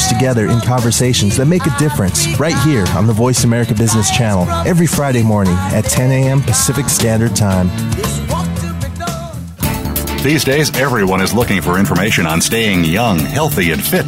together 0.07 0.47
in 0.49 0.59
conversations 0.61 1.37
that 1.37 1.45
make 1.45 1.65
a 1.65 1.77
difference 1.77 2.27
right 2.39 2.57
here 2.63 2.85
on 2.89 3.07
the 3.07 3.13
Voice 3.13 3.43
America 3.43 3.73
Business 3.73 4.09
Channel 4.11 4.49
every 4.67 4.87
Friday 4.87 5.23
morning 5.23 5.53
at 5.53 5.85
10 5.85 6.11
a.m. 6.11 6.41
Pacific 6.41 6.89
Standard 6.89 7.35
Time. 7.35 7.67
These 10.23 10.43
days, 10.43 10.75
everyone 10.77 11.21
is 11.21 11.33
looking 11.33 11.61
for 11.61 11.79
information 11.79 12.27
on 12.27 12.41
staying 12.41 12.85
young, 12.85 13.17
healthy, 13.17 13.71
and 13.71 13.83
fit. 13.83 14.07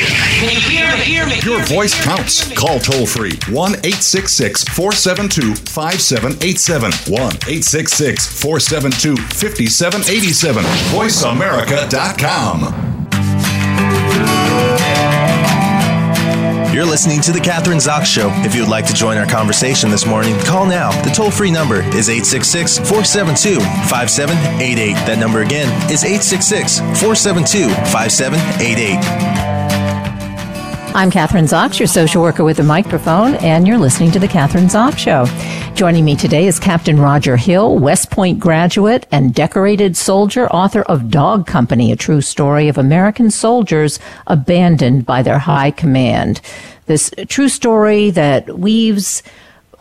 Your 1.43 1.63
voice 1.65 1.93
counts. 2.03 2.51
Call 2.53 2.79
toll 2.79 3.05
free 3.05 3.37
1 3.53 3.71
866 3.85 4.63
472 4.69 5.53
5787. 5.71 6.91
1 6.91 7.21
866 7.21 8.41
472 8.41 9.15
5787. 9.21 10.63
VoiceAmerica.com. 10.91 12.91
You're 16.73 16.85
listening 16.85 17.21
to 17.21 17.31
The 17.33 17.39
Kathryn 17.39 17.77
Zox 17.77 18.05
Show. 18.05 18.31
If 18.45 18.55
you 18.55 18.61
would 18.61 18.69
like 18.69 18.87
to 18.87 18.93
join 18.93 19.17
our 19.17 19.27
conversation 19.27 19.91
this 19.91 20.05
morning, 20.07 20.39
call 20.39 20.65
now. 20.65 20.89
The 21.03 21.11
toll 21.11 21.29
free 21.29 21.51
number 21.51 21.81
is 21.95 22.09
866 22.09 22.79
472 22.79 23.59
5788. 23.89 24.93
That 25.05 25.19
number 25.19 25.41
again 25.41 25.67
is 25.91 26.03
866 26.03 26.79
472 26.79 27.69
5788. 27.91 29.50
I'm 30.93 31.09
Kathryn 31.09 31.45
Zox, 31.45 31.79
your 31.79 31.87
social 31.87 32.21
worker 32.21 32.43
with 32.43 32.59
a 32.59 32.63
microphone, 32.63 33.35
and 33.35 33.65
you're 33.65 33.77
listening 33.77 34.11
to 34.11 34.19
The 34.19 34.27
Kathryn 34.27 34.65
Zox 34.65 34.97
Show. 34.97 35.25
Joining 35.73 36.03
me 36.03 36.17
today 36.17 36.47
is 36.47 36.59
Captain 36.59 36.99
Roger 36.99 37.37
Hill, 37.37 37.79
West 37.79 38.11
Point 38.11 38.41
graduate 38.41 39.07
and 39.09 39.33
decorated 39.33 39.95
soldier, 39.95 40.49
author 40.49 40.81
of 40.81 41.09
Dog 41.09 41.47
Company, 41.47 41.93
a 41.93 41.95
true 41.95 42.19
story 42.19 42.67
of 42.67 42.77
American 42.77 43.31
soldiers 43.31 43.99
abandoned 44.27 45.05
by 45.05 45.21
their 45.21 45.39
high 45.39 45.71
command. 45.71 46.41
This 46.87 47.09
true 47.29 47.47
story 47.47 48.11
that 48.11 48.59
weaves 48.59 49.23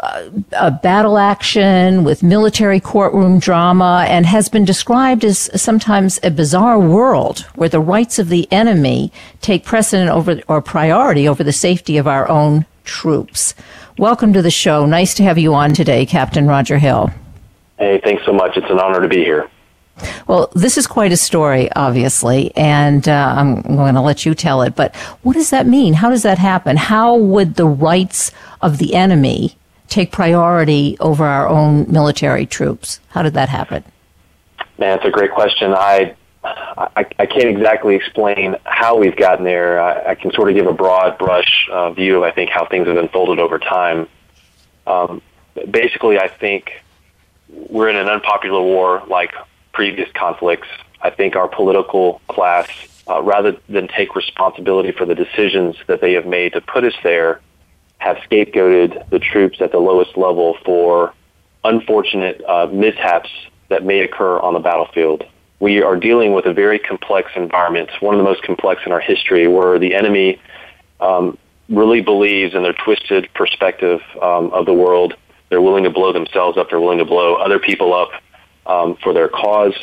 a 0.01 0.71
battle 0.71 1.19
action 1.19 2.05
with 2.05 2.23
military 2.23 2.81
courtroom 2.81 3.39
drama 3.39 4.07
and 4.09 4.25
has 4.25 4.49
been 4.49 4.65
described 4.65 5.25
as 5.25 5.51
sometimes 5.61 6.19
a 6.23 6.31
bizarre 6.31 6.79
world 6.79 7.41
where 7.55 7.69
the 7.69 7.81
rights 7.81 8.19
of 8.19 8.29
the 8.29 8.51
enemy 8.51 9.13
take 9.43 9.65
precedent 9.65 10.11
over 10.11 10.41
or 10.49 10.63
priority 10.63 11.29
over 11.29 11.45
the 11.45 11.53
safety 11.53 11.99
of 11.99 12.07
our 12.07 12.29
own 12.29 12.65
troops. 12.85 13.55
Welcome 13.99 14.33
to 14.33 14.43
the 14.43 14.51
show. 14.51 14.87
Nice 14.87 15.13
to 15.15 15.23
have 15.23 15.37
you 15.37 15.53
on 15.53 15.75
today, 15.75 16.07
Captain 16.07 16.47
Roger 16.47 16.79
Hill. 16.79 17.11
Hey, 17.79 18.01
thanks 18.03 18.25
so 18.25 18.33
much. 18.33 18.57
It's 18.57 18.71
an 18.71 18.79
honor 18.79 19.01
to 19.03 19.09
be 19.09 19.19
here. 19.19 19.51
Well, 20.27 20.51
this 20.55 20.79
is 20.79 20.87
quite 20.87 21.13
a 21.13 21.17
story, 21.17 21.71
obviously, 21.73 22.57
and 22.57 23.07
uh, 23.07 23.35
I'm 23.37 23.61
going 23.63 23.95
to 23.95 24.01
let 24.01 24.25
you 24.25 24.35
tell 24.35 24.63
it. 24.63 24.75
But 24.75 24.97
what 25.23 25.35
does 25.35 25.51
that 25.51 25.67
mean? 25.67 25.93
How 25.93 26.09
does 26.09 26.23
that 26.23 26.39
happen? 26.39 26.79
How 26.79 27.15
would 27.15 27.57
the 27.57 27.67
rights 27.67 28.33
of 28.63 28.79
the 28.79 28.95
enemy 28.95 29.57
take 29.91 30.13
priority 30.13 30.97
over 31.01 31.25
our 31.25 31.49
own 31.49 31.91
military 31.91 32.47
troops? 32.47 33.01
How 33.09 33.23
did 33.23 33.35
that 33.35 33.49
happen? 33.49 33.85
Man, 34.79 34.97
it's 34.97 35.07
a 35.07 35.11
great 35.11 35.33
question. 35.33 35.75
I, 35.75 36.15
I, 36.43 37.05
I 37.19 37.27
can't 37.27 37.49
exactly 37.49 37.97
explain 37.97 38.57
how 38.65 38.97
we've 38.97 39.17
gotten 39.17 39.45
there. 39.45 39.81
I, 39.81 40.13
I 40.13 40.15
can 40.15 40.33
sort 40.33 40.49
of 40.49 40.55
give 40.55 40.67
a 40.67 40.73
broad 40.73 41.19
brush 41.19 41.69
uh, 41.71 41.91
view 41.91 42.17
of, 42.17 42.23
I 42.23 42.31
think, 42.31 42.51
how 42.51 42.65
things 42.65 42.87
have 42.87 42.97
unfolded 42.97 43.39
over 43.39 43.59
time. 43.59 44.09
Um, 44.87 45.21
basically, 45.71 46.19
I 46.19 46.29
think 46.29 46.83
we're 47.49 47.89
in 47.89 47.97
an 47.97 48.09
unpopular 48.09 48.63
war 48.63 49.03
like 49.09 49.35
previous 49.73 50.11
conflicts. 50.13 50.69
I 51.03 51.11
think 51.11 51.37
our 51.37 51.49
political 51.49 52.21
class, 52.29 52.69
uh, 53.09 53.23
rather 53.23 53.57
than 53.69 53.89
take 53.89 54.15
responsibility 54.15 54.93
for 54.93 55.05
the 55.05 55.15
decisions 55.15 55.77
that 55.89 56.01
they 56.01 56.15
have 56.15 56.27
made 56.27 56.53
to 56.55 56.61
put 56.61 56.85
us 56.85 56.95
there, 57.03 57.41
have 58.01 58.17
scapegoated 58.29 59.09
the 59.11 59.19
troops 59.19 59.61
at 59.61 59.71
the 59.73 59.79
lowest 59.79 60.17
level 60.17 60.57
for 60.65 61.15
unfortunate 61.65 62.43
uh, 62.49 62.67
mishaps 62.73 63.31
that 63.69 63.85
may 63.85 64.01
occur 64.01 64.39
on 64.41 64.55
the 64.55 64.61
battlefield. 64.61 65.25
We 65.61 65.83
are 65.83 65.97
dealing 65.97 66.33
with 66.33 66.47
a 66.47 66.55
very 66.55 66.79
complex 66.79 67.31
environment, 67.37 67.91
one 68.01 68.15
of 68.15 68.19
the 68.19 68.25
most 68.25 68.43
complex 68.43 68.81
in 68.87 68.93
our 68.93 69.01
history, 69.01 69.47
where 69.47 69.79
the 69.79 69.95
enemy 69.95 70.41
um, 71.01 71.37
really 71.69 72.01
believes 72.01 72.55
in 72.55 72.63
their 72.63 72.73
twisted 72.73 73.29
perspective 73.35 74.01
um, 74.23 74.51
of 74.53 74.65
the 74.65 74.73
world. 74.73 75.15
They're 75.51 75.61
willing 75.61 75.85
to 75.85 75.91
blow 75.91 76.13
themselves 76.13 76.57
up. 76.57 76.71
They're 76.71 76.81
willing 76.81 76.99
to 76.99 77.05
blow 77.05 77.35
other 77.35 77.59
people 77.59 77.93
up 77.93 78.11
um, 78.67 78.97
for 79.03 79.13
their 79.13 79.29
cause. 79.29 79.75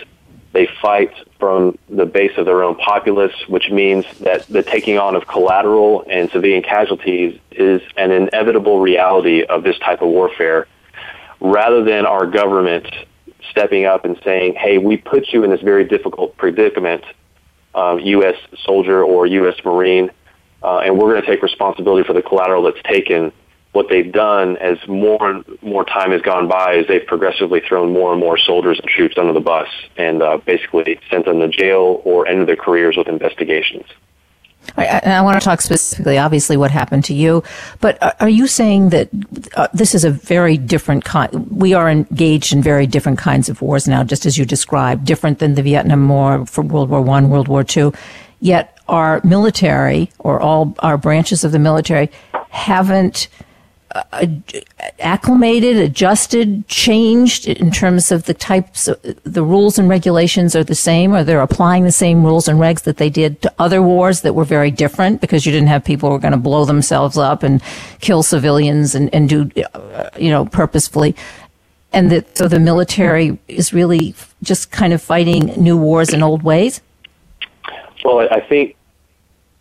They 0.53 0.67
fight 0.81 1.11
from 1.39 1.77
the 1.89 2.05
base 2.05 2.31
of 2.37 2.45
their 2.45 2.63
own 2.63 2.75
populace, 2.75 3.35
which 3.47 3.69
means 3.69 4.05
that 4.19 4.47
the 4.47 4.63
taking 4.63 4.97
on 4.97 5.15
of 5.15 5.27
collateral 5.27 6.05
and 6.09 6.29
civilian 6.31 6.63
casualties 6.63 7.39
is 7.51 7.81
an 7.95 8.11
inevitable 8.11 8.79
reality 8.79 9.43
of 9.43 9.63
this 9.63 9.77
type 9.79 10.01
of 10.01 10.07
warfare. 10.07 10.67
Rather 11.39 11.83
than 11.83 12.05
our 12.05 12.25
government 12.25 12.87
stepping 13.51 13.85
up 13.85 14.05
and 14.05 14.19
saying, 14.23 14.55
hey, 14.55 14.77
we 14.77 14.97
put 14.97 15.31
you 15.31 15.43
in 15.43 15.51
this 15.51 15.61
very 15.61 15.85
difficult 15.85 16.35
predicament, 16.37 17.03
um, 17.75 17.99
U.S. 17.99 18.35
soldier 18.63 19.03
or 19.03 19.27
U.S. 19.27 19.55
Marine, 19.63 20.09
uh, 20.63 20.79
and 20.79 20.97
we're 20.97 21.11
going 21.11 21.21
to 21.21 21.27
take 21.27 21.43
responsibility 21.43 22.05
for 22.05 22.13
the 22.13 22.21
collateral 22.21 22.63
that's 22.63 22.81
taken 22.83 23.31
what 23.77 23.89
they've 23.89 24.11
done 24.11 24.57
as 24.57 24.75
more 24.87 25.29
and 25.29 25.45
more 25.61 25.85
time 25.85 26.09
has 26.09 26.23
gone 26.23 26.47
by 26.47 26.73
is 26.73 26.87
they've 26.87 27.05
progressively 27.05 27.59
thrown 27.59 27.93
more 27.93 28.11
and 28.11 28.19
more 28.19 28.35
soldiers 28.35 28.79
and 28.79 28.89
troops 28.89 29.19
under 29.19 29.33
the 29.33 29.39
bus 29.39 29.67
and 29.97 30.23
uh, 30.23 30.37
basically 30.37 30.99
sent 31.11 31.25
them 31.25 31.39
to 31.39 31.47
jail 31.47 32.01
or 32.03 32.27
ended 32.27 32.47
their 32.47 32.55
careers 32.55 32.97
with 32.97 33.07
investigations. 33.07 33.85
I, 34.75 34.99
I, 35.05 35.21
want 35.21 35.39
to 35.39 35.45
talk 35.45 35.61
specifically, 35.61 36.17
obviously, 36.17 36.57
what 36.57 36.71
happened 36.71 37.03
to 37.05 37.13
you. 37.13 37.43
But 37.79 37.99
are 38.19 38.27
you 38.27 38.47
saying 38.47 38.89
that 38.89 39.09
uh, 39.55 39.67
this 39.75 39.93
is 39.93 40.03
a 40.03 40.09
very 40.09 40.57
different 40.57 41.05
kind? 41.05 41.29
We 41.51 41.75
are 41.75 41.87
engaged 41.87 42.53
in 42.53 42.63
very 42.63 42.87
different 42.87 43.19
kinds 43.19 43.47
of 43.47 43.61
wars 43.61 43.87
now, 43.87 44.03
just 44.03 44.25
as 44.25 44.39
you 44.39 44.43
described, 44.43 45.05
different 45.05 45.37
than 45.37 45.53
the 45.53 45.61
Vietnam 45.61 46.09
War 46.09 46.47
from 46.47 46.69
World 46.69 46.89
War 46.89 47.01
One, 47.01 47.29
World 47.29 47.47
War 47.47 47.63
Two. 47.63 47.93
Yet 48.39 48.75
our 48.87 49.21
military, 49.23 50.09
or 50.17 50.39
all 50.39 50.75
our 50.79 50.97
branches 50.97 51.43
of 51.43 51.51
the 51.51 51.59
military, 51.59 52.09
haven't 52.49 53.27
acclimated, 54.99 55.77
adjusted, 55.77 56.67
changed 56.67 57.47
in 57.47 57.71
terms 57.71 58.11
of 58.11 58.25
the 58.25 58.33
types 58.33 58.87
of 58.87 58.99
the 59.23 59.43
rules 59.43 59.77
and 59.79 59.89
regulations 59.89 60.55
are 60.55 60.63
the 60.63 60.75
same, 60.75 61.13
or 61.13 61.23
they're 61.23 61.41
applying 61.41 61.83
the 61.83 61.91
same 61.91 62.23
rules 62.23 62.47
and 62.47 62.59
regs 62.59 62.83
that 62.83 62.97
they 62.97 63.09
did 63.09 63.41
to 63.41 63.53
other 63.59 63.81
wars 63.81 64.21
that 64.21 64.33
were 64.33 64.45
very 64.45 64.71
different 64.71 65.19
because 65.21 65.45
you 65.45 65.51
didn't 65.51 65.67
have 65.67 65.83
people 65.83 66.09
who 66.09 66.13
were 66.13 66.19
going 66.19 66.31
to 66.31 66.37
blow 66.37 66.65
themselves 66.65 67.17
up 67.17 67.43
and 67.43 67.61
kill 67.99 68.23
civilians 68.23 68.95
and, 68.95 69.13
and 69.13 69.29
do, 69.29 69.49
uh, 69.73 70.09
you 70.17 70.29
know, 70.29 70.45
purposefully. 70.45 71.15
And 71.93 72.11
that 72.11 72.37
so 72.37 72.47
the 72.47 72.59
military 72.59 73.39
is 73.47 73.73
really 73.73 74.13
just 74.43 74.71
kind 74.71 74.93
of 74.93 75.01
fighting 75.01 75.47
new 75.61 75.77
wars 75.77 76.13
in 76.13 76.23
old 76.23 76.43
ways? 76.43 76.81
Well, 78.03 78.27
I 78.31 78.39
think 78.39 78.76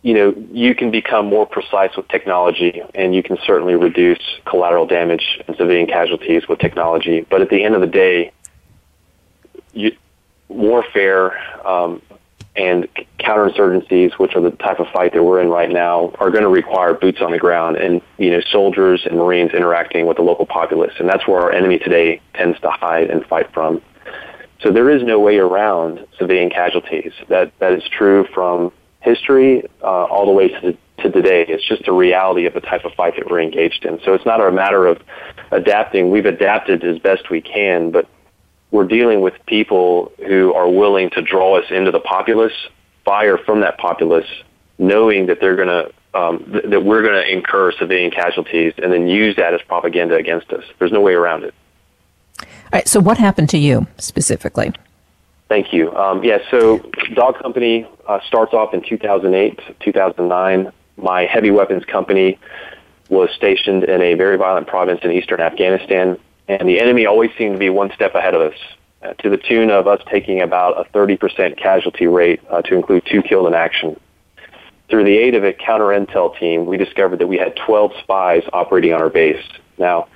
you 0.01 0.13
know, 0.13 0.33
you 0.51 0.75
can 0.75 0.91
become 0.91 1.25
more 1.25 1.45
precise 1.45 1.95
with 1.97 2.07
technology 2.07 2.81
and 2.93 3.15
you 3.15 3.23
can 3.23 3.37
certainly 3.45 3.75
reduce 3.75 4.19
collateral 4.45 4.85
damage 4.85 5.41
and 5.47 5.57
civilian 5.57 5.87
casualties 5.87 6.47
with 6.47 6.59
technology. 6.59 7.25
But 7.29 7.41
at 7.41 7.49
the 7.49 7.63
end 7.63 7.75
of 7.75 7.81
the 7.81 7.87
day, 7.87 8.31
you, 9.73 9.95
warfare 10.49 11.37
um, 11.67 12.01
and 12.55 12.87
counterinsurgencies, 13.19 14.17
which 14.17 14.35
are 14.35 14.41
the 14.41 14.51
type 14.51 14.79
of 14.79 14.87
fight 14.93 15.13
that 15.13 15.23
we're 15.23 15.41
in 15.41 15.49
right 15.49 15.69
now, 15.69 16.11
are 16.19 16.31
going 16.31 16.43
to 16.43 16.49
require 16.49 16.93
boots 16.93 17.19
on 17.21 17.31
the 17.31 17.37
ground 17.37 17.77
and, 17.77 18.01
you 18.17 18.31
know, 18.31 18.41
soldiers 18.51 19.05
and 19.05 19.17
Marines 19.17 19.51
interacting 19.53 20.07
with 20.07 20.17
the 20.17 20.23
local 20.23 20.45
populace. 20.45 20.93
And 20.99 21.09
that's 21.09 21.27
where 21.27 21.41
our 21.41 21.51
enemy 21.51 21.77
today 21.79 22.21
tends 22.33 22.59
to 22.61 22.69
hide 22.69 23.09
and 23.09 23.25
fight 23.25 23.51
from. 23.53 23.81
So 24.61 24.71
there 24.71 24.89
is 24.89 25.03
no 25.03 25.19
way 25.19 25.37
around 25.37 26.05
civilian 26.17 26.49
casualties. 26.49 27.11
That, 27.29 27.51
that 27.59 27.73
is 27.73 27.83
true 27.89 28.25
from 28.33 28.71
history 29.01 29.63
uh, 29.81 29.85
all 29.85 30.25
the 30.25 30.31
way 30.31 30.49
to, 30.49 30.77
to 30.99 31.11
today. 31.11 31.45
It's 31.47 31.67
just 31.67 31.87
a 31.87 31.93
reality 31.93 32.45
of 32.45 32.53
the 32.53 32.61
type 32.61 32.85
of 32.85 32.93
fight 32.93 33.15
that 33.17 33.29
we're 33.29 33.41
engaged 33.41 33.85
in. 33.85 33.99
So 34.03 34.13
it's 34.13 34.25
not 34.25 34.41
a 34.41 34.51
matter 34.51 34.87
of 34.87 35.01
adapting. 35.51 36.09
We've 36.11 36.25
adapted 36.25 36.83
as 36.83 36.99
best 36.99 37.29
we 37.29 37.41
can, 37.41 37.91
but 37.91 38.07
we're 38.71 38.87
dealing 38.87 39.21
with 39.21 39.33
people 39.45 40.11
who 40.25 40.53
are 40.53 40.69
willing 40.69 41.09
to 41.11 41.21
draw 41.21 41.57
us 41.57 41.65
into 41.69 41.91
the 41.91 41.99
populace, 41.99 42.53
fire 43.05 43.37
from 43.37 43.61
that 43.61 43.77
populace, 43.77 44.27
knowing 44.77 45.27
that 45.27 45.39
they're 45.39 45.55
going 45.55 45.67
to 45.67 45.91
um, 46.13 46.43
th- 46.51 46.65
that 46.69 46.83
we're 46.83 47.03
going 47.03 47.13
to 47.13 47.31
incur 47.31 47.71
civilian 47.73 48.11
casualties, 48.11 48.73
and 48.77 48.91
then 48.91 49.07
use 49.07 49.35
that 49.35 49.53
as 49.53 49.61
propaganda 49.67 50.15
against 50.15 50.51
us. 50.51 50.63
There's 50.79 50.91
no 50.91 51.01
way 51.01 51.13
around 51.13 51.43
it. 51.43 51.53
All 52.41 52.47
right. 52.73 52.87
So, 52.87 52.99
what 52.99 53.17
happened 53.17 53.49
to 53.49 53.57
you 53.57 53.87
specifically? 53.97 54.71
Thank 55.49 55.71
you. 55.71 55.95
Um, 55.95 56.23
yeah, 56.23 56.39
so 56.51 56.79
Dog 57.13 57.39
Company 57.41 57.87
uh, 58.07 58.19
starts 58.27 58.53
off 58.53 58.73
in 58.73 58.81
2008, 58.81 59.79
2009. 59.79 60.71
My 60.97 61.21
heavy 61.25 61.51
weapons 61.51 61.85
company 61.85 62.37
was 63.09 63.29
stationed 63.35 63.85
in 63.85 64.01
a 64.01 64.15
very 64.15 64.37
violent 64.37 64.67
province 64.67 64.99
in 65.03 65.11
eastern 65.11 65.39
Afghanistan, 65.39 66.17
and 66.49 66.67
the 66.67 66.81
enemy 66.81 67.05
always 67.05 67.31
seemed 67.37 67.53
to 67.53 67.59
be 67.59 67.69
one 67.69 67.91
step 67.93 68.13
ahead 68.13 68.33
of 68.35 68.41
us, 68.41 68.59
uh, 69.01 69.13
to 69.13 69.29
the 69.29 69.37
tune 69.37 69.69
of 69.69 69.87
us 69.87 70.01
taking 70.11 70.41
about 70.41 70.85
a 70.85 70.89
30% 70.91 71.57
casualty 71.57 72.07
rate 72.07 72.41
uh, 72.49 72.61
to 72.63 72.75
include 72.75 73.05
two 73.09 73.21
killed 73.21 73.47
in 73.47 73.53
action. 73.53 73.97
Through 74.89 75.05
the 75.05 75.17
aid 75.17 75.35
of 75.35 75.45
a 75.45 75.53
counter 75.53 75.87
intel 75.87 76.37
team, 76.37 76.65
we 76.65 76.75
discovered 76.75 77.19
that 77.19 77.27
we 77.27 77.37
had 77.37 77.55
12 77.55 77.91
spies 78.03 78.43
operating 78.51 78.93
on 78.93 79.01
our 79.01 79.09
base. 79.09 79.43
Now, 79.77 80.07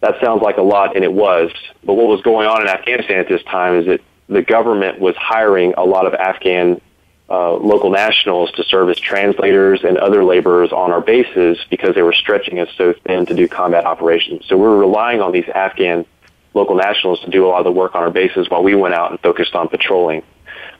that 0.00 0.14
sounds 0.22 0.42
like 0.42 0.56
a 0.56 0.62
lot, 0.62 0.96
and 0.96 1.04
it 1.04 1.12
was, 1.12 1.50
but 1.84 1.94
what 1.94 2.06
was 2.06 2.22
going 2.22 2.46
on 2.46 2.62
in 2.62 2.68
Afghanistan 2.68 3.18
at 3.18 3.28
this 3.28 3.42
time 3.44 3.78
is 3.78 3.86
that 3.86 4.00
the 4.28 4.42
government 4.42 5.00
was 5.00 5.14
hiring 5.16 5.74
a 5.76 5.84
lot 5.84 6.06
of 6.06 6.14
Afghan 6.14 6.80
uh, 7.28 7.54
local 7.54 7.90
nationals 7.90 8.50
to 8.52 8.62
serve 8.64 8.90
as 8.90 8.98
translators 8.98 9.82
and 9.82 9.96
other 9.96 10.24
laborers 10.24 10.72
on 10.72 10.92
our 10.92 11.00
bases 11.00 11.58
because 11.70 11.94
they 11.94 12.02
were 12.02 12.12
stretching 12.12 12.60
us 12.60 12.68
so 12.76 12.94
thin 13.06 13.26
to 13.26 13.34
do 13.34 13.48
combat 13.48 13.86
operations. 13.86 14.44
So 14.46 14.56
we 14.56 14.62
were 14.62 14.78
relying 14.78 15.20
on 15.20 15.32
these 15.32 15.48
Afghan 15.48 16.04
local 16.52 16.76
nationals 16.76 17.20
to 17.20 17.30
do 17.30 17.46
a 17.46 17.48
lot 17.48 17.58
of 17.58 17.64
the 17.64 17.72
work 17.72 17.94
on 17.94 18.02
our 18.02 18.10
bases 18.10 18.48
while 18.48 18.62
we 18.62 18.74
went 18.74 18.94
out 18.94 19.10
and 19.10 19.20
focused 19.20 19.54
on 19.54 19.68
patrolling. 19.68 20.22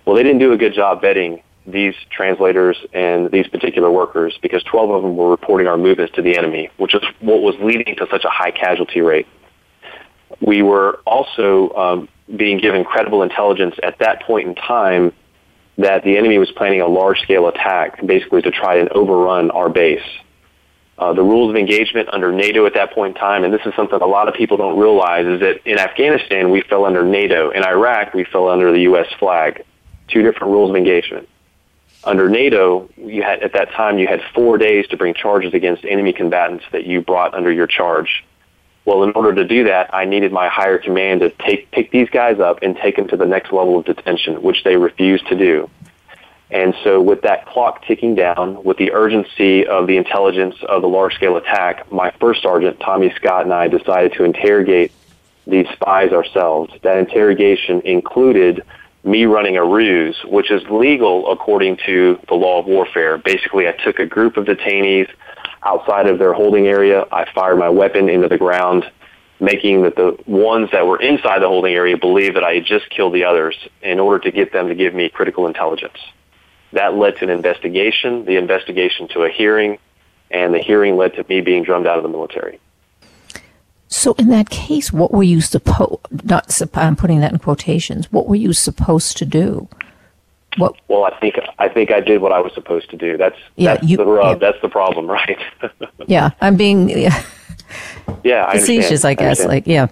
Well, 0.04 0.16
they 0.16 0.22
didn't 0.22 0.38
do 0.38 0.52
a 0.52 0.56
good 0.56 0.74
job 0.74 1.02
vetting 1.02 1.42
these 1.66 1.94
translators 2.10 2.76
and 2.92 3.30
these 3.30 3.48
particular 3.48 3.90
workers 3.90 4.38
because 4.42 4.62
12 4.64 4.90
of 4.90 5.02
them 5.02 5.16
were 5.16 5.30
reporting 5.30 5.66
our 5.66 5.78
movements 5.78 6.14
to 6.14 6.22
the 6.22 6.36
enemy, 6.36 6.68
which 6.76 6.94
is 6.94 7.02
what 7.20 7.40
was 7.40 7.54
leading 7.60 7.96
to 7.96 8.06
such 8.10 8.24
a 8.24 8.28
high 8.28 8.50
casualty 8.50 9.00
rate. 9.00 9.26
We 10.40 10.62
were 10.62 11.00
also 11.06 11.70
um, 11.70 12.08
being 12.34 12.58
given 12.58 12.84
credible 12.84 13.22
intelligence 13.22 13.74
at 13.82 13.98
that 13.98 14.22
point 14.22 14.48
in 14.48 14.54
time 14.54 15.12
that 15.76 16.04
the 16.04 16.16
enemy 16.16 16.38
was 16.38 16.50
planning 16.52 16.80
a 16.80 16.86
large-scale 16.86 17.48
attack, 17.48 18.04
basically 18.06 18.42
to 18.42 18.50
try 18.50 18.76
and 18.76 18.88
overrun 18.90 19.50
our 19.50 19.68
base. 19.68 20.02
Uh, 20.96 21.12
the 21.12 21.22
rules 21.22 21.50
of 21.50 21.56
engagement 21.56 22.08
under 22.12 22.30
NATO 22.30 22.66
at 22.66 22.74
that 22.74 22.92
point 22.92 23.16
in 23.16 23.20
time, 23.20 23.42
and 23.42 23.52
this 23.52 23.62
is 23.66 23.74
something 23.74 24.00
a 24.00 24.06
lot 24.06 24.28
of 24.28 24.34
people 24.34 24.56
don't 24.56 24.78
realize, 24.78 25.26
is 25.26 25.40
that 25.40 25.66
in 25.66 25.78
Afghanistan 25.78 26.50
we 26.50 26.62
fell 26.62 26.84
under 26.84 27.04
NATO. 27.04 27.50
In 27.50 27.64
Iraq 27.64 28.14
we 28.14 28.24
fell 28.24 28.48
under 28.48 28.70
the 28.70 28.82
U.S. 28.82 29.08
flag. 29.18 29.64
Two 30.06 30.22
different 30.22 30.52
rules 30.52 30.70
of 30.70 30.76
engagement. 30.76 31.28
Under 32.04 32.28
NATO, 32.28 32.88
you 32.96 33.22
had 33.22 33.42
at 33.42 33.54
that 33.54 33.72
time 33.72 33.98
you 33.98 34.06
had 34.06 34.20
four 34.34 34.58
days 34.58 34.86
to 34.88 34.96
bring 34.96 35.14
charges 35.14 35.54
against 35.54 35.84
enemy 35.84 36.12
combatants 36.12 36.64
that 36.70 36.84
you 36.84 37.00
brought 37.00 37.34
under 37.34 37.50
your 37.50 37.66
charge. 37.66 38.24
Well, 38.84 39.02
in 39.02 39.12
order 39.12 39.34
to 39.34 39.44
do 39.44 39.64
that, 39.64 39.94
I 39.94 40.04
needed 40.04 40.30
my 40.30 40.48
higher 40.48 40.78
command 40.78 41.20
to 41.20 41.30
take 41.30 41.70
pick 41.70 41.90
these 41.90 42.10
guys 42.10 42.38
up 42.38 42.58
and 42.62 42.76
take 42.76 42.96
them 42.96 43.08
to 43.08 43.16
the 43.16 43.24
next 43.24 43.52
level 43.52 43.78
of 43.78 43.86
detention, 43.86 44.42
which 44.42 44.62
they 44.62 44.76
refused 44.76 45.26
to 45.28 45.36
do. 45.36 45.70
And 46.50 46.74
so 46.84 47.00
with 47.00 47.22
that 47.22 47.46
clock 47.46 47.84
ticking 47.86 48.14
down, 48.14 48.62
with 48.62 48.76
the 48.76 48.92
urgency 48.92 49.66
of 49.66 49.86
the 49.86 49.96
intelligence 49.96 50.56
of 50.68 50.82
the 50.82 50.88
large-scale 50.88 51.36
attack, 51.36 51.90
my 51.90 52.12
first 52.20 52.42
sergeant, 52.42 52.78
Tommy 52.80 53.12
Scott, 53.16 53.44
and 53.44 53.54
I 53.54 53.68
decided 53.68 54.12
to 54.14 54.24
interrogate 54.24 54.92
these 55.46 55.66
spies 55.70 56.12
ourselves. 56.12 56.72
That 56.82 56.98
interrogation 56.98 57.80
included 57.80 58.62
me 59.02 59.24
running 59.24 59.56
a 59.56 59.64
ruse, 59.64 60.16
which 60.24 60.50
is 60.50 60.62
legal 60.68 61.30
according 61.32 61.78
to 61.86 62.18
the 62.28 62.34
law 62.34 62.60
of 62.60 62.66
warfare. 62.66 63.18
Basically, 63.18 63.66
I 63.66 63.72
took 63.72 63.98
a 63.98 64.06
group 64.06 64.36
of 64.36 64.44
detainees 64.44 65.10
outside 65.64 66.06
of 66.06 66.18
their 66.18 66.32
holding 66.32 66.66
area. 66.66 67.04
I 67.10 67.30
fired 67.32 67.56
my 67.56 67.68
weapon 67.68 68.08
into 68.08 68.28
the 68.28 68.38
ground, 68.38 68.84
making 69.40 69.82
that 69.82 69.96
the 69.96 70.16
ones 70.26 70.70
that 70.72 70.86
were 70.86 71.00
inside 71.00 71.40
the 71.40 71.48
holding 71.48 71.74
area 71.74 71.96
believe 71.96 72.34
that 72.34 72.44
I 72.44 72.54
had 72.54 72.64
just 72.64 72.88
killed 72.90 73.14
the 73.14 73.24
others 73.24 73.56
in 73.82 73.98
order 73.98 74.22
to 74.24 74.30
get 74.30 74.52
them 74.52 74.68
to 74.68 74.74
give 74.74 74.94
me 74.94 75.08
critical 75.08 75.46
intelligence. 75.46 75.98
That 76.72 76.94
led 76.94 77.16
to 77.18 77.24
an 77.24 77.30
investigation, 77.30 78.24
the 78.24 78.36
investigation 78.36 79.08
to 79.08 79.22
a 79.22 79.30
hearing, 79.30 79.78
and 80.30 80.52
the 80.52 80.58
hearing 80.58 80.96
led 80.96 81.14
to 81.14 81.24
me 81.28 81.40
being 81.40 81.62
drummed 81.62 81.86
out 81.86 81.96
of 81.96 82.02
the 82.02 82.08
military. 82.08 82.60
So, 83.86 84.14
in 84.14 84.28
that 84.30 84.50
case, 84.50 84.92
what 84.92 85.12
were 85.12 85.22
you 85.22 85.40
supposed? 85.40 86.00
Not, 86.24 86.60
I'm 86.74 86.96
putting 86.96 87.20
that 87.20 87.32
in 87.32 87.38
quotations. 87.38 88.10
What 88.10 88.26
were 88.26 88.34
you 88.34 88.52
supposed 88.52 89.16
to 89.18 89.24
do? 89.24 89.68
What? 90.56 90.76
Well, 90.88 91.04
I 91.04 91.18
think 91.18 91.36
I 91.58 91.68
think 91.68 91.90
I 91.90 92.00
did 92.00 92.20
what 92.20 92.32
I 92.32 92.40
was 92.40 92.52
supposed 92.54 92.90
to 92.90 92.96
do. 92.96 93.16
That's 93.16 93.38
yeah, 93.56 93.74
that's 93.74 93.86
you, 93.86 93.96
the 93.96 94.06
rub. 94.06 94.40
Yeah. 94.40 94.50
That's 94.50 94.62
the 94.62 94.68
problem, 94.68 95.06
right? 95.10 95.38
yeah, 96.06 96.30
I'm 96.40 96.56
being 96.56 96.88
yeah, 96.88 97.24
yeah 98.22 98.50
facetious, 98.52 99.04
I, 99.04 99.10
I 99.10 99.14
guess. 99.14 99.40
I 99.40 99.46
like 99.46 99.66
yeah. 99.66 99.88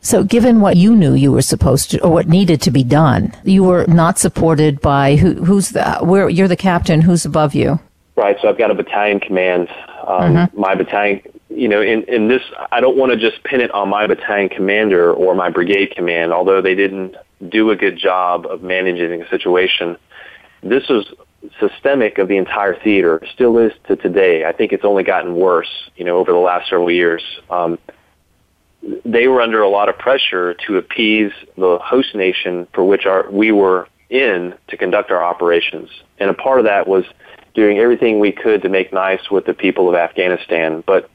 So, 0.00 0.22
given 0.22 0.60
what 0.60 0.76
you 0.76 0.94
knew 0.94 1.14
you 1.14 1.32
were 1.32 1.42
supposed 1.42 1.90
to, 1.90 2.02
or 2.02 2.12
what 2.12 2.28
needed 2.28 2.62
to 2.62 2.70
be 2.70 2.84
done, 2.84 3.32
you 3.44 3.64
were 3.64 3.84
not 3.88 4.18
supported 4.18 4.80
by 4.80 5.16
who, 5.16 5.34
who's 5.44 5.70
the 5.70 5.98
where 6.02 6.28
you're 6.28 6.48
the 6.48 6.56
captain. 6.56 7.00
Who's 7.00 7.24
above 7.24 7.54
you? 7.54 7.80
Right. 8.16 8.36
So 8.40 8.48
I've 8.48 8.58
got 8.58 8.70
a 8.70 8.74
battalion 8.74 9.20
command. 9.20 9.68
Um, 10.06 10.34
mm-hmm. 10.34 10.60
My 10.60 10.74
battalion, 10.74 11.20
you 11.50 11.68
know, 11.68 11.80
in, 11.80 12.04
in 12.04 12.28
this, 12.28 12.42
I 12.72 12.80
don't 12.80 12.96
want 12.96 13.12
to 13.12 13.18
just 13.18 13.42
pin 13.44 13.60
it 13.60 13.70
on 13.72 13.88
my 13.88 14.06
battalion 14.06 14.48
commander 14.48 15.12
or 15.12 15.34
my 15.34 15.50
brigade 15.50 15.94
command, 15.94 16.32
although 16.32 16.60
they 16.60 16.74
didn't 16.74 17.16
do 17.46 17.70
a 17.70 17.76
good 17.76 17.96
job 17.96 18.46
of 18.46 18.62
managing 18.62 19.20
the 19.20 19.28
situation. 19.28 19.96
This 20.62 20.88
was 20.88 21.06
systemic 21.60 22.18
of 22.18 22.28
the 22.28 22.36
entire 22.36 22.74
theater, 22.82 23.22
still 23.32 23.58
is 23.58 23.72
to 23.86 23.96
today. 23.96 24.44
I 24.44 24.52
think 24.52 24.72
it's 24.72 24.84
only 24.84 25.04
gotten 25.04 25.36
worse, 25.36 25.90
you 25.96 26.04
know, 26.04 26.18
over 26.18 26.32
the 26.32 26.38
last 26.38 26.68
several 26.68 26.90
years. 26.90 27.22
Um, 27.48 27.78
they 29.04 29.28
were 29.28 29.40
under 29.40 29.62
a 29.62 29.68
lot 29.68 29.88
of 29.88 29.98
pressure 29.98 30.54
to 30.66 30.76
appease 30.76 31.32
the 31.56 31.78
host 31.82 32.14
nation 32.14 32.66
for 32.72 32.84
which 32.84 33.06
our, 33.06 33.30
we 33.30 33.52
were 33.52 33.88
in 34.10 34.54
to 34.68 34.76
conduct 34.76 35.10
our 35.10 35.22
operations. 35.22 35.90
And 36.18 36.30
a 36.30 36.34
part 36.34 36.58
of 36.58 36.64
that 36.64 36.88
was 36.88 37.04
doing 37.54 37.78
everything 37.78 38.18
we 38.20 38.32
could 38.32 38.62
to 38.62 38.68
make 38.68 38.92
nice 38.92 39.30
with 39.30 39.46
the 39.46 39.54
people 39.54 39.88
of 39.88 39.94
Afghanistan. 39.94 40.82
But 40.86 41.10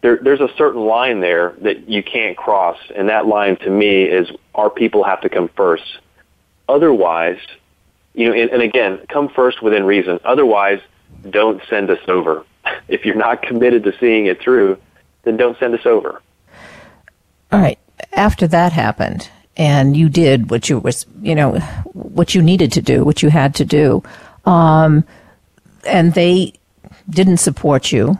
there, 0.00 0.18
there's 0.22 0.40
a 0.40 0.50
certain 0.56 0.86
line 0.86 1.20
there 1.20 1.54
that 1.62 1.88
you 1.88 2.02
can't 2.02 2.36
cross, 2.36 2.78
and 2.94 3.08
that 3.08 3.26
line 3.26 3.56
to 3.58 3.70
me 3.70 4.04
is 4.04 4.28
our 4.54 4.70
people 4.70 5.04
have 5.04 5.20
to 5.22 5.28
come 5.28 5.48
first. 5.56 5.98
Otherwise, 6.68 7.38
you 8.14 8.28
know, 8.28 8.34
and, 8.34 8.50
and 8.50 8.62
again, 8.62 9.00
come 9.08 9.28
first 9.28 9.62
within 9.62 9.84
reason. 9.84 10.20
Otherwise, 10.24 10.80
don't 11.30 11.62
send 11.68 11.90
us 11.90 12.00
over. 12.08 12.44
If 12.86 13.06
you're 13.06 13.14
not 13.14 13.40
committed 13.40 13.84
to 13.84 13.94
seeing 13.98 14.26
it 14.26 14.40
through, 14.42 14.76
then 15.22 15.38
don't 15.38 15.58
send 15.58 15.74
us 15.74 15.86
over. 15.86 16.20
All 17.50 17.60
right. 17.60 17.78
After 18.12 18.46
that 18.46 18.72
happened, 18.72 19.30
and 19.56 19.96
you 19.96 20.08
did 20.08 20.50
what 20.50 20.68
you 20.68 20.78
was, 20.78 21.06
you 21.22 21.34
know, 21.34 21.58
what 21.92 22.34
you 22.34 22.42
needed 22.42 22.72
to 22.72 22.82
do, 22.82 23.04
what 23.04 23.22
you 23.22 23.30
had 23.30 23.54
to 23.56 23.64
do. 23.64 24.02
Um, 24.44 25.04
and 25.86 26.14
they 26.14 26.54
didn't 27.10 27.38
support 27.38 27.90
you, 27.90 28.18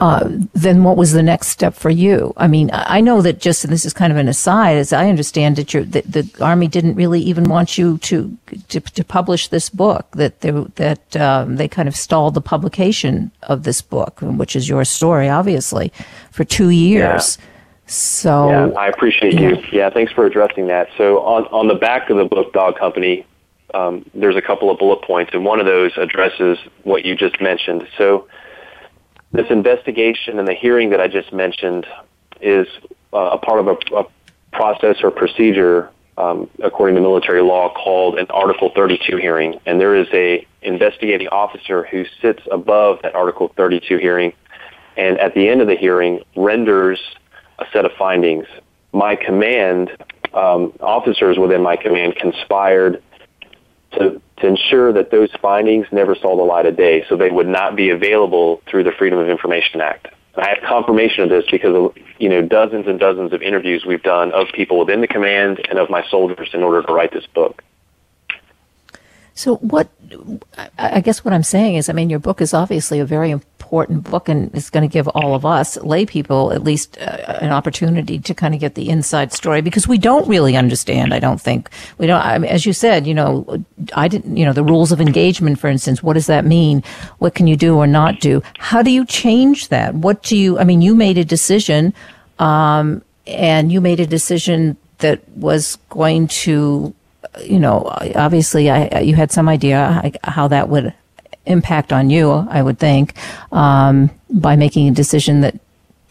uh, 0.00 0.28
then 0.54 0.82
what 0.82 0.96
was 0.96 1.12
the 1.12 1.22
next 1.22 1.48
step 1.48 1.74
for 1.74 1.90
you? 1.90 2.32
I 2.36 2.48
mean, 2.48 2.70
I 2.72 3.00
know 3.00 3.22
that 3.22 3.38
just 3.38 3.64
and 3.64 3.72
this 3.72 3.84
is 3.84 3.92
kind 3.92 4.12
of 4.12 4.16
an 4.18 4.28
aside, 4.28 4.76
as 4.76 4.92
I 4.92 5.08
understand 5.08 5.58
it, 5.58 5.92
that 5.92 6.10
the 6.10 6.30
army 6.40 6.68
didn't 6.68 6.94
really 6.94 7.20
even 7.20 7.44
want 7.44 7.76
you 7.76 7.98
to 7.98 8.36
to, 8.68 8.80
to 8.80 9.04
publish 9.04 9.48
this 9.48 9.68
book. 9.70 10.06
That 10.12 10.40
they 10.40 10.50
that 10.50 11.16
um, 11.16 11.56
they 11.56 11.68
kind 11.68 11.88
of 11.88 11.96
stalled 11.96 12.34
the 12.34 12.40
publication 12.40 13.30
of 13.42 13.64
this 13.64 13.82
book, 13.82 14.20
which 14.20 14.56
is 14.56 14.68
your 14.68 14.84
story, 14.84 15.28
obviously, 15.28 15.92
for 16.30 16.44
two 16.44 16.70
years. 16.70 17.38
Yeah. 17.38 17.46
So 17.86 18.50
yeah, 18.50 18.66
I 18.78 18.88
appreciate 18.88 19.34
yeah. 19.34 19.48
you. 19.50 19.64
Yeah, 19.72 19.90
thanks 19.90 20.12
for 20.12 20.24
addressing 20.24 20.68
that. 20.68 20.88
So 20.96 21.20
on 21.20 21.44
on 21.46 21.68
the 21.68 21.74
back 21.74 22.08
of 22.08 22.16
the 22.16 22.24
book, 22.24 22.52
Dog 22.52 22.78
Company, 22.78 23.26
um, 23.74 24.04
there's 24.14 24.36
a 24.36 24.42
couple 24.42 24.70
of 24.70 24.78
bullet 24.78 25.02
points, 25.02 25.32
and 25.34 25.44
one 25.44 25.60
of 25.60 25.66
those 25.66 25.96
addresses 25.96 26.58
what 26.82 27.04
you 27.04 27.14
just 27.14 27.40
mentioned. 27.40 27.86
So, 27.96 28.28
this 29.32 29.46
investigation 29.50 30.38
and 30.38 30.48
the 30.48 30.54
hearing 30.54 30.90
that 30.90 31.00
I 31.00 31.08
just 31.08 31.32
mentioned 31.32 31.86
is 32.40 32.66
uh, 33.12 33.30
a 33.32 33.38
part 33.38 33.60
of 33.60 33.68
a, 33.68 33.96
a, 33.96 34.04
process 34.52 34.96
or 35.04 35.12
procedure, 35.12 35.88
um, 36.18 36.50
according 36.60 36.96
to 36.96 37.00
military 37.00 37.40
law, 37.40 37.72
called 37.72 38.18
an 38.18 38.26
Article 38.30 38.72
32 38.74 39.16
hearing. 39.18 39.60
And 39.64 39.80
there 39.80 39.94
is 39.94 40.08
a 40.12 40.44
investigating 40.62 41.28
officer 41.28 41.84
who 41.84 42.04
sits 42.20 42.42
above 42.50 42.98
that 43.02 43.14
Article 43.14 43.52
32 43.56 43.98
hearing, 43.98 44.32
and 44.96 45.18
at 45.18 45.34
the 45.34 45.48
end 45.48 45.60
of 45.60 45.68
the 45.68 45.76
hearing 45.76 46.20
renders 46.34 46.98
a 47.60 47.66
set 47.72 47.84
of 47.84 47.92
findings. 47.92 48.46
My 48.92 49.14
command, 49.14 49.90
um, 50.34 50.72
officers 50.80 51.38
within 51.38 51.62
my 51.62 51.76
command 51.76 52.16
conspired 52.16 53.00
to, 53.92 54.20
to 54.38 54.46
ensure 54.46 54.92
that 54.92 55.10
those 55.10 55.30
findings 55.42 55.86
never 55.92 56.14
saw 56.14 56.36
the 56.36 56.42
light 56.42 56.66
of 56.66 56.76
day, 56.76 57.04
so 57.08 57.16
they 57.16 57.30
would 57.30 57.48
not 57.48 57.76
be 57.76 57.90
available 57.90 58.62
through 58.68 58.84
the 58.84 58.92
Freedom 58.92 59.18
of 59.18 59.28
Information 59.28 59.80
Act. 59.80 60.08
I 60.36 60.48
have 60.48 60.58
confirmation 60.66 61.24
of 61.24 61.30
this 61.30 61.44
because 61.50 61.74
of 61.74 61.96
you 62.18 62.28
know 62.28 62.42
dozens 62.42 62.86
and 62.86 63.00
dozens 63.00 63.32
of 63.32 63.42
interviews 63.42 63.84
we've 63.84 64.02
done 64.02 64.32
of 64.32 64.46
people 64.54 64.78
within 64.78 65.00
the 65.00 65.08
command 65.08 65.60
and 65.68 65.78
of 65.78 65.90
my 65.90 66.04
soldiers 66.08 66.50
in 66.52 66.62
order 66.62 66.82
to 66.82 66.92
write 66.92 67.12
this 67.12 67.26
book. 67.26 67.62
So, 69.40 69.56
what 69.56 69.88
I 70.76 71.00
guess 71.00 71.24
what 71.24 71.32
I'm 71.32 71.42
saying 71.42 71.76
is, 71.76 71.88
I 71.88 71.94
mean, 71.94 72.10
your 72.10 72.18
book 72.18 72.42
is 72.42 72.52
obviously 72.52 73.00
a 73.00 73.06
very 73.06 73.30
important 73.30 74.04
book 74.04 74.28
and 74.28 74.54
it's 74.54 74.68
going 74.68 74.86
to 74.86 74.92
give 74.92 75.08
all 75.08 75.34
of 75.34 75.46
us 75.46 75.78
lay 75.78 76.04
people 76.04 76.52
at 76.52 76.62
least 76.62 76.98
uh, 76.98 77.38
an 77.40 77.50
opportunity 77.50 78.18
to 78.18 78.34
kind 78.34 78.52
of 78.52 78.60
get 78.60 78.74
the 78.74 78.90
inside 78.90 79.32
story 79.32 79.62
because 79.62 79.88
we 79.88 79.96
don't 79.96 80.28
really 80.28 80.58
understand. 80.58 81.14
I 81.14 81.20
don't 81.20 81.40
think 81.40 81.70
we 81.96 82.06
don't, 82.06 82.20
I 82.22 82.36
mean, 82.36 82.50
as 82.50 82.66
you 82.66 82.74
said, 82.74 83.06
you 83.06 83.14
know, 83.14 83.64
I 83.94 84.08
didn't, 84.08 84.36
you 84.36 84.44
know, 84.44 84.52
the 84.52 84.62
rules 84.62 84.92
of 84.92 85.00
engagement, 85.00 85.58
for 85.58 85.68
instance, 85.68 86.02
what 86.02 86.14
does 86.14 86.26
that 86.26 86.44
mean? 86.44 86.84
What 87.16 87.34
can 87.34 87.46
you 87.46 87.56
do 87.56 87.78
or 87.78 87.86
not 87.86 88.20
do? 88.20 88.42
How 88.58 88.82
do 88.82 88.90
you 88.90 89.06
change 89.06 89.68
that? 89.68 89.94
What 89.94 90.22
do 90.22 90.36
you, 90.36 90.58
I 90.58 90.64
mean, 90.64 90.82
you 90.82 90.94
made 90.94 91.16
a 91.16 91.24
decision, 91.24 91.94
um, 92.38 93.02
and 93.26 93.72
you 93.72 93.80
made 93.80 94.00
a 94.00 94.06
decision 94.06 94.76
that 94.98 95.26
was 95.30 95.78
going 95.88 96.28
to 96.28 96.94
you 97.44 97.58
know, 97.58 97.84
obviously, 98.14 98.70
I, 98.70 99.00
you 99.00 99.14
had 99.14 99.30
some 99.30 99.48
idea 99.48 100.12
how 100.24 100.48
that 100.48 100.68
would 100.68 100.92
impact 101.46 101.92
on 101.92 102.10
you. 102.10 102.30
I 102.30 102.62
would 102.62 102.78
think 102.78 103.14
um, 103.52 104.10
by 104.30 104.56
making 104.56 104.88
a 104.88 104.92
decision 104.92 105.40
that 105.42 105.58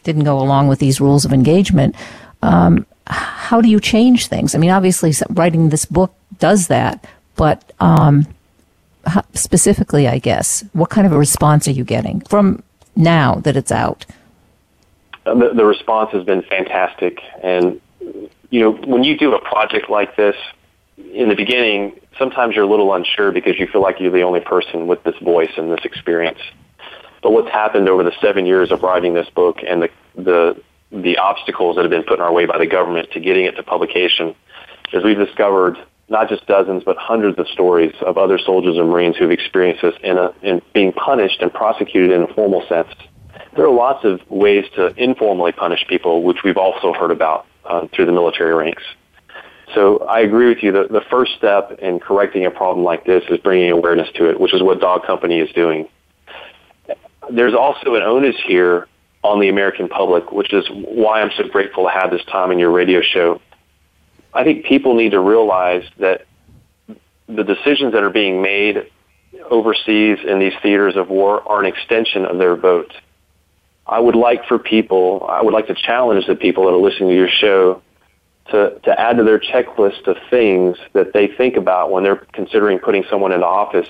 didn't 0.04 0.24
go 0.24 0.40
along 0.40 0.68
with 0.68 0.80
these 0.80 1.02
rules 1.02 1.26
of 1.26 1.34
engagement. 1.34 1.96
Um, 2.42 2.86
how 3.08 3.62
do 3.62 3.70
you 3.70 3.80
change 3.80 4.28
things? 4.28 4.56
I 4.56 4.58
mean, 4.60 4.70
obviously, 4.70 5.14
writing 5.30 5.70
this 5.70 5.86
book 5.86 6.14
does 6.40 6.68
that, 6.68 7.06
but 7.36 7.72
um, 7.80 8.28
specifically, 9.34 10.08
I 10.08 10.20
guess, 10.20 10.64
what 10.74 10.90
kind 10.90 11.08
of 11.08 11.14
a 11.14 11.18
response 11.18 11.68
are 11.68 11.72
you 11.72 11.84
getting 11.84 12.22
from 12.22 12.64
now 12.96 13.36
that 13.36 13.58
it's 13.58 13.72
out? 13.72 14.06
Uh, 15.26 15.34
the, 15.36 15.54
the 15.54 15.66
response 15.66 16.12
has 16.12 16.24
been 16.24 16.44
fantastic, 16.44 17.22
and 17.42 17.82
you 18.50 18.62
know, 18.62 18.72
when 18.72 19.04
you 19.04 19.18
do 19.18 19.34
a 19.34 19.42
project 19.42 19.90
like 19.90 20.16
this, 20.16 20.36
in 21.14 21.30
the 21.30 21.36
beginning, 21.36 22.00
sometimes 22.18 22.56
you're 22.56 22.66
a 22.66 22.70
little 22.70 22.94
unsure 22.94 23.32
because 23.32 23.58
you 23.60 23.68
feel 23.68 23.82
like 23.82 24.00
you're 24.00 24.12
the 24.12 24.22
only 24.22 24.42
person 24.42 24.88
with 24.88 25.04
this 25.04 25.16
voice 25.22 25.52
and 25.58 25.72
this 25.72 25.84
experience. 25.84 26.40
But 27.22 27.32
what's 27.32 27.50
happened 27.50 27.90
over 27.90 28.04
the 28.04 28.14
seven 28.22 28.46
years 28.46 28.72
of 28.72 28.82
writing 28.82 29.14
this 29.14 29.30
book 29.30 29.58
and 29.68 29.84
the 29.84 29.90
the 30.16 30.62
the 30.92 31.18
obstacles 31.18 31.76
that 31.76 31.84
have 31.84 31.92
been 31.92 32.04
put 32.04 32.16
in 32.16 32.22
our 32.22 32.34
way 32.34 32.46
by 32.46 32.58
the 32.58 32.66
government 32.66 33.12
to 33.12 33.20
getting 33.20 33.46
it 33.46 33.52
to 33.52 33.64
publication 33.64 34.34
is 34.92 35.04
we've 35.04 35.18
discovered 35.18 35.78
not 36.08 36.28
just 36.28 36.48
dozens 36.48 36.84
but 36.84 36.98
hundreds 36.98 37.38
of 37.38 37.48
stories 37.48 37.94
of 38.02 38.18
other 38.18 38.40
soldiers 38.40 38.76
and 38.76 38.90
Marines 38.90 39.16
who've 39.16 39.30
experienced 39.30 39.84
this 39.84 39.94
in, 40.04 40.18
a, 40.18 40.34
in 40.42 40.62
being 40.74 40.92
punished 40.92 41.42
and 41.42 41.54
prosecuted 41.54 42.12
in 42.12 42.24
a 42.24 42.34
formal 42.34 42.66
sense. 42.68 42.90
There 43.56 43.66
are 43.66 43.74
lots 43.74 44.04
of 44.04 44.20
ways 44.32 44.66
to 44.76 44.88
informally 44.98 45.52
punish 45.52 45.86
people, 45.88 46.24
which 46.24 46.44
we've 46.44 46.58
also 46.58 46.94
heard 46.94 47.12
about 47.12 47.46
uh, 47.66 47.88
through 47.94 48.08
the 48.08 48.12
military 48.12 48.56
ranks. 48.56 48.84
So 49.76 50.00
I 50.00 50.22
agree 50.22 50.50
with 50.50 50.64
you. 50.64 50.72
The, 50.72 50.88
the 50.90 51.02
first 51.10 51.34
step 51.38 51.80
in 51.80 52.00
correcting 52.00 52.46
a 52.46 52.52
problem 52.52 52.84
like 52.84 53.06
this 53.06 53.24
is 53.30 53.38
bringing 53.40 53.72
awareness 53.72 54.10
to 54.16 54.30
it, 54.30 54.40
which 54.40 54.54
is 54.54 54.64
what 54.64 54.80
Dog 54.80 55.06
Company 55.06 55.40
is 55.40 55.52
doing. 55.54 55.88
There's 57.32 57.54
also 57.54 57.96
an 57.96 58.02
onus 58.02 58.36
here 58.48 58.88
on 59.24 59.40
the 59.40 59.50
American 59.50 59.88
public, 59.88 60.32
which 60.32 60.54
is 60.54 60.66
why 60.70 61.22
I'm 61.22 61.32
so 61.38 61.44
grateful 61.48 61.84
to 61.84 61.90
have 61.90 62.10
this 62.10 62.24
time 62.26 62.52
in 62.52 62.58
your 62.58 62.72
radio 62.72 63.02
show. 63.02 63.42
I 64.34 64.44
think 64.44 64.66
people 64.66 64.96
need 64.96 65.12
to 65.12 65.20
realize 65.20 65.84
that 66.00 66.26
the 67.28 67.44
decisions 67.44 67.94
that 67.94 68.04
are 68.04 68.10
being 68.10 68.42
made 68.42 68.90
overseas 69.52 70.18
in 70.28 70.40
these 70.40 70.54
theaters 70.64 70.96
of 70.96 71.10
war 71.10 71.48
are 71.48 71.60
an 71.60 71.66
extension 71.66 72.26
of 72.26 72.40
their 72.40 72.56
vote. 72.56 72.92
I 73.86 74.00
would 74.00 74.16
like 74.16 74.46
for 74.48 74.58
people, 74.58 75.26
I 75.30 75.44
would 75.44 75.54
like 75.54 75.68
to 75.68 75.76
challenge 75.76 76.26
the 76.26 76.36
people 76.36 76.66
that 76.66 76.72
are 76.72 76.82
listening 76.82 77.10
to 77.10 77.16
your 77.16 77.30
show 77.30 77.82
to, 78.52 78.80
to 78.84 79.00
add 79.00 79.18
to 79.18 79.24
their 79.24 79.40
checklist 79.40 80.08
of 80.08 80.18
things 80.30 80.78
that 80.94 81.14
they 81.14 81.28
think 81.28 81.56
about 81.56 81.92
when 81.92 82.04
they're 82.04 82.28
considering 82.34 82.80
putting 82.80 83.04
someone 83.10 83.32
into 83.32 83.46
office 83.46 83.88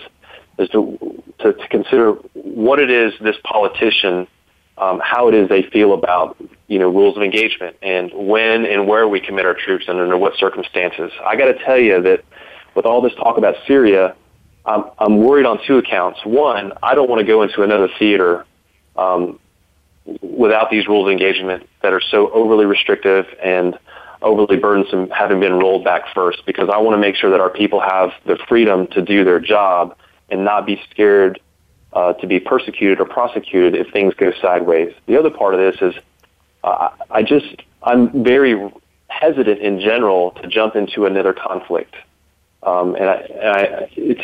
is 0.58 0.70
to, 0.70 1.24
to, 1.40 1.54
to 1.54 1.68
consider 1.70 2.14
what 2.34 2.80
it 2.80 2.90
is 2.90 3.14
this 3.22 3.38
politician, 3.44 4.28
um, 4.78 5.02
how 5.04 5.28
it 5.30 5.34
is 5.34 5.50
they 5.50 5.64
feel 5.64 5.94
about, 5.94 6.38
you 6.68 6.80
know, 6.80 6.90
rules 6.90 7.16
of 7.18 7.24
engagement 7.24 7.76
and 7.82 8.12
when 8.14 8.66
and 8.66 8.88
where 8.88 9.08
we 9.08 9.20
commit 9.20 9.46
our 9.46 9.56
troops 9.56 9.86
and 9.88 10.00
under 10.00 10.18
what 10.18 10.36
circumstances. 10.38 11.12
I 11.26 11.36
got 11.36 11.46
to 11.46 11.58
tell 11.66 11.78
you 11.78 12.02
that 12.04 12.24
with 12.76 12.86
all 12.86 13.02
this 13.02 13.14
talk 13.16 13.38
about 13.38 13.56
Syria, 13.68 14.16
I'm, 14.66 14.86
I'm 15.00 15.18
worried 15.18 15.46
on 15.46 15.60
two 15.66 15.78
accounts. 15.78 16.20
One, 16.26 16.74
I 16.84 16.94
don't 16.96 17.10
want 17.10 17.20
to 17.20 17.26
go 17.26 17.42
into 17.42 17.64
another 17.64 17.90
theater 17.98 18.46
um, 18.96 19.40
without 20.22 20.70
these 20.70 20.88
rules 20.88 21.08
of 21.08 21.12
engagement 21.12 21.68
that 21.82 21.94
are 21.94 22.02
so 22.02 22.30
overly 22.32 22.66
restrictive 22.66 23.26
and 23.42 23.78
overly 24.22 24.58
burdensome 24.58 25.10
having 25.10 25.40
been 25.40 25.54
rolled 25.54 25.84
back 25.84 26.14
first 26.14 26.46
because 26.46 26.70
I 26.72 26.78
want 26.78 26.96
to 26.96 27.00
make 27.00 27.16
sure 27.16 27.32
that 27.32 27.40
our 27.40 27.50
people 27.50 27.80
have 27.80 28.12
the 28.26 28.38
freedom 28.48 28.88
to 28.88 29.02
do 29.02 29.24
their 29.24 29.40
job 29.40 29.96
and 30.30 30.44
not 30.44 30.66
be 30.66 30.82
scared 30.90 31.40
uh, 31.94 32.14
to 32.14 32.28
be 32.28 32.40
persecuted 32.40 33.00
or 33.00 33.06
prosecuted 33.06 33.76
if 33.76 33.92
things 33.92 34.14
go 34.16 34.32
sideways. 34.42 34.94
The 35.08 35.18
other 35.18 35.30
part 35.30 35.56
of 35.56 35.60
this 35.60 35.82
is 35.82 36.04
uh, 36.64 36.90
I 37.10 37.24
just 37.24 37.64
I'm 37.82 38.24
very 38.24 38.72
hesitant 39.08 39.60
in 39.60 39.80
general 39.80 40.32
to 40.32 40.48
jump 40.48 40.76
into 40.76 41.06
another 41.06 41.34
conflict, 41.34 41.96
um, 42.64 42.96
and, 42.96 43.10
I, 43.10 43.16
and 43.16 43.50
I, 43.50 43.90
it's 43.96 44.24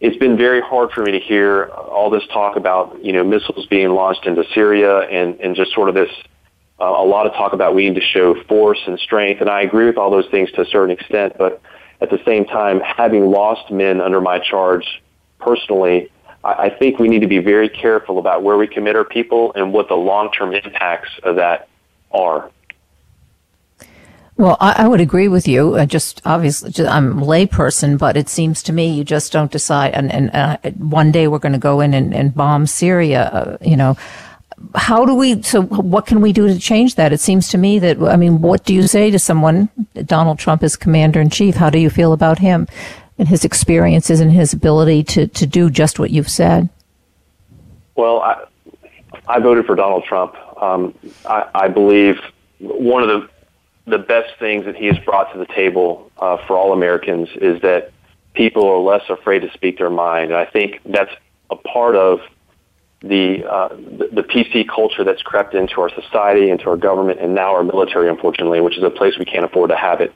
it's 0.00 0.16
been 0.16 0.36
very 0.36 0.60
hard 0.60 0.90
for 0.92 1.02
me 1.02 1.12
to 1.12 1.20
hear 1.20 1.64
all 1.66 2.10
this 2.10 2.26
talk 2.32 2.56
about 2.56 3.04
you 3.04 3.12
know 3.12 3.24
missiles 3.24 3.66
being 3.66 3.90
launched 3.90 4.26
into 4.26 4.44
Syria 4.54 5.00
and 5.00 5.38
and 5.40 5.56
just 5.56 5.72
sort 5.72 5.88
of 5.88 5.94
this 5.94 6.10
uh, 6.80 6.84
a 6.84 7.06
lot 7.06 7.26
of 7.26 7.32
talk 7.34 7.52
about 7.52 7.74
we 7.74 7.88
need 7.88 7.94
to 7.94 8.06
show 8.06 8.34
force 8.44 8.80
and 8.86 8.98
strength, 8.98 9.40
and 9.40 9.48
I 9.48 9.62
agree 9.62 9.86
with 9.86 9.96
all 9.96 10.10
those 10.10 10.28
things 10.30 10.50
to 10.52 10.62
a 10.62 10.66
certain 10.66 10.90
extent. 10.90 11.34
But 11.38 11.60
at 12.00 12.10
the 12.10 12.20
same 12.24 12.44
time, 12.44 12.80
having 12.80 13.30
lost 13.30 13.70
men 13.70 14.00
under 14.00 14.20
my 14.20 14.38
charge 14.38 15.02
personally, 15.38 16.10
I, 16.42 16.52
I 16.52 16.70
think 16.70 16.98
we 16.98 17.08
need 17.08 17.20
to 17.20 17.28
be 17.28 17.38
very 17.38 17.68
careful 17.68 18.18
about 18.18 18.42
where 18.42 18.56
we 18.56 18.66
commit 18.66 18.96
our 18.96 19.04
people 19.04 19.52
and 19.54 19.72
what 19.72 19.88
the 19.88 19.94
long-term 19.94 20.54
impacts 20.54 21.10
of 21.22 21.36
that 21.36 21.68
are. 22.10 22.50
Well, 24.36 24.56
I, 24.60 24.84
I, 24.84 24.88
would 24.88 25.00
agree 25.00 25.28
with 25.28 25.46
you. 25.46 25.76
Uh, 25.76 25.86
just 25.86 26.20
obviously, 26.24 26.72
just, 26.72 26.90
I'm 26.90 27.22
a 27.22 27.24
layperson, 27.24 27.96
but 27.96 28.16
it 28.16 28.28
seems 28.28 28.64
to 28.64 28.72
me 28.72 28.92
you 28.92 29.04
just 29.04 29.32
don't 29.32 29.50
decide. 29.50 29.94
And, 29.94 30.12
and 30.12 30.34
uh, 30.34 30.56
one 30.76 31.12
day 31.12 31.28
we're 31.28 31.38
going 31.38 31.52
to 31.52 31.58
go 31.58 31.80
in 31.80 31.94
and, 31.94 32.12
and 32.12 32.34
bomb 32.34 32.66
Syria. 32.66 33.22
Uh, 33.26 33.58
you 33.60 33.76
know, 33.76 33.96
how 34.74 35.04
do 35.04 35.14
we 35.14 35.42
so 35.42 35.62
what 35.62 36.06
can 36.06 36.20
we 36.20 36.32
do 36.32 36.48
to 36.48 36.58
change 36.58 36.94
that? 36.96 37.12
It 37.12 37.20
seems 37.20 37.48
to 37.50 37.58
me 37.58 37.78
that 37.80 38.00
i 38.02 38.16
mean 38.16 38.40
what 38.40 38.64
do 38.64 38.74
you 38.74 38.86
say 38.86 39.10
to 39.10 39.18
someone 39.18 39.68
donald 40.04 40.38
trump 40.38 40.62
is 40.62 40.76
commander 40.76 41.20
in 41.20 41.30
chief 41.30 41.56
how 41.56 41.70
do 41.70 41.78
you 41.78 41.90
feel 41.90 42.12
about 42.12 42.38
him 42.38 42.66
and 43.18 43.28
his 43.28 43.44
experiences 43.44 44.20
and 44.20 44.32
his 44.32 44.52
ability 44.52 45.04
to, 45.04 45.28
to 45.28 45.46
do 45.46 45.70
just 45.70 46.00
what 46.00 46.10
you've 46.10 46.30
said? 46.30 46.68
Well 47.96 48.20
i, 48.20 48.44
I 49.26 49.40
voted 49.40 49.66
for 49.66 49.74
donald 49.74 50.04
trump. 50.04 50.34
Um, 50.60 50.94
I, 51.26 51.48
I 51.54 51.68
believe 51.68 52.20
one 52.58 53.02
of 53.02 53.08
the 53.08 53.28
the 53.86 53.98
best 53.98 54.38
things 54.38 54.64
that 54.64 54.76
he 54.76 54.86
has 54.86 54.98
brought 55.00 55.30
to 55.32 55.38
the 55.38 55.46
table 55.46 56.10
uh, 56.18 56.38
for 56.46 56.56
all 56.56 56.72
americans 56.72 57.28
is 57.36 57.60
that 57.62 57.92
people 58.34 58.66
are 58.68 58.78
less 58.78 59.08
afraid 59.08 59.40
to 59.40 59.50
speak 59.52 59.78
their 59.78 59.90
mind. 59.90 60.30
And 60.30 60.38
i 60.38 60.44
think 60.44 60.80
that's 60.84 61.12
a 61.50 61.56
part 61.56 61.96
of 61.96 62.20
the, 63.08 63.44
uh, 63.44 63.68
the, 63.68 64.24
PC 64.26 64.66
culture 64.66 65.04
that's 65.04 65.20
crept 65.20 65.54
into 65.54 65.80
our 65.80 65.90
society, 65.90 66.48
into 66.48 66.70
our 66.70 66.76
government, 66.76 67.20
and 67.20 67.34
now 67.34 67.54
our 67.54 67.62
military, 67.62 68.08
unfortunately, 68.08 68.60
which 68.60 68.78
is 68.78 68.82
a 68.82 68.90
place 68.90 69.18
we 69.18 69.26
can't 69.26 69.44
afford 69.44 69.70
to 69.70 69.76
have 69.76 70.00
it. 70.00 70.12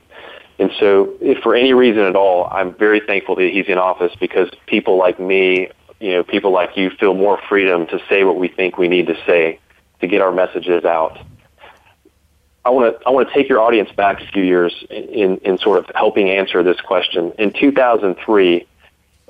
And 0.59 0.71
so, 0.81 1.13
if 1.21 1.39
for 1.43 1.55
any 1.55 1.75
reason 1.75 2.03
at 2.03 2.17
all, 2.17 2.49
I'm 2.51 2.75
very 2.75 3.01
thankful 3.01 3.37
that 3.37 3.51
he's 3.53 3.67
in 3.69 3.79
office 3.79 4.13
because 4.19 4.49
people 4.67 4.97
like 4.97 5.21
me, 5.21 5.69
you 6.01 6.13
know, 6.13 6.25
people 6.25 6.51
like 6.51 6.77
you 6.77 6.91
feel 6.91 7.15
more 7.15 7.39
freedom 7.49 7.87
to 7.89 8.01
say 8.09 8.25
what 8.25 8.37
we 8.37 8.49
think 8.49 8.79
we 8.79 8.89
need 8.89 9.07
to 9.09 9.17
say 9.27 9.61
to 10.01 10.07
get 10.07 10.23
our 10.23 10.33
messages 10.33 10.85
out. 10.85 11.19
I 12.65 12.71
want 12.71 12.99
to 12.99 13.07
I 13.07 13.11
want 13.11 13.29
to 13.29 13.35
take 13.35 13.49
your 13.49 13.61
audience 13.61 13.91
back 13.93 14.21
a 14.21 14.27
few 14.27 14.43
years 14.43 14.75
in, 14.91 15.39
in 15.39 15.59
sort 15.59 15.79
of 15.79 15.91
helping 15.95 16.31
answer 16.31 16.63
this 16.63 16.81
question. 16.81 17.33
In 17.39 17.53
2003, 17.53 18.67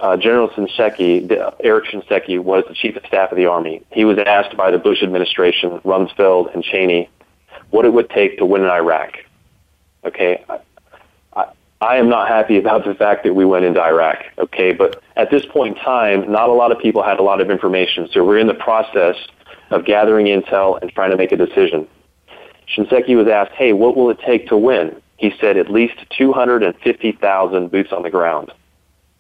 uh, 0.01 0.17
General 0.17 0.49
Shinseki, 0.51 1.55
Eric 1.61 1.87
Shinseki, 1.87 2.39
was 2.39 2.65
the 2.69 2.75
chief 2.75 2.97
of 2.97 3.05
staff 3.07 3.33
of 3.33 3.37
the 3.37 3.47
army. 3.47 3.83
He 3.91 4.05
was 4.05 4.19
asked 4.19 4.57
by 4.57 4.71
the 4.71 4.79
Bush 4.79 5.03
administration, 5.03 5.81
Rumsfeld 5.85 6.55
and 6.55 6.63
Cheney, 6.63 7.11
what 7.71 7.85
it 7.85 7.93
would 7.93 8.11
take 8.11 8.39
to 8.39 8.47
win 8.47 8.63
in 8.63 8.69
Iraq. 8.69 9.19
Okay, 10.05 10.45
I, 10.49 10.59
I, 11.35 11.53
I 11.81 11.97
am 11.97 12.09
not 12.09 12.29
happy 12.29 12.59
about 12.59 12.85
the 12.85 12.95
fact 12.95 13.25
that 13.25 13.35
we 13.35 13.45
went 13.45 13.65
into 13.65 13.81
Iraq. 13.81 14.25
Okay, 14.39 14.73
but 14.73 15.03
at 15.17 15.31
this 15.31 15.45
point 15.47 15.77
in 15.77 15.85
time, 15.85 16.31
not 16.31 16.49
a 16.49 16.53
lot 16.53 16.73
of 16.73 16.79
people 16.79 17.03
had 17.03 17.19
a 17.19 17.23
lot 17.23 17.41
of 17.41 17.51
information, 17.51 18.09
so 18.13 18.25
we're 18.25 18.39
in 18.39 18.47
the 18.47 18.55
process 18.55 19.17
of 19.71 19.85
gathering 19.85 20.27
intel 20.27 20.81
and 20.81 20.91
trying 20.93 21.11
to 21.11 21.17
make 21.17 21.33
a 21.33 21.37
decision. 21.37 21.87
Shinseki 22.75 23.17
was 23.17 23.29
asked, 23.29 23.53
"Hey, 23.53 23.73
what 23.73 23.97
will 23.97 24.11
it 24.11 24.19
take 24.21 24.49
to 24.49 24.57
win?" 24.57 25.01
He 25.17 25.35
said, 25.41 25.57
"At 25.57 25.69
least 25.71 25.95
250,000 26.17 27.71
boots 27.71 27.93
on 27.93 28.03
the 28.03 28.11
ground." 28.11 28.53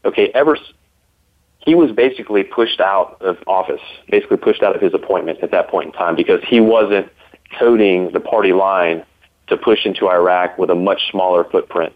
Okay, 0.04 0.30
ever 0.34 0.56
he 1.60 1.74
was 1.74 1.92
basically 1.92 2.44
pushed 2.44 2.80
out 2.80 3.20
of 3.20 3.36
office, 3.46 3.80
basically 4.10 4.36
pushed 4.36 4.62
out 4.62 4.74
of 4.74 4.80
his 4.80 4.94
appointment 4.94 5.40
at 5.42 5.50
that 5.50 5.68
point 5.68 5.86
in 5.86 5.92
time 5.92 6.16
because 6.16 6.40
he 6.46 6.60
wasn't 6.60 7.10
toting 7.58 8.10
the 8.12 8.20
party 8.20 8.52
line 8.52 9.04
to 9.48 9.56
push 9.56 9.84
into 9.84 10.08
Iraq 10.08 10.56
with 10.56 10.70
a 10.70 10.74
much 10.74 11.10
smaller 11.10 11.44
footprint. 11.44 11.94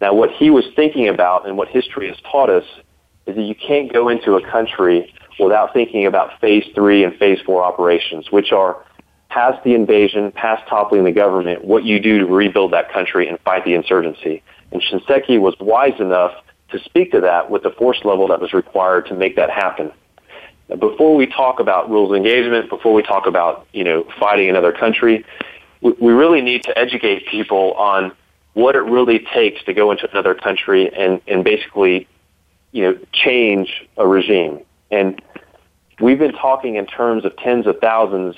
Now, 0.00 0.14
what 0.14 0.30
he 0.30 0.50
was 0.50 0.64
thinking 0.76 1.08
about 1.08 1.46
and 1.46 1.56
what 1.56 1.68
history 1.68 2.08
has 2.08 2.16
taught 2.30 2.50
us 2.50 2.64
is 3.26 3.36
that 3.36 3.42
you 3.42 3.54
can't 3.54 3.92
go 3.92 4.08
into 4.08 4.34
a 4.34 4.50
country 4.50 5.12
without 5.38 5.72
thinking 5.72 6.06
about 6.06 6.40
phase 6.40 6.64
three 6.74 7.04
and 7.04 7.14
phase 7.16 7.38
four 7.44 7.62
operations, 7.62 8.30
which 8.30 8.52
are 8.52 8.82
past 9.28 9.62
the 9.64 9.74
invasion, 9.74 10.32
past 10.32 10.66
toppling 10.68 11.04
the 11.04 11.12
government, 11.12 11.64
what 11.64 11.84
you 11.84 12.00
do 12.00 12.18
to 12.18 12.26
rebuild 12.26 12.72
that 12.72 12.90
country 12.92 13.28
and 13.28 13.38
fight 13.40 13.64
the 13.64 13.74
insurgency. 13.74 14.42
And 14.72 14.82
Shinseki 14.82 15.40
was 15.40 15.54
wise 15.60 15.98
enough 15.98 16.32
to 16.76 16.84
speak 16.84 17.12
to 17.12 17.20
that 17.20 17.50
with 17.50 17.62
the 17.62 17.70
force 17.70 18.04
level 18.04 18.28
that 18.28 18.40
was 18.40 18.52
required 18.52 19.06
to 19.06 19.14
make 19.14 19.36
that 19.36 19.50
happen. 19.50 19.92
Before 20.68 21.14
we 21.14 21.26
talk 21.26 21.60
about 21.60 21.88
rules 21.88 22.10
of 22.10 22.16
engagement, 22.16 22.68
before 22.68 22.92
we 22.92 23.02
talk 23.02 23.26
about 23.26 23.66
you 23.72 23.84
know 23.84 24.06
fighting 24.18 24.48
another 24.48 24.72
country, 24.72 25.24
we 25.80 26.12
really 26.12 26.40
need 26.40 26.64
to 26.64 26.76
educate 26.76 27.26
people 27.28 27.74
on 27.74 28.12
what 28.54 28.74
it 28.74 28.80
really 28.80 29.20
takes 29.32 29.62
to 29.64 29.74
go 29.74 29.90
into 29.90 30.10
another 30.10 30.34
country 30.34 30.92
and, 30.92 31.20
and 31.28 31.44
basically 31.44 32.08
you 32.72 32.82
know 32.82 32.98
change 33.12 33.86
a 33.96 34.06
regime. 34.06 34.60
And 34.90 35.20
we've 36.00 36.18
been 36.18 36.32
talking 36.32 36.76
in 36.76 36.86
terms 36.86 37.24
of 37.24 37.36
tens 37.36 37.66
of 37.66 37.78
thousands 37.80 38.36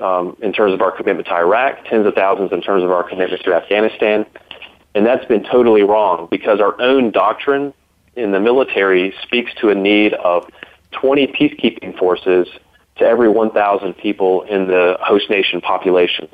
um, 0.00 0.36
in 0.42 0.52
terms 0.52 0.74
of 0.74 0.82
our 0.82 0.92
commitment 0.92 1.26
to 1.28 1.34
Iraq, 1.34 1.84
tens 1.88 2.06
of 2.06 2.14
thousands 2.14 2.52
in 2.52 2.60
terms 2.60 2.84
of 2.84 2.90
our 2.90 3.02
commitment 3.02 3.42
to 3.42 3.54
Afghanistan. 3.54 4.26
And 4.96 5.04
that's 5.04 5.26
been 5.26 5.44
totally 5.44 5.82
wrong 5.82 6.26
because 6.30 6.58
our 6.58 6.80
own 6.80 7.10
doctrine 7.10 7.74
in 8.16 8.32
the 8.32 8.40
military 8.40 9.14
speaks 9.22 9.52
to 9.60 9.68
a 9.68 9.74
need 9.74 10.14
of 10.14 10.48
20 10.92 11.26
peacekeeping 11.26 11.98
forces 11.98 12.48
to 12.96 13.04
every 13.04 13.28
1,000 13.28 13.92
people 13.92 14.44
in 14.44 14.68
the 14.68 14.96
host 15.02 15.28
nation 15.28 15.60
population. 15.60 16.30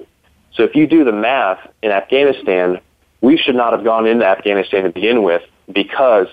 So 0.54 0.62
if 0.62 0.76
you 0.76 0.86
do 0.86 1.02
the 1.02 1.10
math 1.10 1.58
in 1.82 1.90
Afghanistan, 1.90 2.80
we 3.20 3.36
should 3.36 3.56
not 3.56 3.72
have 3.72 3.82
gone 3.82 4.06
into 4.06 4.24
Afghanistan 4.24 4.84
to 4.84 4.90
begin 4.90 5.24
with 5.24 5.42
because 5.72 6.28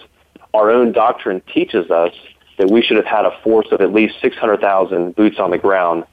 our 0.54 0.70
own 0.70 0.92
doctrine 0.92 1.42
teaches 1.52 1.90
us 1.90 2.14
that 2.60 2.70
we 2.70 2.84
should 2.84 2.98
have 2.98 3.08
had 3.08 3.26
a 3.26 3.32
force 3.42 3.70
of 3.72 3.82
at 3.82 3.92
least 3.92 4.22
600,000 4.22 5.16
boots 5.16 5.40
on 5.40 5.50
the 5.50 5.58
ground 5.58 6.04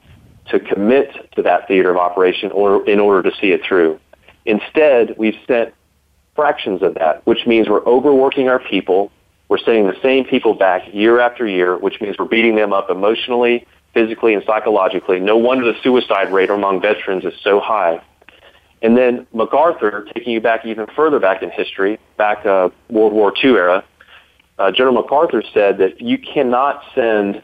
to 0.46 0.60
commit 0.60 1.10
to 1.34 1.42
that 1.42 1.68
theater 1.68 1.90
of 1.90 1.98
operation 1.98 2.50
or 2.52 2.88
in 2.88 3.00
order 3.00 3.28
to 3.28 3.36
see 3.36 3.48
it 3.48 3.62
through. 3.62 4.00
Instead, 4.46 5.14
we've 5.18 5.36
sent 5.46 5.74
fractions 6.36 6.82
of 6.82 6.94
that, 6.94 7.26
which 7.26 7.46
means 7.46 7.68
we're 7.68 7.84
overworking 7.84 8.48
our 8.48 8.60
people. 8.60 9.10
We're 9.48 9.58
sending 9.58 9.86
the 9.86 9.98
same 10.02 10.24
people 10.24 10.54
back 10.54 10.82
year 10.92 11.18
after 11.18 11.46
year, 11.46 11.76
which 11.76 12.00
means 12.00 12.16
we're 12.18 12.26
beating 12.26 12.54
them 12.54 12.72
up 12.72 12.90
emotionally, 12.90 13.66
physically, 13.94 14.34
and 14.34 14.44
psychologically. 14.44 15.18
No 15.18 15.36
wonder 15.36 15.64
the 15.72 15.78
suicide 15.82 16.32
rate 16.32 16.50
among 16.50 16.80
veterans 16.80 17.24
is 17.24 17.34
so 17.42 17.58
high. 17.58 18.00
And 18.82 18.96
then 18.96 19.26
MacArthur, 19.32 20.06
taking 20.14 20.34
you 20.34 20.40
back 20.40 20.66
even 20.66 20.86
further 20.94 21.18
back 21.18 21.42
in 21.42 21.50
history, 21.50 21.98
back 22.16 22.44
uh, 22.44 22.68
World 22.90 23.12
War 23.12 23.32
II 23.42 23.50
era, 23.52 23.84
uh, 24.58 24.70
General 24.70 24.94
MacArthur 24.94 25.42
said 25.52 25.78
that 25.78 26.00
you 26.00 26.18
cannot 26.18 26.82
send 26.94 27.42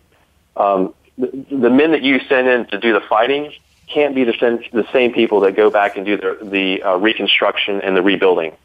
um, 0.57 0.95
the, 1.17 1.45
the 1.51 1.71
men 1.71 1.93
that 1.93 2.03
you 2.03 2.21
send 2.29 2.49
in 2.49 2.67
to 2.67 2.79
do 2.79 2.93
the 2.93 3.01
fighting 3.09 3.53
can't 3.89 4.15
be 4.15 4.25
the, 4.25 4.35
same, 4.41 4.59
the 4.73 4.87
same 4.93 5.13
people 5.13 5.41
that 5.41 5.55
go 5.55 5.71
back 5.71 5.97
and 5.97 6.07
do 6.07 6.17
the, 6.17 6.39
the 6.43 6.83
uh, 6.83 6.97
reconstruction 6.97 7.81
and 7.81 7.97
the 7.97 8.03
rebuilding 8.03 8.57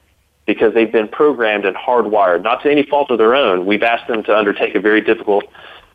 because 0.48 0.74
they've 0.74 0.92
been 0.92 1.10
programmed 1.10 1.66
and 1.66 1.76
hardwired, 1.76 2.42
not 2.42 2.64
to 2.64 2.72
any 2.72 2.82
fault 2.82 3.12
of 3.12 3.20
their 3.20 3.36
own. 3.36 3.66
We've 3.68 3.84
asked 3.84 4.08
them 4.08 4.24
to 4.24 4.36
undertake 4.36 4.74
a 4.74 4.80
very 4.80 5.02
difficult 5.02 5.44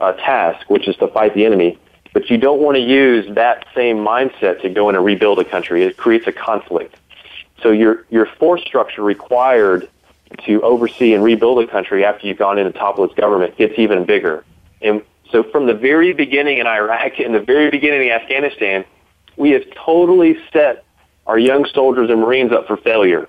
uh, 0.01 0.13
task, 0.13 0.71
which 0.71 0.87
is 0.87 0.95
to 0.97 1.09
fight 1.09 1.35
the 1.35 1.45
enemy. 1.45 1.79
But 2.13 2.29
you 2.29 2.37
don't 2.37 2.61
want 2.61 2.77
to 2.77 2.83
use 2.83 3.35
that 3.35 3.67
same 3.75 3.97
mindset 3.97 4.61
to 4.61 4.69
go 4.69 4.91
in 4.91 4.95
and 4.95 5.05
rebuild 5.05 5.39
a 5.39 5.45
country. 5.45 5.83
It 5.83 5.97
creates 5.97 6.27
a 6.27 6.33
conflict. 6.33 6.95
So 7.63 7.71
your 7.71 8.05
your 8.11 8.27
force 8.27 8.63
structure 8.63 9.03
required 9.03 9.89
to 10.45 10.61
oversee 10.63 11.15
and 11.15 11.25
rebuild 11.25 11.65
a 11.65 11.67
country 11.67 12.05
after 12.05 12.27
you've 12.27 12.39
gone 12.39 12.59
into 12.59 12.73
topple 12.73 13.07
government 13.09 13.57
gets 13.57 13.79
even 13.79 14.05
bigger. 14.05 14.45
And 14.83 15.03
so 15.31 15.43
from 15.43 15.67
the 15.67 15.75
very 15.75 16.13
beginning 16.13 16.59
in 16.59 16.67
Iraq 16.67 17.19
and 17.19 17.35
the 17.35 17.41
very 17.41 17.71
beginning 17.71 18.09
in 18.09 18.13
Afghanistan, 18.13 18.85
we 19.37 19.51
have 19.51 19.63
totally 19.75 20.37
set 20.53 20.85
our 21.27 21.39
young 21.39 21.65
soldiers 21.67 22.11
and 22.11 22.21
Marines 22.21 22.53
up 22.53 22.67
for 22.67 22.77
failure. 22.77 23.29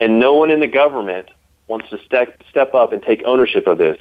And 0.00 0.18
no 0.18 0.34
one 0.34 0.50
in 0.50 0.60
the 0.60 0.66
government 0.66 1.28
wants 1.68 1.88
to 1.90 1.98
step, 2.04 2.42
step 2.50 2.74
up 2.74 2.92
and 2.92 3.02
take 3.02 3.22
ownership 3.24 3.66
of 3.66 3.78
this. 3.78 3.98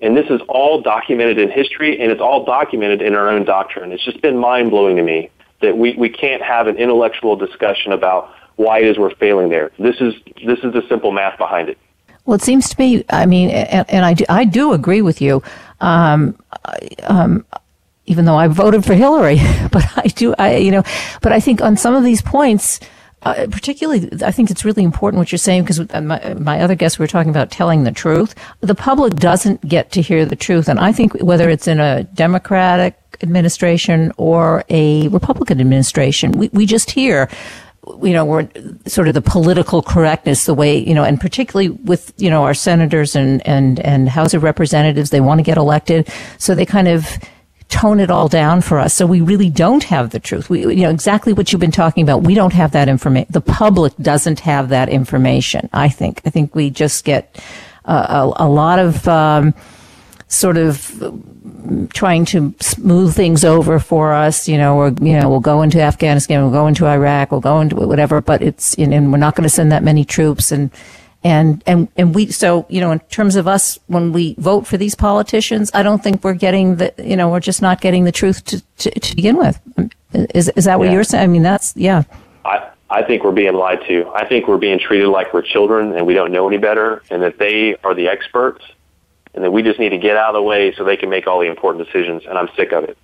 And 0.00 0.16
this 0.16 0.26
is 0.30 0.40
all 0.48 0.80
documented 0.80 1.38
in 1.38 1.50
history 1.50 2.00
and 2.00 2.10
it's 2.10 2.20
all 2.20 2.44
documented 2.44 3.02
in 3.02 3.14
our 3.14 3.28
own 3.28 3.44
doctrine. 3.44 3.92
It's 3.92 4.04
just 4.04 4.20
been 4.20 4.36
mind 4.36 4.70
blowing 4.70 4.96
to 4.96 5.02
me 5.02 5.30
that 5.60 5.76
we, 5.76 5.94
we 5.94 6.08
can't 6.08 6.42
have 6.42 6.66
an 6.66 6.76
intellectual 6.76 7.36
discussion 7.36 7.92
about 7.92 8.34
why 8.56 8.80
it 8.80 8.86
is 8.86 8.98
we're 8.98 9.14
failing 9.14 9.48
there. 9.48 9.70
This 9.78 10.00
is, 10.00 10.14
this 10.44 10.58
is 10.60 10.72
the 10.72 10.84
simple 10.88 11.12
math 11.12 11.38
behind 11.38 11.68
it. 11.68 11.78
Well, 12.24 12.34
it 12.34 12.42
seems 12.42 12.68
to 12.68 12.80
me, 12.80 13.04
I 13.10 13.26
mean, 13.26 13.50
and, 13.50 13.88
and 13.90 14.04
I, 14.04 14.14
do, 14.14 14.24
I 14.28 14.44
do 14.44 14.72
agree 14.72 15.02
with 15.02 15.20
you. 15.20 15.42
Um, 15.80 16.38
um, 17.04 17.44
even 18.06 18.24
though 18.24 18.36
I 18.36 18.48
voted 18.48 18.84
for 18.84 18.94
Hillary, 18.94 19.38
but 19.72 19.84
I 19.96 20.08
do, 20.08 20.34
I, 20.38 20.56
you 20.56 20.70
know, 20.70 20.82
but 21.20 21.32
I 21.32 21.40
think 21.40 21.60
on 21.60 21.76
some 21.76 21.94
of 21.94 22.04
these 22.04 22.22
points, 22.22 22.80
uh, 23.22 23.46
particularly, 23.50 24.08
I 24.24 24.32
think 24.32 24.50
it's 24.50 24.64
really 24.64 24.82
important 24.82 25.18
what 25.18 25.30
you're 25.30 25.38
saying 25.38 25.62
because 25.62 25.78
my, 25.94 26.34
my 26.34 26.60
other 26.60 26.74
guests 26.74 26.98
were 26.98 27.06
talking 27.06 27.30
about 27.30 27.50
telling 27.50 27.84
the 27.84 27.92
truth. 27.92 28.34
The 28.60 28.74
public 28.74 29.14
doesn't 29.14 29.66
get 29.68 29.92
to 29.92 30.02
hear 30.02 30.24
the 30.24 30.36
truth. 30.36 30.68
And 30.68 30.80
I 30.80 30.92
think 30.92 31.12
whether 31.22 31.48
it's 31.48 31.68
in 31.68 31.78
a 31.78 32.02
Democratic 32.04 32.98
administration 33.22 34.12
or 34.16 34.64
a 34.68 35.08
Republican 35.08 35.60
administration, 35.60 36.32
we, 36.32 36.48
we 36.52 36.66
just 36.66 36.90
hear 36.90 37.28
you 38.00 38.12
know, 38.12 38.24
we're 38.24 38.48
sort 38.86 39.08
of 39.08 39.14
the 39.14 39.20
political 39.20 39.82
correctness, 39.82 40.44
the 40.44 40.54
way, 40.54 40.78
you 40.78 40.94
know, 40.94 41.02
and 41.02 41.20
particularly 41.20 41.68
with, 41.68 42.12
you 42.16 42.30
know, 42.30 42.44
our 42.44 42.54
senators 42.54 43.16
and, 43.16 43.44
and, 43.46 43.80
and 43.80 44.08
House 44.08 44.34
of 44.34 44.44
Representatives, 44.44 45.10
they 45.10 45.20
want 45.20 45.40
to 45.40 45.42
get 45.42 45.58
elected. 45.58 46.08
So 46.38 46.54
they 46.54 46.64
kind 46.64 46.86
of 46.86 47.18
tone 47.72 48.00
it 48.00 48.10
all 48.10 48.28
down 48.28 48.60
for 48.60 48.78
us. 48.78 48.92
So 48.92 49.06
we 49.06 49.22
really 49.22 49.48
don't 49.48 49.82
have 49.84 50.10
the 50.10 50.20
truth. 50.20 50.50
We, 50.50 50.60
you 50.60 50.82
know, 50.82 50.90
exactly 50.90 51.32
what 51.32 51.50
you've 51.50 51.60
been 51.60 51.70
talking 51.70 52.02
about. 52.02 52.22
We 52.22 52.34
don't 52.34 52.52
have 52.52 52.72
that 52.72 52.86
information. 52.86 53.28
The 53.30 53.40
public 53.40 53.96
doesn't 53.96 54.40
have 54.40 54.68
that 54.68 54.90
information. 54.90 55.70
I 55.72 55.88
think. 55.88 56.20
I 56.26 56.30
think 56.30 56.54
we 56.54 56.68
just 56.68 57.04
get 57.04 57.42
uh, 57.86 58.32
a, 58.36 58.44
a, 58.44 58.48
lot 58.48 58.78
of 58.78 59.08
um, 59.08 59.54
sort 60.28 60.58
of 60.58 61.88
trying 61.94 62.26
to 62.26 62.54
smooth 62.60 63.14
things 63.14 63.42
over 63.42 63.78
for 63.78 64.12
us. 64.12 64.46
You 64.46 64.58
know, 64.58 64.76
or 64.76 64.88
you 65.00 65.18
know, 65.18 65.30
we'll 65.30 65.40
go 65.40 65.62
into 65.62 65.80
Afghanistan, 65.80 66.42
we'll 66.42 66.52
go 66.52 66.66
into 66.66 66.86
Iraq, 66.86 67.30
we'll 67.30 67.40
go 67.40 67.60
into 67.60 67.76
whatever. 67.76 68.20
But 68.20 68.42
it's 68.42 68.74
and 68.74 69.10
we're 69.10 69.18
not 69.18 69.34
going 69.34 69.48
to 69.48 69.54
send 69.54 69.72
that 69.72 69.82
many 69.82 70.04
troops 70.04 70.52
and 70.52 70.70
and, 71.24 71.62
and, 71.66 71.88
and 71.96 72.14
we, 72.14 72.30
so, 72.32 72.66
you 72.68 72.80
know, 72.80 72.90
in 72.90 72.98
terms 73.00 73.36
of 73.36 73.46
us, 73.46 73.78
when 73.86 74.12
we 74.12 74.34
vote 74.38 74.66
for 74.66 74.76
these 74.76 74.94
politicians, 74.94 75.70
I 75.72 75.82
don't 75.82 76.02
think 76.02 76.24
we're 76.24 76.34
getting 76.34 76.76
the, 76.76 76.92
you 76.98 77.16
know, 77.16 77.28
we're 77.28 77.40
just 77.40 77.62
not 77.62 77.80
getting 77.80 78.04
the 78.04 78.12
truth 78.12 78.44
to, 78.46 78.60
to, 78.78 78.90
to 78.90 79.16
begin 79.16 79.36
with. 79.36 79.60
Is, 80.12 80.48
is 80.50 80.64
that 80.64 80.78
what 80.78 80.86
yeah. 80.86 80.94
you're 80.94 81.04
saying? 81.04 81.22
I 81.22 81.26
mean, 81.28 81.42
that's, 81.42 81.76
yeah. 81.76 82.02
I, 82.44 82.70
I 82.90 83.02
think 83.04 83.22
we're 83.22 83.32
being 83.32 83.54
lied 83.54 83.80
to. 83.86 84.10
I 84.14 84.26
think 84.26 84.48
we're 84.48 84.58
being 84.58 84.80
treated 84.80 85.08
like 85.08 85.32
we're 85.32 85.42
children 85.42 85.94
and 85.94 86.06
we 86.06 86.14
don't 86.14 86.32
know 86.32 86.48
any 86.48 86.58
better 86.58 87.02
and 87.08 87.22
that 87.22 87.38
they 87.38 87.76
are 87.84 87.94
the 87.94 88.08
experts 88.08 88.64
and 89.32 89.44
that 89.44 89.52
we 89.52 89.62
just 89.62 89.78
need 89.78 89.90
to 89.90 89.98
get 89.98 90.16
out 90.16 90.30
of 90.30 90.34
the 90.34 90.42
way 90.42 90.74
so 90.74 90.82
they 90.82 90.96
can 90.96 91.08
make 91.08 91.28
all 91.28 91.38
the 91.38 91.46
important 91.46 91.86
decisions. 91.86 92.24
And 92.28 92.36
I'm 92.36 92.48
sick 92.56 92.72
of 92.72 92.84
it. 92.84 92.98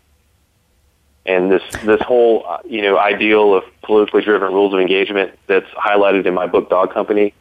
And 1.25 1.53
this, 1.53 1.63
this 1.85 2.01
whole, 2.01 2.45
uh, 2.49 2.59
you 2.67 2.83
know, 2.83 2.99
ideal 2.99 3.55
of 3.55 3.65
politically 3.83 4.23
driven 4.23 4.53
rules 4.53 4.75
of 4.75 4.81
engagement 4.81 5.39
that's 5.47 5.69
highlighted 5.71 6.27
in 6.27 6.35
my 6.35 6.47
book, 6.47 6.69
Dog 6.69 6.93
Company, 6.93 7.33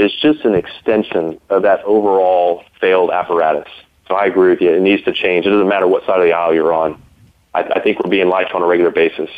is 0.00 0.12
just 0.20 0.44
an 0.44 0.54
extension 0.54 1.40
of 1.48 1.62
that 1.62 1.84
overall 1.84 2.64
failed 2.80 3.10
apparatus. 3.10 3.68
So 4.08 4.14
I 4.14 4.26
agree 4.26 4.50
with 4.50 4.60
you. 4.60 4.72
It 4.74 4.80
needs 4.80 5.04
to 5.04 5.12
change. 5.12 5.46
It 5.46 5.50
doesn't 5.50 5.68
matter 5.68 5.86
what 5.86 6.04
side 6.06 6.18
of 6.18 6.24
the 6.24 6.32
aisle 6.32 6.54
you're 6.54 6.72
on. 6.72 7.00
I, 7.54 7.62
I 7.62 7.80
think 7.80 8.02
we're 8.02 8.10
being 8.10 8.28
lied 8.28 8.50
on 8.52 8.62
a 8.62 8.66
regular 8.66 8.90
basis. 8.90 9.30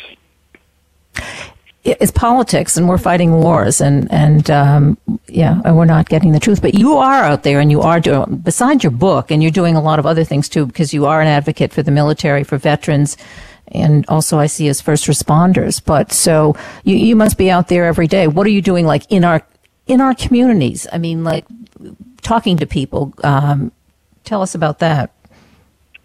It's 1.85 2.11
politics, 2.11 2.77
and 2.77 2.87
we're 2.87 2.97
fighting 2.97 3.33
wars, 3.33 3.81
and 3.81 4.09
and 4.09 4.49
um, 4.49 4.97
yeah, 5.27 5.61
and 5.65 5.75
we're 5.77 5.83
not 5.83 6.07
getting 6.07 6.31
the 6.31 6.39
truth. 6.39 6.61
But 6.61 6.75
you 6.75 6.95
are 6.95 7.23
out 7.23 7.43
there, 7.43 7.59
and 7.59 7.69
you 7.69 7.81
are 7.81 7.99
doing 7.99 8.37
besides 8.37 8.85
your 8.85 8.91
book, 8.91 9.31
and 9.31 9.43
you're 9.43 9.51
doing 9.51 9.75
a 9.75 9.81
lot 9.81 9.99
of 9.99 10.05
other 10.05 10.23
things 10.23 10.47
too, 10.47 10.65
because 10.65 10.93
you 10.93 11.05
are 11.05 11.19
an 11.19 11.27
advocate 11.27 11.73
for 11.73 11.83
the 11.83 11.91
military, 11.91 12.45
for 12.45 12.57
veterans, 12.57 13.17
and 13.67 14.05
also 14.07 14.39
I 14.39 14.47
see 14.47 14.69
as 14.69 14.79
first 14.79 15.07
responders. 15.07 15.83
But 15.83 16.13
so 16.13 16.55
you 16.85 16.95
you 16.95 17.17
must 17.17 17.37
be 17.37 17.51
out 17.51 17.67
there 17.67 17.83
every 17.83 18.07
day. 18.07 18.27
What 18.27 18.47
are 18.47 18.51
you 18.51 18.61
doing, 18.61 18.85
like 18.85 19.03
in 19.11 19.25
our 19.25 19.45
in 19.87 20.01
our 20.01 20.13
communities? 20.13 20.87
I 20.91 20.97
mean, 20.97 21.23
like 21.23 21.45
talking 22.21 22.57
to 22.57 22.65
people. 22.65 23.13
Um, 23.23 23.71
tell 24.23 24.41
us 24.41 24.55
about 24.55 24.79
that. 24.79 25.11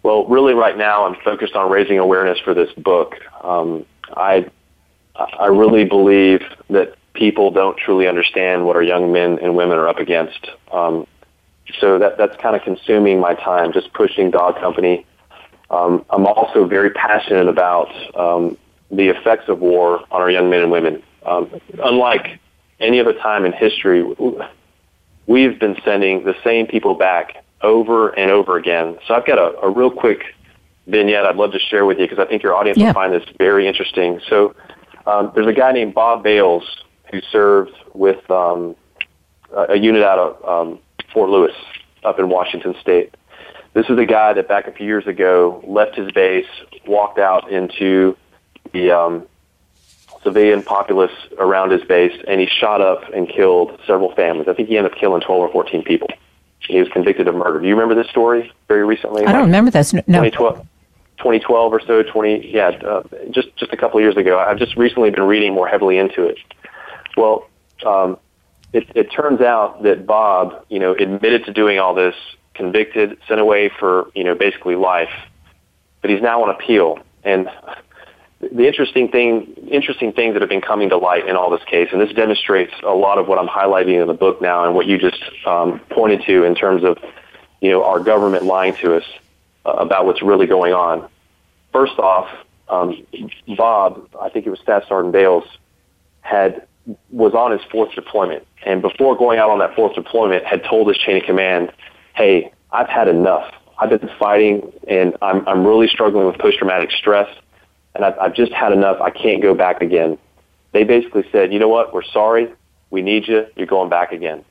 Well, 0.03 0.25
really, 0.27 0.53
right 0.53 0.77
now, 0.77 1.05
I'm 1.05 1.15
focused 1.23 1.55
on 1.55 1.69
raising 1.69 1.99
awareness 1.99 2.39
for 2.39 2.53
this 2.53 2.71
book. 2.73 3.15
Um, 3.43 3.85
I 4.15 4.49
I 5.15 5.47
really 5.47 5.83
believe 5.83 6.41
that 6.69 6.95
people 7.13 7.51
don't 7.51 7.77
truly 7.77 8.07
understand 8.07 8.65
what 8.65 8.75
our 8.75 8.83
young 8.83 9.11
men 9.11 9.39
and 9.39 9.55
women 9.55 9.77
are 9.77 9.87
up 9.87 9.97
against. 9.97 10.49
Um, 10.71 11.05
so 11.79 11.99
that 11.99 12.17
that's 12.17 12.35
kind 12.37 12.55
of 12.55 12.61
consuming 12.63 13.19
my 13.19 13.33
time, 13.33 13.73
just 13.73 13.91
pushing 13.93 14.31
Dog 14.31 14.59
Company. 14.59 15.05
Um, 15.69 16.03
I'm 16.09 16.25
also 16.25 16.65
very 16.65 16.89
passionate 16.89 17.47
about 17.47 17.89
um, 18.15 18.57
the 18.89 19.09
effects 19.09 19.49
of 19.49 19.59
war 19.59 19.99
on 20.11 20.21
our 20.21 20.31
young 20.31 20.49
men 20.49 20.61
and 20.61 20.71
women. 20.71 21.03
Um, 21.25 21.61
unlike 21.83 22.39
any 22.79 22.99
other 22.99 23.13
time 23.13 23.45
in 23.45 23.53
history, 23.53 24.03
we've 25.27 25.59
been 25.59 25.77
sending 25.83 26.23
the 26.23 26.35
same 26.43 26.67
people 26.67 26.95
back 26.95 27.43
over 27.61 28.09
and 28.09 28.31
over 28.31 28.57
again. 28.57 28.97
So 29.07 29.13
I've 29.13 29.25
got 29.25 29.37
a, 29.37 29.59
a 29.59 29.69
real 29.69 29.91
quick 29.91 30.23
vignette 30.87 31.25
I'd 31.25 31.35
love 31.35 31.51
to 31.51 31.59
share 31.59 31.85
with 31.85 31.99
you 31.99 32.05
because 32.07 32.19
I 32.19 32.25
think 32.25 32.43
your 32.43 32.55
audience 32.55 32.77
yeah. 32.77 32.87
will 32.87 32.93
find 32.93 33.13
this 33.13 33.23
very 33.37 33.67
interesting. 33.67 34.19
So 34.27 34.55
um, 35.05 35.31
there's 35.35 35.47
a 35.47 35.53
guy 35.53 35.71
named 35.71 35.93
Bob 35.93 36.23
Bales 36.23 36.63
who 37.11 37.19
served 37.31 37.71
with 37.93 38.29
um, 38.29 38.75
a 39.51 39.75
unit 39.75 40.03
out 40.03 40.19
of 40.19 40.45
um, 40.47 40.79
Fort 41.13 41.29
Lewis 41.29 41.55
up 42.03 42.19
in 42.19 42.29
Washington 42.29 42.75
State. 42.81 43.13
This 43.73 43.85
is 43.89 43.99
a 43.99 44.05
guy 44.05 44.33
that 44.33 44.47
back 44.47 44.67
a 44.67 44.71
few 44.71 44.85
years 44.85 45.05
ago 45.05 45.63
left 45.67 45.95
his 45.95 46.11
base, 46.11 46.47
walked 46.87 47.19
out 47.19 47.51
into 47.51 48.17
the 48.73 48.91
um, 48.91 49.27
civilian 50.23 50.63
populace 50.63 51.11
around 51.37 51.71
his 51.71 51.83
base, 51.83 52.19
and 52.27 52.41
he 52.41 52.47
shot 52.47 52.81
up 52.81 53.03
and 53.13 53.27
killed 53.27 53.79
several 53.87 54.13
families. 54.15 54.47
I 54.47 54.53
think 54.53 54.69
he 54.69 54.77
ended 54.77 54.93
up 54.93 54.97
killing 54.97 55.21
12 55.21 55.41
or 55.41 55.51
14 55.51 55.83
people. 55.83 56.09
He 56.59 56.79
was 56.79 56.89
convicted 56.89 57.27
of 57.27 57.35
murder. 57.35 57.59
Do 57.59 57.67
you 57.67 57.73
remember 57.73 57.95
this 57.95 58.09
story 58.11 58.51
very 58.67 58.85
recently? 58.85 59.25
I 59.25 59.31
don't 59.31 59.45
remember 59.45 59.71
this. 59.71 59.93
No. 59.93 60.01
2012, 60.23 60.57
2012 61.17 61.73
or 61.73 61.81
so, 61.81 62.03
20, 62.03 62.51
yeah, 62.51 62.67
uh, 62.67 63.03
just, 63.31 63.55
just 63.55 63.73
a 63.73 63.77
couple 63.77 63.97
of 63.97 64.03
years 64.03 64.17
ago. 64.17 64.37
I've 64.37 64.59
just 64.59 64.75
recently 64.75 65.09
been 65.09 65.23
reading 65.23 65.53
more 65.53 65.67
heavily 65.67 65.97
into 65.97 66.25
it. 66.25 66.37
Well, 67.17 67.49
um, 67.85 68.17
it, 68.73 68.87
it 68.93 69.11
turns 69.11 69.41
out 69.41 69.83
that 69.83 70.05
Bob, 70.05 70.65
you 70.69 70.79
know, 70.79 70.93
admitted 70.93 71.45
to 71.45 71.53
doing 71.53 71.79
all 71.79 71.95
this, 71.95 72.15
convicted, 72.53 73.17
sent 73.27 73.39
away 73.39 73.69
for, 73.79 74.11
you 74.13 74.23
know, 74.23 74.35
basically 74.35 74.75
life, 74.75 75.13
but 76.01 76.09
he's 76.09 76.21
now 76.21 76.43
on 76.43 76.49
appeal. 76.49 76.99
And 77.23 77.49
the 78.39 78.67
interesting 78.67 79.09
thing, 79.09 79.53
interesting 79.69 80.13
things 80.13 80.33
that 80.33 80.41
have 80.41 80.49
been 80.49 80.61
coming 80.61 80.89
to 80.89 80.97
light 80.97 81.27
in 81.27 81.35
all 81.35 81.49
this 81.49 81.63
case, 81.65 81.89
and 81.91 81.99
this 81.99 82.13
demonstrates 82.13 82.73
a 82.83 82.93
lot 82.93 83.17
of 83.17 83.27
what 83.27 83.37
I'm 83.37 83.47
highlighting 83.47 84.01
in 84.01 84.07
the 84.07 84.13
book 84.13 84.41
now, 84.41 84.65
and 84.65 84.73
what 84.73 84.85
you 84.85 84.97
just 84.97 85.21
um, 85.45 85.81
pointed 85.89 86.23
to 86.25 86.43
in 86.45 86.55
terms 86.55 86.83
of, 86.83 86.97
you 87.59 87.69
know, 87.69 87.83
our 87.83 87.99
government 87.99 88.45
lying 88.45 88.75
to 88.81 88.95
us 88.95 89.03
uh, 89.65 89.71
about 89.71 90.05
what's 90.05 90.21
really 90.21 90.47
going 90.47 90.73
on. 90.73 91.09
First 91.73 91.99
off, 91.99 92.29
um, 92.69 93.05
Bob, 93.57 94.07
I 94.21 94.29
think 94.29 94.47
it 94.47 94.49
was 94.49 94.59
Staff 94.59 94.83
Sergeant 94.87 95.11
Bales, 95.11 95.43
had 96.21 96.65
was 97.11 97.33
on 97.33 97.51
his 97.51 97.61
fourth 97.71 97.93
deployment, 97.93 98.47
and 98.65 98.81
before 98.81 99.17
going 99.17 99.37
out 99.37 99.49
on 99.49 99.59
that 99.59 99.75
fourth 99.75 99.95
deployment, 99.95 100.45
had 100.45 100.63
told 100.63 100.87
his 100.87 100.97
chain 100.97 101.17
of 101.17 101.23
command, 101.23 101.71
"Hey, 102.15 102.51
I've 102.71 102.87
had 102.87 103.07
enough. 103.07 103.51
I've 103.77 103.89
been 103.89 104.09
fighting, 104.17 104.71
and 104.87 105.15
I'm 105.21 105.47
I'm 105.47 105.67
really 105.67 105.87
struggling 105.87 106.25
with 106.25 106.37
post 106.37 106.57
traumatic 106.57 106.91
stress." 106.91 107.27
And 107.95 108.05
I've, 108.05 108.17
I've 108.19 108.35
just 108.35 108.51
had 108.51 108.71
enough. 108.71 108.99
I 109.01 109.09
can't 109.09 109.41
go 109.41 109.53
back 109.53 109.81
again. 109.81 110.17
They 110.71 110.83
basically 110.83 111.25
said, 111.31 111.51
you 111.51 111.59
know 111.59 111.67
what? 111.67 111.93
We're 111.93 112.03
sorry. 112.03 112.51
We 112.91 113.01
need 113.01 113.27
you. 113.27 113.47
You're 113.55 113.67
going 113.67 113.89
back 113.89 114.11
again. 114.11 114.43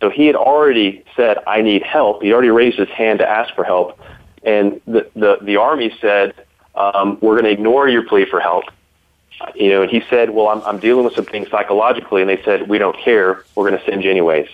So 0.00 0.10
he 0.10 0.26
had 0.26 0.36
already 0.36 1.04
said, 1.16 1.38
I 1.46 1.62
need 1.62 1.82
help. 1.82 2.22
He 2.22 2.32
already 2.32 2.50
raised 2.50 2.78
his 2.78 2.88
hand 2.88 3.20
to 3.20 3.28
ask 3.28 3.54
for 3.54 3.64
help. 3.64 3.98
And 4.42 4.80
the, 4.86 5.08
the, 5.14 5.38
the 5.40 5.56
Army 5.56 5.96
said, 6.00 6.34
um, 6.74 7.18
we're 7.20 7.34
going 7.34 7.44
to 7.44 7.50
ignore 7.50 7.88
your 7.88 8.02
plea 8.02 8.26
for 8.28 8.40
help. 8.40 8.64
You 9.54 9.70
know, 9.70 9.82
and 9.82 9.90
he 9.90 10.02
said, 10.10 10.30
well, 10.30 10.48
I'm, 10.48 10.62
I'm 10.62 10.78
dealing 10.78 11.04
with 11.04 11.14
some 11.14 11.24
things 11.24 11.48
psychologically. 11.50 12.20
And 12.20 12.28
they 12.28 12.42
said, 12.42 12.68
we 12.68 12.78
don't 12.78 12.96
care. 12.98 13.44
We're 13.54 13.68
going 13.68 13.80
to 13.80 13.90
send 13.90 14.02
you 14.04 14.10
anyways. 14.10 14.48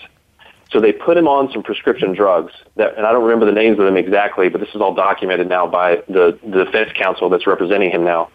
So 0.71 0.81
they 0.81 0.93
put 0.93 1.16
him 1.16 1.27
on 1.27 1.51
some 1.53 1.62
prescription 1.62 2.14
drugs 2.14 2.53
that, 2.77 2.97
and 2.97 3.07
I 3.07 3.12
don't 3.12 3.23
remember 3.23 3.47
the 3.47 3.53
names 3.53 3.79
of 3.79 3.87
them 3.87 3.97
exactly, 3.97 4.49
but 4.49 4.61
this 4.61 4.69
is 4.75 4.81
all 4.81 4.95
documented 4.95 5.49
now 5.49 5.66
by 5.66 5.97
the, 6.09 6.39
the 6.43 6.64
defense 6.64 6.91
counsel 6.95 7.31
that's 7.31 7.47
representing 7.47 7.91
him 7.91 8.05
now. 8.05 8.31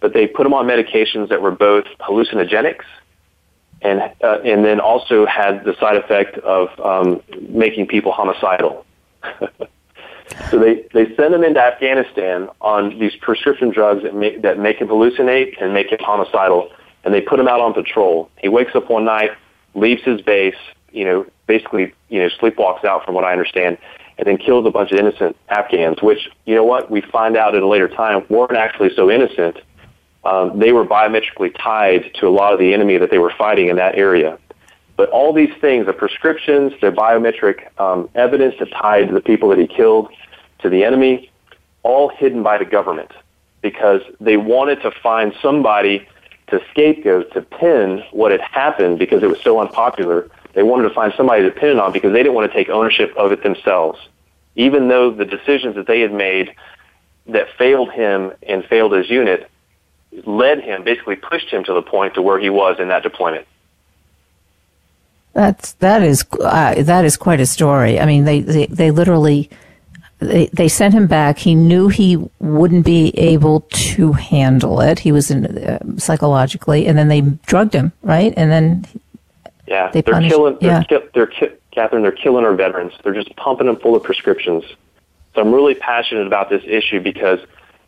But 0.00 0.12
they 0.12 0.26
put 0.26 0.44
him 0.44 0.54
on 0.54 0.66
medications 0.66 1.28
that 1.28 1.40
were 1.40 1.52
both 1.52 1.84
hallucinogenics 2.00 2.84
and, 3.80 4.00
uh, 4.22 4.38
and 4.44 4.64
then 4.64 4.80
also 4.80 5.24
had 5.26 5.64
the 5.64 5.76
side 5.78 5.96
effect 5.96 6.38
of 6.38 6.68
um, 6.80 7.22
making 7.48 7.86
people 7.86 8.10
homicidal. 8.10 8.84
so 10.50 10.58
they, 10.58 10.84
they 10.92 11.14
send 11.14 11.32
him 11.34 11.44
into 11.44 11.60
Afghanistan 11.60 12.48
on 12.60 12.98
these 12.98 13.14
prescription 13.16 13.70
drugs 13.70 14.02
that 14.02 14.16
make, 14.16 14.42
that 14.42 14.58
make 14.58 14.78
him 14.78 14.88
hallucinate 14.88 15.62
and 15.62 15.72
make 15.72 15.90
him 15.90 15.98
homicidal, 16.00 16.70
and 17.04 17.14
they 17.14 17.20
put 17.20 17.38
him 17.38 17.46
out 17.46 17.60
on 17.60 17.72
patrol. 17.72 18.30
He 18.38 18.48
wakes 18.48 18.74
up 18.74 18.90
one 18.90 19.04
night, 19.04 19.30
leaves 19.74 20.02
his 20.02 20.20
base, 20.20 20.56
you 20.92 21.04
know, 21.04 21.26
basically, 21.46 21.92
you 22.08 22.20
know, 22.20 22.28
sleepwalks 22.40 22.84
out 22.84 23.04
from 23.04 23.14
what 23.14 23.24
I 23.24 23.32
understand, 23.32 23.78
and 24.18 24.26
then 24.26 24.38
kills 24.38 24.66
a 24.66 24.70
bunch 24.70 24.92
of 24.92 24.98
innocent 24.98 25.36
Afghans, 25.48 26.02
which, 26.02 26.28
you 26.44 26.54
know 26.54 26.64
what, 26.64 26.90
we 26.90 27.00
find 27.00 27.36
out 27.36 27.54
at 27.54 27.62
a 27.62 27.66
later 27.66 27.88
time 27.88 28.24
weren't 28.28 28.56
actually 28.56 28.94
so 28.94 29.10
innocent. 29.10 29.58
Um, 30.24 30.58
they 30.58 30.72
were 30.72 30.84
biometrically 30.84 31.54
tied 31.58 32.14
to 32.14 32.28
a 32.28 32.30
lot 32.30 32.52
of 32.52 32.58
the 32.58 32.72
enemy 32.72 32.98
that 32.98 33.10
they 33.10 33.18
were 33.18 33.32
fighting 33.36 33.68
in 33.68 33.76
that 33.76 33.96
area. 33.96 34.38
But 34.96 35.08
all 35.08 35.32
these 35.32 35.52
things, 35.60 35.86
the 35.86 35.92
prescriptions, 35.92 36.72
the 36.80 36.92
biometric 36.92 37.68
um, 37.80 38.08
evidence 38.14 38.54
that 38.60 38.70
tied 38.70 39.12
the 39.12 39.20
people 39.20 39.48
that 39.48 39.58
he 39.58 39.66
killed 39.66 40.08
to 40.60 40.68
the 40.68 40.84
enemy, 40.84 41.30
all 41.82 42.08
hidden 42.08 42.42
by 42.42 42.58
the 42.58 42.64
government 42.64 43.10
because 43.62 44.02
they 44.20 44.36
wanted 44.36 44.82
to 44.82 44.90
find 44.90 45.34
somebody 45.40 46.06
to 46.48 46.60
scapegoat, 46.70 47.32
to 47.32 47.40
pin 47.42 48.02
what 48.12 48.30
had 48.30 48.40
happened 48.40 48.98
because 48.98 49.22
it 49.22 49.28
was 49.28 49.40
so 49.40 49.60
unpopular 49.60 50.28
they 50.54 50.62
wanted 50.62 50.88
to 50.88 50.94
find 50.94 51.12
somebody 51.16 51.42
to 51.42 51.50
depend 51.50 51.80
on 51.80 51.92
because 51.92 52.12
they 52.12 52.18
didn't 52.18 52.34
want 52.34 52.50
to 52.50 52.56
take 52.56 52.68
ownership 52.68 53.14
of 53.16 53.32
it 53.32 53.42
themselves. 53.42 53.98
Even 54.54 54.88
though 54.88 55.10
the 55.10 55.24
decisions 55.24 55.76
that 55.76 55.86
they 55.86 56.00
had 56.00 56.12
made 56.12 56.54
that 57.26 57.48
failed 57.56 57.90
him 57.92 58.32
and 58.42 58.64
failed 58.66 58.92
his 58.92 59.08
unit 59.08 59.50
led 60.26 60.60
him, 60.60 60.84
basically 60.84 61.16
pushed 61.16 61.48
him 61.48 61.64
to 61.64 61.72
the 61.72 61.82
point 61.82 62.14
to 62.14 62.22
where 62.22 62.38
he 62.38 62.50
was 62.50 62.78
in 62.78 62.88
that 62.88 63.02
deployment. 63.02 63.46
That's 65.32 65.72
that 65.74 66.02
is 66.02 66.26
uh, 66.40 66.82
that 66.82 67.04
is 67.06 67.16
quite 67.16 67.40
a 67.40 67.46
story. 67.46 67.98
I 67.98 68.04
mean, 68.04 68.24
they 68.24 68.40
they, 68.40 68.66
they 68.66 68.90
literally 68.90 69.48
they, 70.18 70.46
they 70.52 70.68
sent 70.68 70.94
him 70.94 71.06
back. 71.06 71.38
He 71.38 71.54
knew 71.54 71.88
he 71.88 72.16
wouldn't 72.38 72.84
be 72.84 73.08
able 73.18 73.62
to 73.70 74.12
handle 74.12 74.80
it. 74.80 74.98
He 75.00 75.10
was 75.10 75.30
in, 75.30 75.46
uh, 75.46 75.78
psychologically, 75.96 76.86
and 76.86 76.98
then 76.98 77.08
they 77.08 77.22
drugged 77.22 77.74
him, 77.74 77.92
right? 78.02 78.32
And 78.36 78.50
then 78.50 78.84
yeah, 79.72 79.90
they 79.90 80.02
are 80.12 80.20
killing. 80.20 80.58
They're, 80.60 80.70
yeah. 80.70 80.82
Ki- 80.84 81.08
they're 81.14 81.26
ki- 81.26 81.56
Kathryn. 81.74 82.02
They're 82.02 82.12
killing 82.12 82.44
our 82.44 82.54
veterans. 82.54 82.92
They're 83.02 83.14
just 83.14 83.34
pumping 83.36 83.66
them 83.66 83.76
full 83.76 83.96
of 83.96 84.02
prescriptions. 84.02 84.64
So 85.34 85.40
I'm 85.40 85.52
really 85.52 85.74
passionate 85.74 86.26
about 86.26 86.50
this 86.50 86.62
issue 86.66 87.00
because 87.00 87.38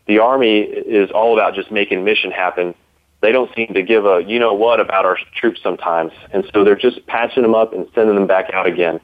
the 0.07 0.19
Army 0.19 0.61
is 0.61 1.11
all 1.11 1.37
about 1.37 1.53
just 1.53 1.71
making 1.71 2.03
mission 2.03 2.31
happen. 2.31 2.73
They 3.21 3.31
don't 3.31 3.53
seem 3.55 3.73
to 3.75 3.83
give 3.83 4.05
a 4.05 4.23
you 4.23 4.39
know 4.39 4.53
what 4.53 4.79
about 4.79 5.05
our 5.05 5.17
troops 5.35 5.61
sometimes, 5.61 6.11
and 6.31 6.49
so 6.53 6.63
they're 6.63 6.75
just 6.75 7.05
patching 7.05 7.43
them 7.43 7.53
up 7.53 7.73
and 7.73 7.87
sending 7.93 8.15
them 8.15 8.27
back 8.27 8.51
out 8.51 8.65
again. 8.65 8.99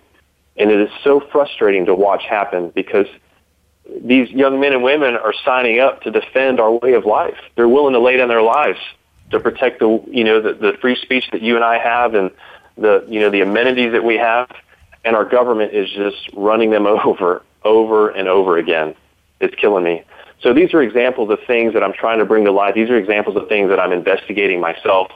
And 0.57 0.71
it 0.71 0.79
is 0.79 0.89
so 1.03 1.21
frustrating 1.31 1.85
to 1.85 1.95
watch 1.95 2.23
happen 2.23 2.71
because 2.73 3.07
these 4.03 4.29
young 4.29 4.59
men 4.59 4.73
and 4.73 4.83
women 4.83 5.15
are 5.15 5.33
signing 5.45 5.79
up 5.79 6.01
to 6.01 6.11
defend 6.11 6.59
our 6.59 6.71
way 6.71 6.93
of 6.93 7.05
life. 7.05 7.37
They're 7.55 7.69
willing 7.69 7.93
to 7.93 7.99
lay 7.99 8.17
down 8.17 8.27
their 8.27 8.41
lives 8.41 8.79
to 9.31 9.39
protect 9.39 9.79
the 9.79 10.03
you 10.07 10.23
know 10.23 10.41
the, 10.41 10.53
the 10.53 10.73
free 10.81 10.95
speech 10.95 11.29
that 11.31 11.41
you 11.41 11.55
and 11.55 11.63
I 11.63 11.77
have 11.77 12.15
and 12.15 12.31
the 12.77 13.05
you 13.07 13.19
know 13.19 13.29
the 13.29 13.41
amenities 13.41 13.91
that 13.93 14.03
we 14.03 14.17
have, 14.17 14.49
and 15.03 15.15
our 15.15 15.25
government 15.25 15.73
is 15.73 15.89
just 15.89 16.29
running 16.33 16.71
them 16.71 16.85
over, 17.05 17.43
over 17.63 18.09
and 18.09 18.27
over 18.27 18.57
again. 18.57 18.95
It's 19.39 19.55
killing 19.55 19.83
me. 19.83 20.03
So 20.41 20.53
these 20.53 20.73
are 20.73 20.81
examples 20.81 21.29
of 21.29 21.39
things 21.45 21.73
that 21.73 21.83
I'm 21.83 21.93
trying 21.93 22.19
to 22.19 22.25
bring 22.25 22.45
to 22.45 22.51
light. 22.51 22.73
These 22.73 22.89
are 22.89 22.97
examples 22.97 23.35
of 23.35 23.47
things 23.47 23.69
that 23.69 23.79
I'm 23.79 23.91
investigating 23.91 24.59
myself. 24.59 25.11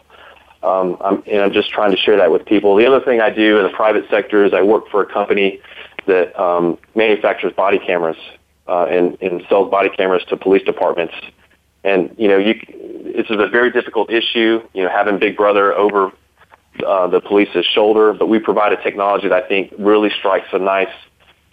Um, 0.62 0.98
I'm, 1.00 1.24
and 1.28 1.42
I'm 1.42 1.54
just 1.54 1.70
trying 1.70 1.92
to 1.92 1.98
share 1.98 2.18
that 2.18 2.32
with 2.32 2.46
people. 2.46 2.76
The 2.76 2.86
other 2.88 3.04
thing 3.04 3.22
I 3.22 3.30
do 3.30 3.58
in 3.58 3.64
the 3.64 3.70
private 3.70 4.06
sector 4.10 4.46
is 4.46 4.54
I 4.54 4.62
work 4.64 4.90
for 4.90 5.02
a 5.02 5.06
company 5.06 5.62
that 6.08 6.40
um, 6.40 6.78
manufactures 6.96 7.54
body 7.54 7.80
cameras 7.80 8.18
uh, 8.68 8.86
and, 8.86 9.18
and 9.22 9.44
sells 9.48 9.70
body 9.70 9.90
cameras 9.90 10.24
to 10.30 10.38
police 10.38 10.64
departments. 10.64 11.14
And 11.84 12.16
you 12.18 12.28
know, 12.28 12.38
you, 12.38 12.56
this 13.16 13.28
is 13.30 13.40
a 13.40 13.48
very 13.48 13.72
difficult 13.72 14.12
issue. 14.12 14.68
You 14.74 14.84
know, 14.84 14.90
having 14.90 15.20
Big 15.20 15.38
Brother 15.38 15.74
over 15.74 16.12
uh, 16.86 17.08
the 17.08 17.22
police's 17.22 17.66
shoulder, 17.66 18.14
but 18.14 18.28
we 18.28 18.40
provide 18.40 18.74
a 18.74 18.82
technology 18.82 19.28
that 19.28 19.44
I 19.44 19.48
think 19.48 19.74
really 19.78 20.10
strikes 20.18 20.48
a 20.54 20.60
nice 20.60 20.94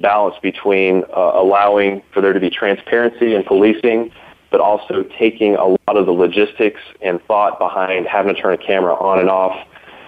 balance 0.00 0.36
between 0.42 1.04
uh, 1.16 1.32
allowing 1.34 2.02
for 2.12 2.20
there 2.20 2.32
to 2.32 2.40
be 2.40 2.50
transparency 2.50 3.34
in 3.34 3.44
policing, 3.44 4.10
but 4.50 4.60
also 4.60 5.04
taking 5.18 5.54
a 5.56 5.66
lot 5.66 5.96
of 5.96 6.06
the 6.06 6.12
logistics 6.12 6.80
and 7.00 7.22
thought 7.24 7.58
behind 7.58 8.06
having 8.06 8.34
to 8.34 8.40
turn 8.40 8.54
a 8.54 8.58
camera 8.58 8.94
on 8.94 9.18
and 9.18 9.30
off 9.30 9.66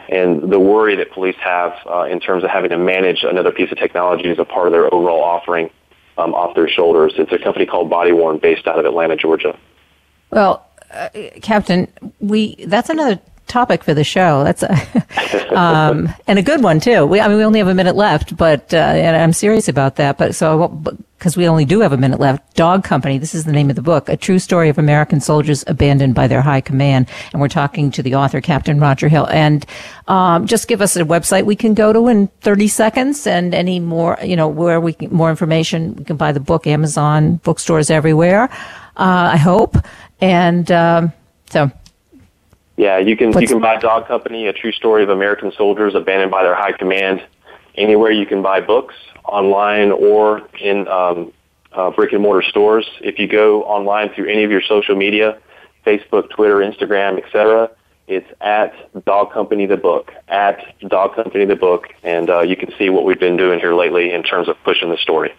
and 0.09 0.53
the 0.53 0.61
worry 0.61 0.97
that 0.97 1.11
police 1.13 1.37
have 1.41 1.73
uh, 1.87 2.03
in 2.03 2.21
terms 2.21 2.45
of 2.45 2.51
having 2.51 2.71
to 2.71 2.79
manage 2.79 3.23
another 3.23 3.51
piece 3.51 3.73
of 3.73 3.79
technology 3.79 4.29
as 4.29 4.39
a 4.39 4.45
part 4.45 4.67
of 4.67 4.73
their 4.73 4.93
overall 4.93 5.23
offering 5.23 5.71
um, 6.19 6.35
off 6.35 6.55
their 6.55 6.69
shoulders. 6.69 7.15
It's 7.17 7.33
a 7.33 7.39
company 7.39 7.67
called 7.67 7.89
Body 7.89 8.13
Worn 8.13 8.39
based 8.39 8.67
out 8.67 8.79
of 8.79 8.85
Atlanta, 8.85 9.17
Georgia. 9.17 9.59
Well, 10.31 10.67
uh, 10.91 11.09
Captain, 11.43 11.91
we 12.21 12.57
that's 12.67 12.89
another 12.91 13.21
topic 13.47 13.85
for 13.85 13.95
the 13.95 14.05
show. 14.05 14.45
That's 14.45 14.63
a, 14.63 15.55
um, 15.59 16.09
and 16.27 16.39
a 16.39 16.43
good 16.43 16.63
one 16.63 16.81
too. 16.81 17.07
We, 17.07 17.21
I 17.21 17.29
mean, 17.29 17.39
we 17.39 17.45
only 17.45 17.59
have 17.59 17.69
a 17.69 17.75
minute 17.75 17.97
left, 17.97 18.37
but 18.37 18.73
uh, 18.73 18.79
and 18.79 19.17
I'm 19.17 19.33
serious 19.33 19.69
about 19.69 19.97
that. 19.97 20.19
But 20.19 20.35
so 20.35 20.83
because 21.25 21.39
we 21.39 21.49
only 21.49 21.65
do 21.65 21.81
have 21.81 21.93
a 21.93 21.97
minute 21.97 22.21
left, 22.21 22.55
Dog 22.55 22.85
Company. 22.85 23.17
This 23.17 23.35
is 23.35 23.45
the 23.45 23.53
name 23.53 23.71
of 23.71 23.77
the 23.77 23.83
book, 23.83 24.11
a 24.11 24.17
true 24.17 24.39
story 24.39 24.69
of 24.69 24.77
American 24.77 25.23
soldiers 25.23 25.65
abandoned 25.67 26.15
by 26.15 26.27
their 26.27 26.43
high 26.43 26.61
command. 26.61 27.09
And 27.33 27.41
we're 27.41 27.49
talking 27.49 27.91
to 27.93 28.03
the 28.03 28.15
author, 28.15 28.43
Captain 28.43 28.79
Roger 28.79 29.09
Hill. 29.09 29.27
And 29.31 29.65
um, 30.07 30.47
just 30.47 30.69
give 30.69 30.83
us 30.83 30.97
a 30.97 31.01
website 31.03 31.47
we 31.47 31.57
can 31.57 31.73
go 31.73 31.95
to 31.95 32.09
in 32.09 32.27
30 32.43 32.69
seconds, 32.69 33.27
and 33.27 33.55
any 33.55 33.81
more, 33.81 34.19
you 34.23 34.37
know, 34.37 34.49
where 34.49 34.79
we 34.83 34.93
can, 34.93 35.11
more 35.15 35.31
information. 35.31 35.97
We 35.97 36.05
can 36.05 36.19
buy 36.19 36.33
the 36.33 36.41
book, 36.41 36.67
Amazon, 36.67 37.37
bookstores 37.37 37.89
everywhere. 37.89 38.51
Uh, 38.97 39.33
I 39.33 39.39
hope. 39.39 39.77
And 40.21 40.71
um, 40.71 41.11
so 41.49 41.71
yeah, 42.77 42.99
you 42.99 43.17
can 43.17 43.31
What's 43.31 43.43
you 43.43 43.49
can 43.49 43.61
buy 43.61 43.77
Dog 43.77 44.09
Company, 44.09 44.47
a 44.49 44.53
true 44.53 44.73
story 44.73 45.03
of 45.03 45.09
American 45.09 45.53
soldiers 45.53 45.95
abandoned 45.95 46.31
by 46.31 46.43
their 46.43 46.55
high 46.55 46.73
command. 46.73 47.25
Anywhere 47.77 48.11
you 48.11 48.27
can 48.27 48.43
buy 48.43 48.61
books 48.61 48.95
online 49.25 49.91
or 49.91 50.43
in 50.61 50.87
um, 50.89 51.33
uh, 51.73 51.91
brick 51.91 52.13
and 52.13 52.23
mortar 52.23 52.47
stores. 52.49 52.89
If 53.01 53.19
you 53.19 53.27
go 53.27 53.65
online 53.65 54.11
through 54.11 54.29
any 54.29 54.45
of 54.45 54.51
your 54.51 54.63
social 54.63 54.97
media, 54.97 55.39
Facebook, 55.87 56.31
Twitter, 56.31 56.57
Instagram, 56.57 57.23
etc., 57.23 57.71
it's 58.07 58.27
at 58.41 58.75
Dog 59.05 59.33
Company 59.33 59.67
the 59.67 59.77
Book, 59.77 60.13
at 60.29 60.61
Dog 60.89 61.15
Company 61.15 61.47
the 61.47 61.57
Book, 61.57 61.89
and 62.03 62.29
uh, 62.29 62.41
you 62.41 62.55
can 62.55 62.73
see 62.77 62.91
what 62.91 63.05
we've 63.05 63.21
been 63.21 63.37
doing 63.37 63.61
here 63.61 63.75
lately 63.75 64.13
in 64.13 64.23
terms 64.23 64.49
of 64.49 64.57
pushing 64.63 64.91
the 64.91 64.99
story. 64.99 65.33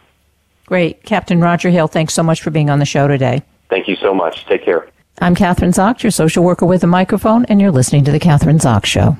Great. 0.65 1.03
Captain 1.03 1.39
Roger 1.39 1.69
Hill, 1.69 1.87
thanks 1.87 2.13
so 2.13 2.23
much 2.23 2.41
for 2.41 2.49
being 2.49 2.69
on 2.69 2.79
the 2.79 2.85
show 2.85 3.07
today. 3.07 3.43
Thank 3.69 3.87
you 3.87 3.95
so 3.95 4.15
much. 4.15 4.45
Take 4.45 4.65
care. 4.65 4.87
I'm 5.21 5.35
Kathryn 5.35 5.73
Zox, 5.73 6.03
your 6.03 6.11
social 6.11 6.43
worker 6.43 6.65
with 6.65 6.83
a 6.83 6.87
microphone, 6.87 7.45
and 7.45 7.61
you're 7.61 7.71
listening 7.71 8.03
to 8.05 8.11
The 8.11 8.19
Kathryn 8.19 8.59
Zox 8.59 8.85
Show. 8.85 9.15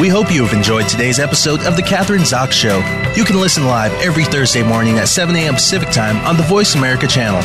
We 0.00 0.08
hope 0.08 0.32
you 0.32 0.42
have 0.44 0.52
enjoyed 0.52 0.88
today's 0.88 1.20
episode 1.20 1.60
of 1.60 1.76
The 1.76 1.82
Kathryn 1.82 2.18
Zox 2.20 2.50
Show. 2.50 2.78
You 3.14 3.24
can 3.24 3.40
listen 3.40 3.66
live 3.66 3.92
every 4.02 4.24
Thursday 4.24 4.64
morning 4.64 4.98
at 4.98 5.06
7 5.06 5.36
a.m. 5.36 5.54
Pacific 5.54 5.90
Time 5.90 6.16
on 6.26 6.36
the 6.36 6.42
Voice 6.42 6.74
America 6.74 7.06
channel. 7.06 7.40